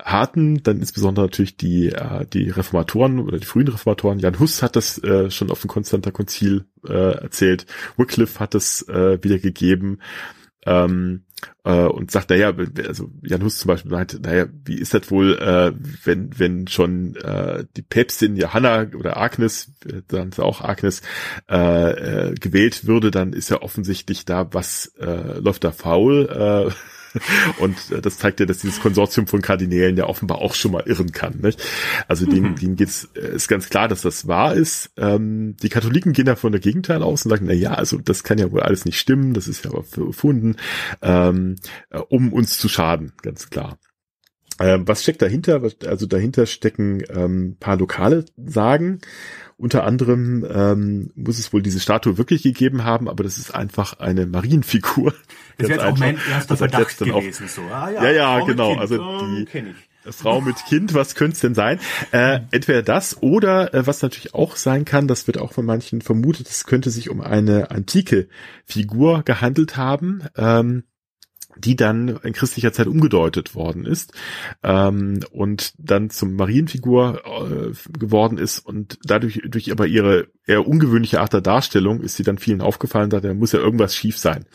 [0.03, 4.19] hatten, dann insbesondere natürlich die äh, die Reformatoren oder die frühen Reformatoren.
[4.19, 7.67] Jan Hus hat das äh, schon auf dem Konstanter Konzil äh, erzählt,
[7.99, 10.01] Wycliffe hat es äh, wiedergegeben.
[10.67, 11.25] Ähm,
[11.65, 12.53] äh, und sagt, naja,
[12.87, 15.73] also Jan Hus zum Beispiel meint, naja, wie ist das wohl, äh,
[16.05, 19.73] wenn, wenn schon äh, die Päpstin Johanna oder Agnes,
[20.09, 21.03] dann ist auch Agnes,
[21.51, 26.29] äh, äh, gewählt würde, dann ist ja offensichtlich da was, äh, läuft da faul.
[26.29, 26.73] Äh,
[27.59, 30.85] und äh, das zeigt ja, dass dieses Konsortium von Kardinälen ja offenbar auch schon mal
[30.87, 31.39] irren kann.
[31.41, 31.63] Nicht?
[32.09, 32.31] Also mhm.
[32.31, 34.91] denen, denen geht's, äh, ist ganz klar, dass das wahr ist.
[34.97, 38.25] Ähm, die Katholiken gehen da von der Gegenteil aus und sagen, na ja, also das
[38.25, 40.57] kann ja wohl alles nicht stimmen, das ist ja erfunden,
[41.03, 41.57] ähm,
[41.91, 43.79] äh, um uns zu schaden, ganz klar.
[44.61, 45.63] Ähm, was steckt dahinter?
[45.87, 49.01] Also dahinter stecken ähm, paar lokale Sagen.
[49.61, 53.99] Unter anderem ähm, muss es wohl diese Statue wirklich gegeben haben, aber das ist einfach
[53.99, 55.13] eine Marienfigur.
[55.59, 57.47] Das wäre auch mein erster Verdacht gewesen.
[57.47, 57.61] So.
[57.71, 58.71] Ah, ja, ja, ja genau.
[58.71, 59.47] Kind, also die
[60.13, 61.79] Frau mit Kind, was könnte es denn sein?
[62.11, 66.01] Äh, entweder das oder äh, was natürlich auch sein kann, das wird auch von manchen
[66.01, 68.29] vermutet, es könnte sich um eine antike
[68.65, 70.23] Figur gehandelt haben.
[70.39, 70.85] Ähm,
[71.61, 74.13] die dann in christlicher Zeit umgedeutet worden ist
[74.63, 81.21] ähm, und dann zum Marienfigur äh, geworden ist und dadurch durch aber ihre eher ungewöhnliche
[81.21, 84.47] Art der Darstellung ist sie dann vielen aufgefallen, da muss ja irgendwas schief sein.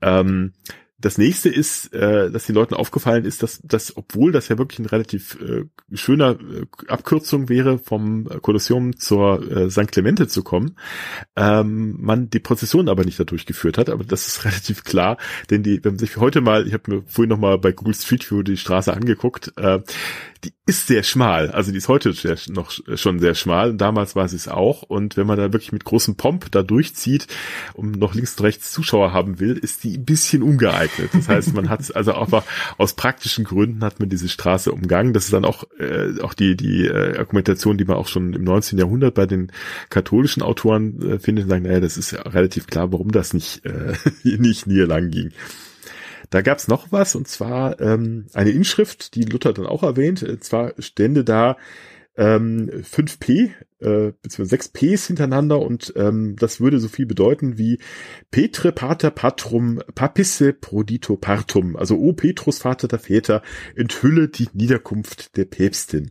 [0.00, 0.52] Ähm,
[1.00, 4.78] das nächste ist, äh, dass den Leuten aufgefallen ist, dass, dass obwohl das ja wirklich
[4.78, 9.90] ein relativ äh, schöner äh, Abkürzung wäre, vom Kolosseum zur äh, St.
[9.92, 10.76] Clemente zu kommen,
[11.36, 13.88] ähm, man die Prozession aber nicht da durchgeführt hat.
[13.88, 15.16] Aber das ist relativ klar,
[15.48, 17.94] denn die, wenn man sich heute mal, ich habe mir vorhin noch mal bei Google
[17.94, 19.80] Street View die Straße angeguckt, äh,
[20.44, 21.50] die ist sehr schmal.
[21.50, 23.74] Also die ist heute sehr, noch schon sehr schmal.
[23.74, 24.82] Damals war sie es auch.
[24.82, 27.26] Und wenn man da wirklich mit großem Pomp da durchzieht
[27.74, 31.10] und noch links und rechts Zuschauer haben will, ist die ein bisschen ungeeignet.
[31.12, 32.44] Das heißt, man hat also einfach
[32.78, 35.12] aus praktischen Gründen hat man diese Straße umgangen.
[35.12, 38.44] Das ist dann auch, äh, auch die, die äh, Argumentation, die man auch schon im
[38.44, 38.78] 19.
[38.78, 39.52] Jahrhundert bei den
[39.90, 43.64] katholischen Autoren äh, findet, und sagen, naja, das ist ja relativ klar, warum das nicht,
[43.66, 43.94] äh,
[44.24, 45.32] nicht nie lang ging.
[46.30, 50.22] Da gab's noch was, und zwar ähm, eine Inschrift, die Luther dann auch erwähnt.
[50.22, 51.56] Und zwar stände da
[52.16, 53.50] ähm, 5p,
[53.80, 57.78] äh, beziehungsweise 6 Ps hintereinander und ähm, das würde so viel bedeuten wie
[58.30, 61.76] Petre pater patrum papisse prodito partum.
[61.76, 63.42] Also O Petrus, Vater der Väter,
[63.74, 66.10] enthülle die Niederkunft der Päpstin.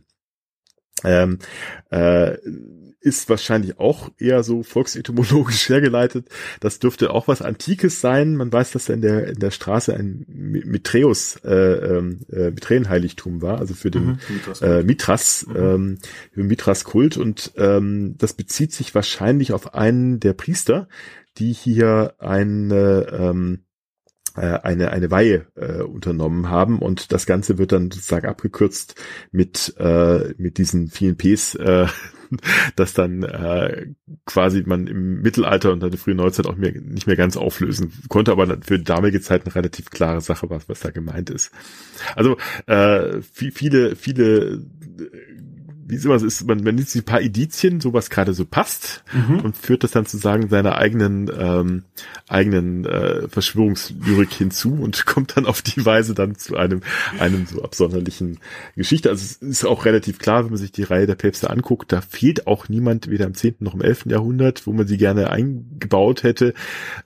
[1.04, 1.38] Ähm,
[1.90, 2.36] äh,
[3.02, 6.28] ist wahrscheinlich auch eher so volksetymologisch hergeleitet.
[6.60, 8.36] Das dürfte auch was Antikes sein.
[8.36, 13.40] Man weiß, dass da in der, in der Straße ein Mitreus, äh, ähm, äh, Miträenheiligtum
[13.40, 15.56] war, also für den mhm, Mitras, äh, Mitras, mhm.
[15.56, 15.98] ähm,
[16.32, 17.16] für Mitras-Kult.
[17.16, 20.86] Und ähm, das bezieht sich wahrscheinlich auf einen der Priester,
[21.38, 23.69] die hier eine, ähm, äh,
[24.34, 28.94] eine eine Weihe äh, unternommen haben und das Ganze wird dann sozusagen abgekürzt
[29.32, 31.86] mit äh, mit diesen vielen Ps äh,
[32.76, 33.86] dass dann äh,
[34.24, 37.92] quasi man im Mittelalter und dann der frühen Neuzeit auch mehr, nicht mehr ganz auflösen
[38.08, 41.50] konnte, aber für damalige Zeit eine relativ klare Sache war, was da gemeint ist.
[42.14, 42.36] Also
[42.66, 44.62] äh, viele, viele
[45.90, 48.44] wie ist immer, ist, man, man nimmt sich ein paar Edizien, so was gerade so
[48.44, 49.40] passt mhm.
[49.40, 51.84] und führt das dann sozusagen seiner eigenen ähm,
[52.28, 56.82] eigenen äh, Verschwörungslyrik hinzu und kommt dann auf die Weise dann zu einem
[57.18, 58.38] einem so absonderlichen
[58.76, 59.10] Geschichte.
[59.10, 62.00] Also es ist auch relativ klar, wenn man sich die Reihe der Päpste anguckt, da
[62.00, 63.56] fehlt auch niemand weder im 10.
[63.60, 64.06] noch im 11.
[64.06, 66.54] Jahrhundert, wo man sie gerne eingebaut hätte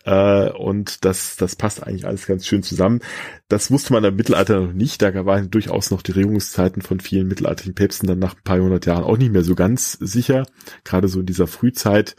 [0.04, 3.00] äh, und das das passt eigentlich alles ganz schön zusammen.
[3.48, 5.02] Das wusste man im Mittelalter noch nicht.
[5.02, 8.86] Da waren durchaus noch die Regierungszeiten von vielen mittelalterlichen Päpsten dann nach ein paar hundert
[8.86, 10.46] Jahren auch nicht mehr so ganz sicher.
[10.84, 12.16] Gerade so in dieser Frühzeit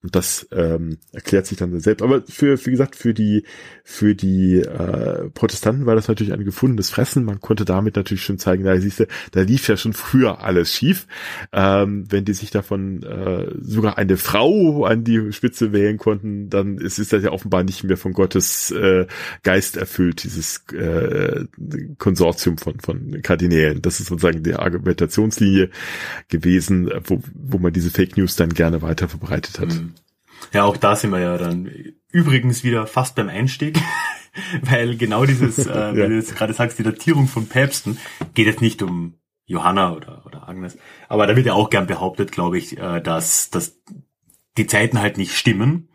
[0.00, 2.02] und das ähm, erklärt sich dann selbst.
[2.02, 3.42] Aber für, wie gesagt, für die,
[3.82, 7.24] für die äh, Protestanten war das natürlich ein gefundenes Fressen.
[7.24, 10.72] Man konnte damit natürlich schon zeigen, da siehst du, da lief ja schon früher alles
[10.72, 11.08] schief.
[11.52, 16.78] Ähm, wenn die sich davon äh, sogar eine Frau an die Spitze wählen konnten, dann
[16.78, 19.06] ist, ist das ja offenbar nicht mehr von Gottes äh,
[19.42, 21.44] Geist erfüllt, dieses äh,
[21.98, 23.82] Konsortium von, von Kardinälen.
[23.82, 25.70] Das ist sozusagen die Argumentationslinie
[26.28, 29.74] gewesen, wo, wo man diese Fake News dann gerne weiter verbreitet hat.
[29.74, 29.88] Mhm.
[30.52, 31.70] Ja, auch da sind wir ja dann
[32.10, 33.78] übrigens wieder fast beim Einstieg,
[34.62, 35.94] weil genau dieses, äh, ja.
[35.94, 37.98] wenn du jetzt gerade sagst, die Datierung von Päpsten,
[38.34, 39.14] geht jetzt nicht um
[39.46, 40.76] Johanna oder, oder Agnes,
[41.08, 43.80] aber da wird ja auch gern behauptet, glaube ich, äh, dass, dass
[44.56, 45.88] die Zeiten halt nicht stimmen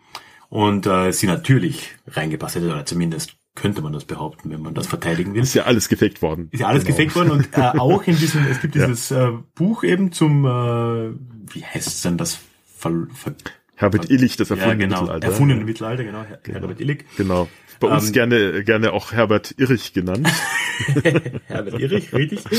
[0.49, 4.87] und äh, sie natürlich reingepasst hätte, oder zumindest könnte man das behaupten, wenn man das
[4.87, 5.43] verteidigen will.
[5.43, 6.49] Ist ja alles gefaked worden.
[6.51, 6.97] Ist ja alles genau.
[6.97, 9.29] gefaked worden und äh, auch in diesem, es gibt dieses ja.
[9.29, 11.13] äh, Buch eben zum, äh,
[11.53, 12.39] wie heißt es denn das?
[12.75, 13.33] Ver, ver,
[13.75, 15.01] Herbert Illich, das erfundene ja, genau.
[15.01, 15.27] Mittelalter.
[15.27, 16.25] Erfundene Mittelalter, genau.
[16.43, 16.59] genau.
[16.59, 17.05] Herbert Illich.
[17.17, 17.49] Genau.
[17.79, 20.27] Bei uns ähm, gerne, gerne auch Herbert Irrich genannt.
[21.47, 22.43] Herbert Irrich, richtig.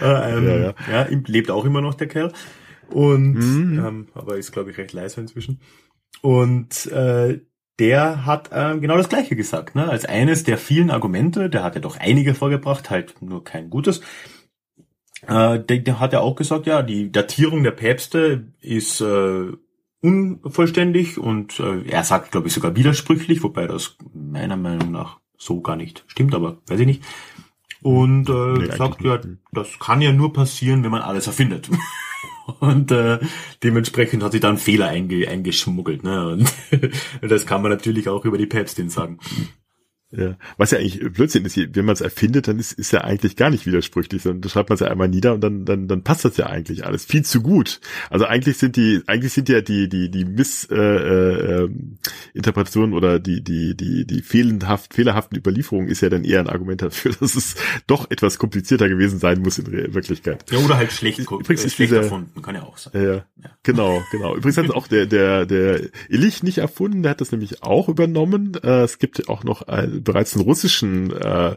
[0.00, 0.74] Äh, ähm, ja, ja.
[0.88, 2.32] ja, lebt auch immer noch der Kerl.
[2.88, 3.84] Und mhm.
[3.84, 5.60] ähm, aber ist, glaube ich, recht leise inzwischen.
[6.22, 7.40] Und äh,
[7.78, 9.74] der hat äh, genau das Gleiche gesagt.
[9.74, 9.88] Ne?
[9.88, 14.00] Als eines der vielen Argumente, der hat ja doch einige vorgebracht, halt nur kein gutes.
[15.26, 19.48] Äh, der, der hat ja auch gesagt, ja, die Datierung der Päpste ist äh,
[20.00, 25.60] unvollständig und äh, er sagt, glaube ich, sogar widersprüchlich, wobei das meiner Meinung nach so
[25.60, 27.02] gar nicht stimmt, aber weiß ich nicht.
[27.80, 29.20] Und äh, nee, sagt ja,
[29.52, 31.70] das kann ja nur passieren, wenn man alles erfindet.
[32.60, 33.20] und äh,
[33.62, 36.02] dementsprechend hat sie dann Fehler einge eingeschmuggelt.
[36.02, 36.28] Ne?
[36.28, 36.52] Und
[37.30, 39.18] das kann man natürlich auch über die Päpstin sagen.
[40.10, 43.36] Ja, was ja eigentlich Blödsinn ist, wenn man es erfindet, dann ist, ist ja eigentlich
[43.36, 46.02] gar nicht widersprüchlich, sondern da schreibt man es ja einmal nieder und dann, dann, dann
[46.02, 47.82] passt das ja eigentlich alles viel zu gut.
[48.08, 53.44] Also eigentlich sind die, eigentlich sind ja die, die, die Missinterpretationen äh, äh, oder die,
[53.44, 57.56] die, die, die fehlenhaft, fehlerhaften Überlieferungen ist ja dann eher ein Argument dafür, dass es
[57.86, 60.50] doch etwas komplizierter gewesen sein muss in Wirklichkeit.
[60.50, 62.94] Ja, oder halt schlecht, Übrigens äh, schlecht dieser, erfunden, kann ja auch sein.
[62.94, 63.26] Ja, ja.
[63.62, 64.34] Genau, genau.
[64.34, 67.90] Übrigens hat es auch der, der, der Illich nicht erfunden, der hat das nämlich auch
[67.90, 68.54] übernommen.
[68.62, 71.56] Äh, es gibt auch noch ein bereits einen russischen äh,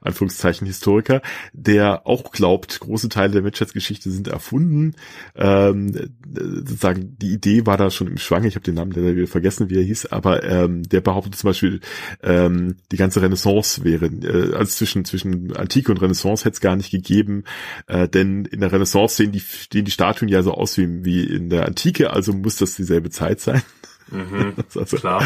[0.00, 1.22] Anführungszeichen Historiker,
[1.52, 4.94] der auch glaubt, große Teile der Menschheitsgeschichte sind erfunden.
[5.34, 5.92] Ähm,
[6.34, 8.48] sozusagen die Idee war da schon im Schwange.
[8.48, 11.50] Ich habe den Namen der wieder vergessen, wie er hieß, aber ähm, der behauptet zum
[11.50, 11.80] Beispiel,
[12.22, 16.76] ähm, die ganze Renaissance wäre, äh, also zwischen zwischen Antike und Renaissance hätte es gar
[16.76, 17.44] nicht gegeben,
[17.86, 19.42] äh, denn in der Renaissance sehen die
[19.72, 23.10] sehen die Statuen ja so aus wie, wie in der Antike, also muss das dieselbe
[23.10, 23.62] Zeit sein.
[24.10, 25.24] Mhm, also, klar.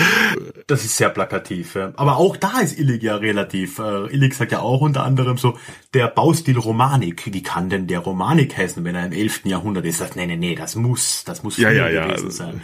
[0.67, 1.75] Das ist sehr plakativ.
[1.75, 1.93] Ja.
[1.97, 3.79] Aber auch da ist Illig ja relativ.
[3.79, 5.59] Äh, Illig sagt ja auch unter anderem so,
[5.95, 7.33] der Baustil Romanik.
[7.33, 9.43] Wie kann denn der Romanik heißen, wenn er im 11.
[9.45, 10.01] Jahrhundert ist?
[10.01, 12.61] Das, nee, nee, nee, das muss, das muss ja, ja, ja, sein.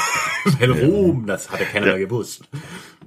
[0.58, 1.98] Weil Rom, das hat ja keiner ja.
[1.98, 2.42] gewusst.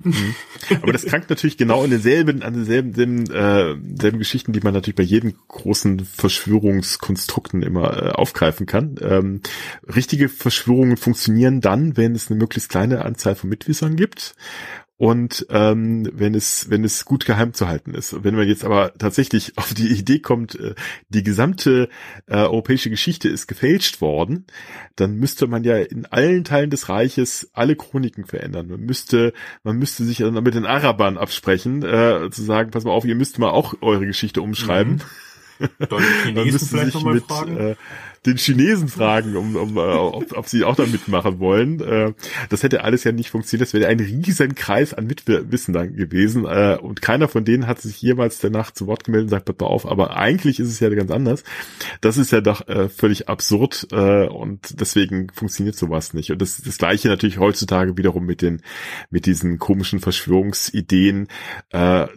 [0.03, 0.35] Mhm.
[0.81, 4.73] Aber das krankt natürlich genau an denselben, an denselben, selben, äh, selben Geschichten, die man
[4.73, 8.95] natürlich bei jedem großen Verschwörungskonstrukten immer äh, aufgreifen kann.
[9.01, 9.41] Ähm,
[9.93, 14.35] richtige Verschwörungen funktionieren dann, wenn es eine möglichst kleine Anzahl von Mitwissern gibt
[14.97, 18.23] und ähm, wenn es wenn es gut geheim zu halten ist.
[18.23, 20.73] Wenn man jetzt aber tatsächlich auf die Idee kommt, äh,
[21.09, 21.89] die gesamte
[22.27, 24.45] äh, europäische Geschichte ist gefälscht worden,
[24.95, 28.67] dann müsste man ja in allen Teilen des Reiches alle Chroniken verändern.
[28.67, 32.91] Man müsste man müsste sich dann mit den Arabern absprechen, äh, zu sagen, pass mal
[32.91, 34.93] auf, ihr müsst mal auch eure Geschichte umschreiben.
[35.59, 35.69] Mhm.
[35.89, 37.57] Dann Chinesen vielleicht nochmal fragen.
[37.57, 37.75] Äh,
[38.25, 41.81] den Chinesen fragen, um, um, uh, ob, ob sie auch da mitmachen wollen.
[41.81, 42.13] Uh,
[42.49, 43.67] das hätte alles ja nicht funktioniert.
[43.67, 46.45] Das wäre ein riesen Kreis an Mitwissen dann gewesen.
[46.45, 49.67] Uh, und keiner von denen hat sich jemals danach zu Wort gemeldet und sagt, pass
[49.67, 51.43] auf, aber eigentlich ist es ja ganz anders.
[52.01, 52.65] Das ist ja doch
[52.95, 56.31] völlig absurd und deswegen funktioniert sowas nicht.
[56.31, 58.61] Und das, das gleiche natürlich heutzutage wiederum mit den,
[59.09, 61.27] mit diesen komischen Verschwörungsideen
[61.69, 62.09] da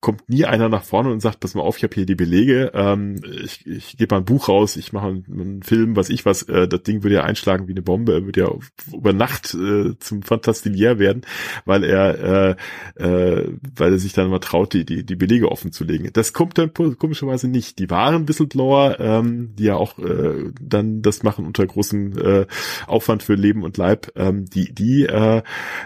[0.00, 2.70] kommt nie einer nach vorne und sagt, pass mal auf, ich habe hier die Belege,
[2.72, 6.24] ähm, ich, ich gebe mal ein Buch raus, ich mache einen, einen, Film, was ich
[6.24, 8.50] was, äh, das Ding würde ja einschlagen wie eine Bombe, würde ja
[8.92, 11.22] über Nacht äh, zum Fantastilier werden,
[11.64, 12.56] weil er
[12.96, 16.08] äh, äh, weil er sich dann mal traut, die, die, die Belege offen zu legen.
[16.12, 17.78] Das kommt dann komischerweise nicht.
[17.78, 22.46] Die wahren Whistleblower, ähm, die ja auch äh, dann das machen unter großem äh,
[22.86, 25.42] Aufwand für Leben und Leib, ähm, die, die äh,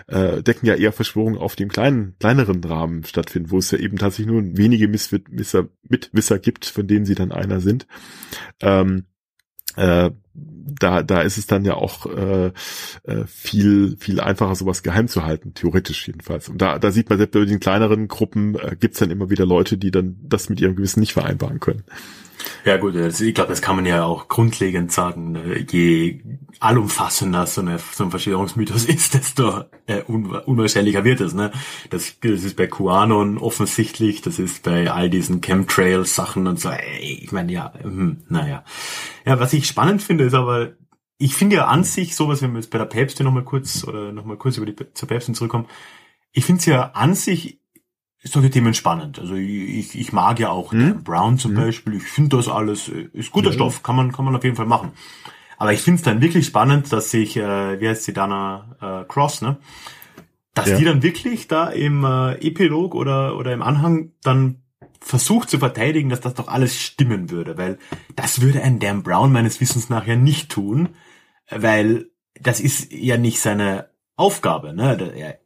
[0.06, 3.96] äh, decken ja eher Verschwörungen auf dem kleinen, kleineren Rahmen stattfinden, wo es ja eben
[4.02, 7.86] tatsächlich nur wenige Misswisser, Mitwisser gibt, von denen sie dann einer sind.
[8.60, 9.04] Ähm,
[9.76, 12.46] äh, da, da ist es dann ja auch äh,
[13.04, 16.48] äh, viel, viel einfacher, sowas geheim zu halten, theoretisch jedenfalls.
[16.48, 19.30] Und da, da sieht man, selbst bei den kleineren Gruppen äh, gibt es dann immer
[19.30, 21.84] wieder Leute, die dann das mit ihrem Gewissen nicht vereinbaren können.
[22.64, 25.38] Ja gut, ich glaube, das kann man ja auch grundlegend sagen.
[25.70, 26.20] Je
[26.60, 31.34] allumfassender so, eine, so ein Verschwörungsmythos ist, desto äh, unwahrscheinlicher wird es.
[31.34, 31.50] Ne?
[31.90, 36.70] Das, das ist bei QAnon offensichtlich, das ist bei all diesen Chemtrails-Sachen und so.
[36.70, 38.64] Ey, ich meine, ja, hm, naja.
[39.24, 40.72] Ja, was ich spannend finde, ist aber,
[41.18, 44.12] ich finde ja an sich sowas, wenn wir jetzt bei der Päpstin nochmal kurz oder
[44.12, 45.66] nochmal kurz über die zur Päpstin zurückkommen,
[46.32, 47.60] ich finde es ja an sich
[48.24, 49.18] solche Themen spannend.
[49.18, 51.02] Also ich, ich mag ja auch hm?
[51.02, 51.64] Brown zum hm?
[51.64, 51.94] Beispiel.
[51.94, 53.54] Ich finde das alles äh, ist guter ja.
[53.54, 54.92] Stoff, kann man kann man auf jeden Fall machen.
[55.58, 59.04] Aber ich finde es dann wirklich spannend, dass sich, äh, wie heißt sie, Dana äh,
[59.06, 59.58] Cross, ne?
[60.54, 60.76] Dass ja.
[60.76, 64.61] die dann wirklich da im äh, Epilog oder oder im Anhang dann
[65.02, 67.78] versucht zu verteidigen, dass das doch alles stimmen würde, weil
[68.14, 70.90] das würde ein Dan Brown meines Wissens nachher nicht tun,
[71.50, 72.06] weil
[72.40, 75.12] das ist ja nicht seine Aufgabe, ne?
[75.16, 75.38] Er,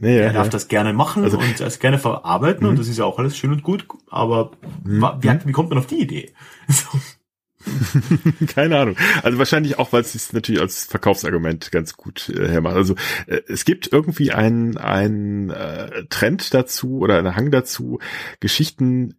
[0.00, 0.50] Ja, er darf ja.
[0.50, 2.78] das gerne machen also, und es gerne verarbeiten und mhm.
[2.78, 4.52] das ist ja auch alles schön und gut, aber
[4.84, 5.02] mhm.
[5.20, 6.32] wie, wie kommt man auf die Idee?
[8.54, 8.96] Keine Ahnung.
[9.22, 12.76] Also wahrscheinlich auch, weil es sich natürlich als Verkaufsargument ganz gut äh, hermacht.
[12.76, 12.94] Also
[13.26, 17.98] äh, es gibt irgendwie einen ein, äh, Trend dazu oder einen Hang dazu,
[18.40, 19.14] Geschichten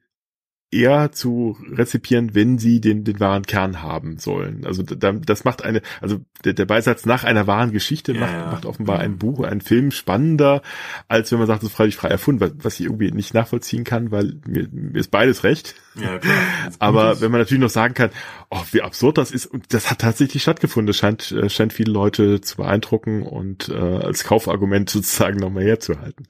[0.72, 4.66] eher zu rezipieren, wenn sie den, den wahren Kern haben sollen.
[4.66, 8.32] Also da, das macht eine, also der, der Beisatz nach einer wahren Geschichte ja, macht,
[8.32, 8.46] ja.
[8.46, 10.62] macht offenbar ein Buch, einen Film spannender,
[11.10, 13.84] als wenn man sagt, es ist freilich frei erfunden, was, was ich irgendwie nicht nachvollziehen
[13.84, 15.76] kann, weil mir, mir ist beides recht.
[15.96, 16.36] Ja, klar.
[16.80, 18.12] Aber wenn man natürlich noch sagen kann,
[18.50, 21.92] oh, wie absurd das ist, und das hat tatsächlich stattgefunden, das scheint, äh, scheint viele
[21.92, 26.28] Leute zu beeindrucken und äh, als Kaufargument sozusagen nochmal herzuhalten.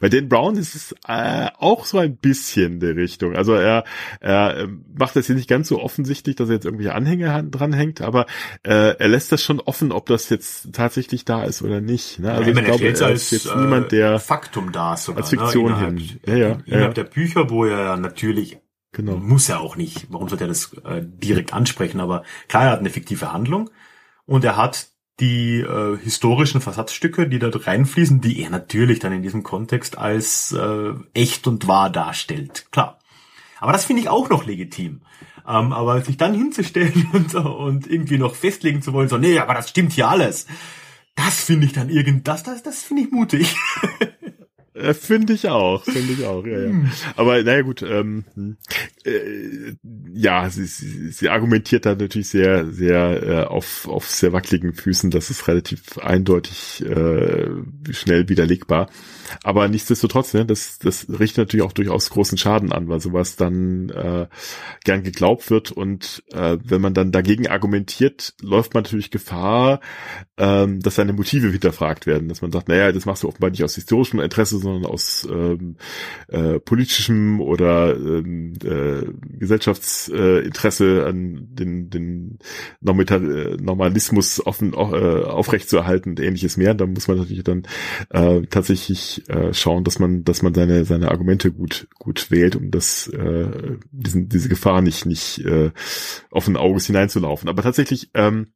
[0.00, 3.34] Bei Dan Brown ist es äh, auch so ein bisschen der Richtung.
[3.34, 3.77] Also er,
[4.20, 8.00] er ähm, macht das hier nicht ganz so offensichtlich, dass er jetzt irgendwelche Anhänge dranhängt,
[8.00, 8.26] aber
[8.62, 12.18] äh, er lässt das schon offen, ob das jetzt tatsächlich da ist oder nicht.
[12.18, 12.32] Ne?
[12.32, 15.30] Also ja, ich, glaube, er ist als, jetzt äh, niemand, der Faktum da sogar, als
[15.30, 15.78] Fiktion ne?
[15.78, 16.20] hin.
[16.26, 17.02] Ja, ja, innerhalb ja.
[17.02, 18.58] der Bücher, wo er natürlich
[18.92, 19.16] Genau.
[19.16, 20.06] Muss er auch nicht.
[20.10, 22.00] Warum sollte er das äh, direkt ansprechen?
[22.00, 23.70] Aber klar, er hat eine fiktive Handlung
[24.24, 24.88] und er hat
[25.20, 30.52] die äh, historischen Versatzstücke, die da reinfließen, die er natürlich dann in diesem Kontext als
[30.52, 32.66] äh, echt und wahr darstellt.
[32.70, 32.97] Klar.
[33.60, 35.00] Aber das finde ich auch noch legitim.
[35.46, 39.54] Ähm, aber sich dann hinzustellen und, und irgendwie noch festlegen zu wollen, so, nee, aber
[39.54, 40.46] das stimmt hier alles.
[41.14, 43.56] Das finde ich dann irgend, das, das, das finde ich mutig.
[44.78, 46.68] Äh, finde ich auch, finde ich auch, ja, ja.
[46.68, 46.90] Hm.
[47.16, 48.24] Aber naja gut, ähm,
[49.04, 49.74] äh,
[50.14, 55.10] ja, sie, sie, sie argumentiert da natürlich sehr, sehr äh, auf, auf sehr wackeligen Füßen,
[55.10, 57.48] das ist relativ eindeutig äh,
[57.90, 58.88] schnell widerlegbar.
[59.42, 63.90] Aber nichtsdestotrotz, ne, das, das richtet natürlich auch durchaus großen Schaden an, weil sowas dann
[63.90, 64.26] äh,
[64.84, 69.80] gern geglaubt wird und äh, wenn man dann dagegen argumentiert, läuft man natürlich Gefahr,
[70.36, 73.64] ähm, dass seine Motive hinterfragt werden, dass man sagt, naja, das machst du offenbar nicht
[73.64, 75.76] aus historischem Interesse, sondern aus ähm,
[76.28, 79.04] äh, politischem oder ähm, äh,
[79.38, 82.38] Gesellschaftsinteresse äh, an den, den
[82.80, 86.74] Normalismus offen, äh, aufrechtzuerhalten und ähnliches mehr.
[86.74, 87.62] Da muss man natürlich dann
[88.10, 92.70] äh, tatsächlich äh, schauen, dass man, dass man seine, seine Argumente gut, gut wählt, um
[92.70, 95.70] das, äh, diesen, diese Gefahr nicht, nicht äh,
[96.30, 97.48] offenen Auges hineinzulaufen.
[97.48, 98.48] Aber tatsächlich, ähm,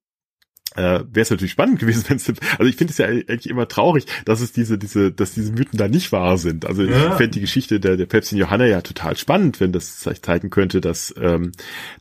[0.77, 3.69] äh, wäre es natürlich spannend gewesen, wenn es also ich finde es ja eigentlich immer
[3.69, 6.67] traurig, dass es diese diese dass diese Mythen da nicht wahr sind.
[6.67, 7.11] Also ja.
[7.11, 10.81] ich fände die Geschichte der der Päpstin Johanna ja total spannend, wenn das zeigen könnte,
[10.81, 11.53] dass ähm,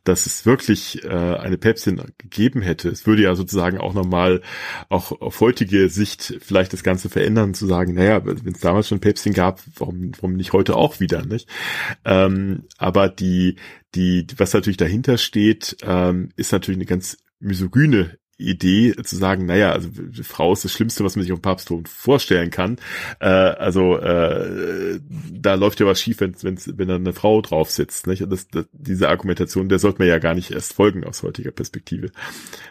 [0.03, 2.89] dass es wirklich äh, eine Päpstin gegeben hätte.
[2.89, 4.41] Es würde ja sozusagen auch nochmal
[4.89, 8.99] auch auf heutige Sicht vielleicht das Ganze verändern, zu sagen, naja, wenn es damals schon
[8.99, 11.47] Päpstin gab, warum warum nicht heute auch wieder, nicht?
[12.05, 13.55] Ähm, aber die
[13.95, 18.17] die was natürlich dahinter steht, ähm, ist natürlich eine ganz misogyne
[18.49, 19.89] Idee zu sagen, naja, also
[20.23, 22.77] Frau ist das Schlimmste, was man sich auf dem Papstthron vorstellen kann.
[23.19, 24.99] Äh, also äh,
[25.31, 28.07] da läuft ja was schief, wenn, wenn's, wenn da eine Frau drauf sitzt.
[28.07, 28.25] Nicht?
[28.29, 32.11] Das, das, diese Argumentation, der sollte man ja gar nicht erst folgen aus heutiger Perspektive,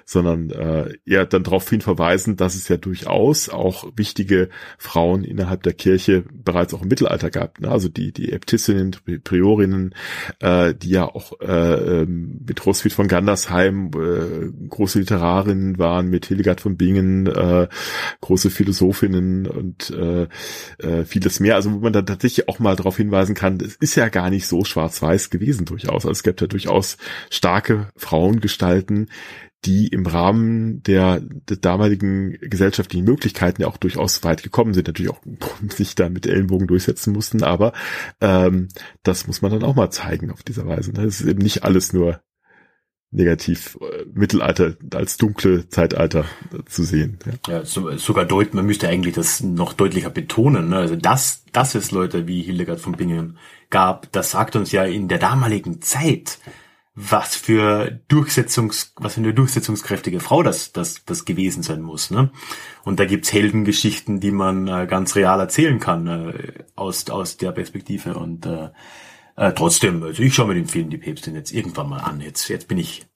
[0.05, 5.63] sondern äh, eher dann darauf hin verweisen, dass es ja durchaus auch wichtige Frauen innerhalb
[5.63, 7.61] der Kirche bereits auch im Mittelalter gab.
[7.61, 7.71] Ne?
[7.71, 9.95] Also die, die Äbtissinnen, Priorinnen,
[10.41, 16.09] äh, die ja auch äh, ähm, mit Roswitha von Gandersheim, äh, große Literarin, Philosophinnen waren
[16.09, 17.69] mit Hildegard von Bingen, äh,
[18.21, 20.27] große Philosophinnen und äh,
[20.79, 21.57] äh, vieles mehr.
[21.57, 24.47] Also wo man dann tatsächlich auch mal darauf hinweisen kann, es ist ja gar nicht
[24.47, 26.07] so schwarz-weiß gewesen durchaus.
[26.07, 26.97] Also es gibt ja durchaus
[27.31, 29.09] starke Frauengestalten,
[29.67, 35.13] die im Rahmen der, der damaligen gesellschaftlichen Möglichkeiten ja auch durchaus weit gekommen sind, natürlich
[35.13, 35.21] auch
[35.69, 37.75] sich da mit Ellenbogen durchsetzen mussten, aber
[38.23, 38.69] ähm,
[39.03, 40.93] das muss man dann auch mal zeigen auf dieser Weise.
[40.93, 41.05] Ne?
[41.05, 42.23] Es ist eben nicht alles nur
[43.13, 47.19] negativ äh, Mittelalter als dunkle Zeitalter äh, zu sehen.
[47.47, 50.69] Ja, ja so, sogar deuten, man müsste eigentlich das noch deutlicher betonen.
[50.69, 50.77] Ne?
[50.77, 53.39] Also dass, dass es Leute wie Hildegard von Bingen
[53.69, 56.39] gab, das sagt uns ja in der damaligen Zeit,
[56.95, 62.11] was für Durchsetzungs, was für eine durchsetzungskräftige Frau das, das, das gewesen sein muss.
[62.11, 62.31] Ne?
[62.85, 67.53] Und da gibt's Heldengeschichten, die man äh, ganz real erzählen kann äh, aus, aus der
[67.53, 68.15] Perspektive.
[68.15, 68.71] Und äh,
[69.41, 72.21] äh, trotzdem, also ich schaue mir den Film Die Päpstin jetzt irgendwann mal an.
[72.21, 73.07] Jetzt, jetzt bin ich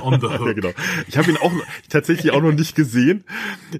[0.00, 0.46] on, the hook.
[0.46, 0.70] ja, genau.
[1.08, 1.50] Ich habe ihn auch
[1.88, 3.24] tatsächlich auch noch nicht gesehen.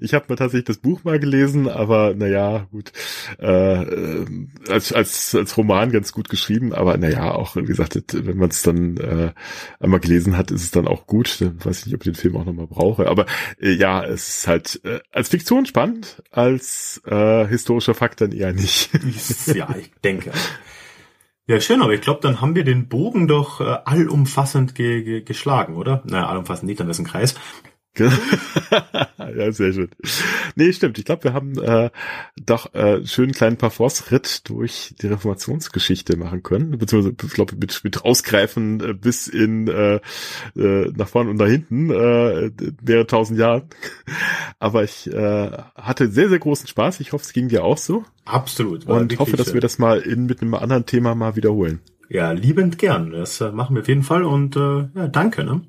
[0.01, 2.91] Ich habe mir tatsächlich das Buch mal gelesen, aber naja, gut.
[3.39, 4.25] Äh, äh,
[4.67, 8.61] als, als, als Roman ganz gut geschrieben, aber naja, auch wie gesagt, wenn man es
[8.61, 9.31] dann äh,
[9.79, 11.39] einmal gelesen hat, ist es dann auch gut.
[11.39, 13.07] Dann weiß ich nicht, ob ich den Film auch nochmal brauche.
[13.07, 13.27] Aber
[13.61, 18.51] äh, ja, es ist halt äh, als Fiktion spannend, als äh, historischer Fakt dann eher
[18.51, 18.89] nicht.
[19.47, 20.31] ja, ich denke.
[21.47, 25.21] Ja, schön, aber ich glaube, dann haben wir den Bogen doch äh, allumfassend ge ge
[25.21, 26.01] geschlagen, oder?
[26.05, 27.35] Naja, allumfassend nicht, dann ist ein Kreis.
[29.17, 29.89] ja, sehr schön.
[30.55, 30.97] Nee, stimmt.
[30.97, 31.89] Ich glaube, wir haben äh,
[32.45, 37.83] doch äh, einen schönen kleinen Parforce-Ritt durch die Reformationsgeschichte machen können, beziehungsweise ich glaube mit,
[37.83, 39.99] mit Ausgreifen äh, bis in äh,
[40.55, 42.51] äh, nach vorne und nach hinten äh,
[42.81, 43.63] mehrere tausend Jahren.
[44.59, 46.99] Aber ich äh, hatte sehr, sehr großen Spaß.
[46.99, 48.03] Ich hoffe, es ging dir auch so.
[48.25, 48.85] Absolut.
[48.85, 51.79] Und hoffe, dass wir das mal in mit einem anderen Thema mal wiederholen.
[52.09, 53.11] Ja, liebend gern.
[53.11, 55.43] Das äh, machen wir auf jeden Fall und äh, ja, danke.
[55.43, 55.61] Ne?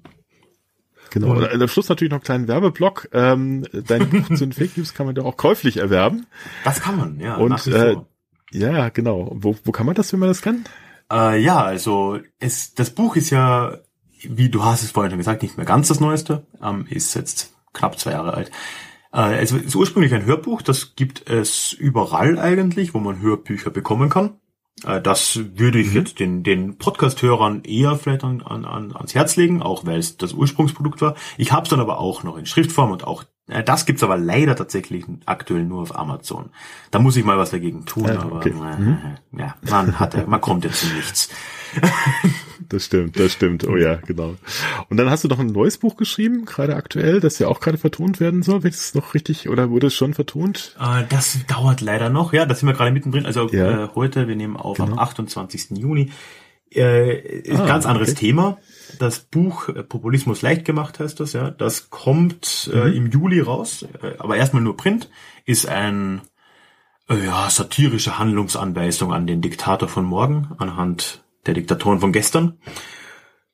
[1.20, 1.32] Genau.
[1.32, 3.09] Und am Schluss natürlich noch einen kleinen Werbeblock.
[3.12, 6.26] Ähm, dein Buch zu den Fake News kann man ja auch käuflich erwerben.
[6.62, 7.36] Das kann man, ja.
[7.36, 7.97] Und äh,
[8.52, 9.32] ja, genau.
[9.34, 10.66] Wo, wo kann man das, wenn man das kann?
[11.10, 13.78] Äh, ja, also es, das Buch ist ja,
[14.28, 16.47] wie du hast es vorhin schon gesagt, nicht mehr ganz das Neueste.
[16.62, 18.51] Ähm, ist jetzt knapp zwei Jahre alt.
[19.14, 24.10] Äh, es ist ursprünglich ein Hörbuch, das gibt es überall eigentlich, wo man Hörbücher bekommen
[24.10, 24.34] kann.
[24.85, 25.94] Äh, das würde ich mhm.
[25.94, 30.32] jetzt den, den Podcast-Hörern eher vielleicht an, an, ans Herz legen, auch weil es das
[30.32, 31.15] Ursprungsprodukt war.
[31.39, 34.56] Ich habe es dann aber auch noch in Schriftform und auch das gibt's aber leider
[34.56, 36.51] tatsächlich aktuell nur auf Amazon.
[36.90, 38.98] Da muss ich mal was dagegen tun, ja, aber äh, mhm.
[39.39, 41.28] ja, man hat, man kommt jetzt zu nichts.
[42.68, 43.66] das stimmt, das stimmt.
[43.68, 44.35] Oh ja, genau.
[44.89, 47.78] Und dann hast du noch ein neues Buch geschrieben, gerade aktuell, das ja auch gerade
[47.78, 48.64] vertont werden soll.
[48.64, 50.74] Wird es noch richtig oder wurde es schon vertont?
[50.81, 53.27] Äh, das dauert leider noch, ja, da sind wir gerade mittendrin.
[53.27, 53.85] Also ja.
[53.85, 54.93] äh, heute, wir nehmen auf genau.
[54.93, 55.78] am 28.
[55.78, 56.10] Juni.
[56.74, 58.18] Äh, ist ah, ganz anderes okay.
[58.26, 58.59] Thema.
[58.98, 61.51] Das Buch äh, Populismus leicht gemacht heißt das, ja.
[61.51, 62.93] Das kommt äh, mhm.
[62.93, 65.09] im Juli raus, äh, aber erstmal nur Print,
[65.44, 66.22] ist ein
[67.09, 72.59] äh, ja, satirische Handlungsanweisung an den Diktator von morgen anhand der Diktatoren von gestern.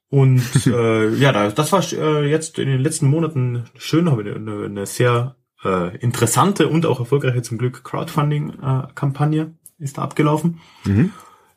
[0.09, 4.87] Und äh, ja, das war äh, jetzt in den letzten Monaten schön, habe eine, eine
[4.87, 10.61] sehr äh, interessante und auch erfolgreiche zum Glück Crowdfunding-Kampagne äh, ist da abgelaufen.
[10.85, 11.13] Mhm.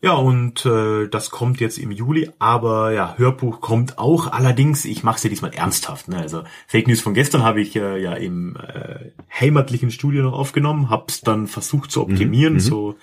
[0.06, 4.32] Ja, und äh, das kommt jetzt im Juli, aber ja, Hörbuch kommt auch.
[4.32, 6.10] Allerdings, ich mache es ja diesmal ernsthaft.
[6.10, 6.20] Ne?
[6.20, 10.92] Also Fake News von gestern habe ich äh, ja im äh, heimatlichen Studio noch aufgenommen,
[10.92, 12.60] hab's dann versucht zu optimieren, mhm.
[12.60, 12.96] so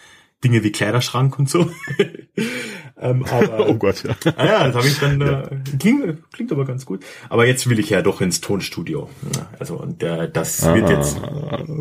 [0.42, 1.70] Dinge wie Kleiderschrank und so.
[3.00, 4.14] ähm, aber, oh Gott, ja.
[4.36, 5.42] Ah ja, das habe ich dann, ja.
[5.42, 7.04] äh, klingt, klingt aber ganz gut.
[7.28, 9.08] Aber jetzt will ich ja doch ins Tonstudio.
[9.58, 11.20] Also und äh, das ah, wird jetzt,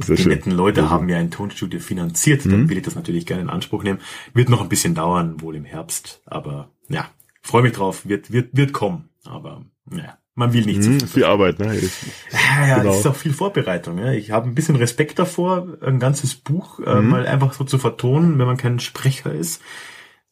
[0.08, 0.30] die schön.
[0.30, 2.70] netten Leute haben ja ein Tonstudio finanziert, dann mhm.
[2.70, 4.00] will ich das natürlich gerne in Anspruch nehmen.
[4.34, 6.22] Wird noch ein bisschen dauern, wohl im Herbst.
[6.26, 7.08] Aber ja,
[7.42, 9.10] freue mich drauf, wird, wird, wird kommen.
[9.26, 10.18] Aber ja.
[10.34, 11.26] Man will nicht zu viel.
[11.26, 11.76] Arbeit, ne?
[11.76, 12.92] Ja, ja genau.
[12.92, 13.98] das ist auch viel Vorbereitung.
[13.98, 14.14] Ja.
[14.14, 17.10] Ich habe ein bisschen Respekt davor, ein ganzes Buch äh, mhm.
[17.10, 19.62] mal einfach so zu vertonen, wenn man kein Sprecher ist.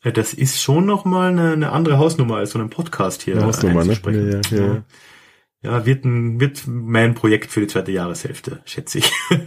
[0.02, 3.36] Äh, das ist schon noch mal eine, eine andere Hausnummer als so ein Podcast hier.
[3.36, 3.98] Eine Hausnummer, ne?
[4.06, 4.84] Ja, ja, ja.
[5.64, 9.12] ja, wird, ein, wird mein Projekt für die zweite Jahreshälfte, schätze ich.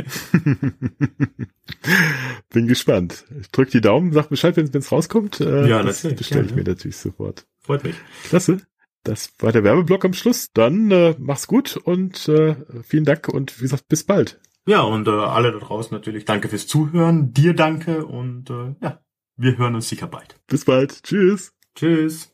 [2.50, 3.24] Bin gespannt.
[3.40, 5.40] Ich drück die Daumen, sag Bescheid, wenn es rauskommt.
[5.40, 7.46] Äh, ja, das bestelle ich mir natürlich sofort.
[7.62, 7.94] Freut mich.
[8.28, 8.60] Klasse.
[9.04, 10.52] Das war der Werbeblock am Schluss.
[10.52, 14.40] Dann äh, mach's gut und äh, vielen Dank und wie gesagt, bis bald.
[14.66, 17.32] Ja, und äh, alle da draußen natürlich danke fürs Zuhören.
[17.32, 19.00] Dir danke und äh, ja,
[19.36, 20.36] wir hören uns sicher bald.
[20.46, 21.02] Bis bald.
[21.02, 21.52] Tschüss.
[21.74, 22.28] Tschüss.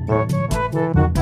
[0.00, 1.18] Thank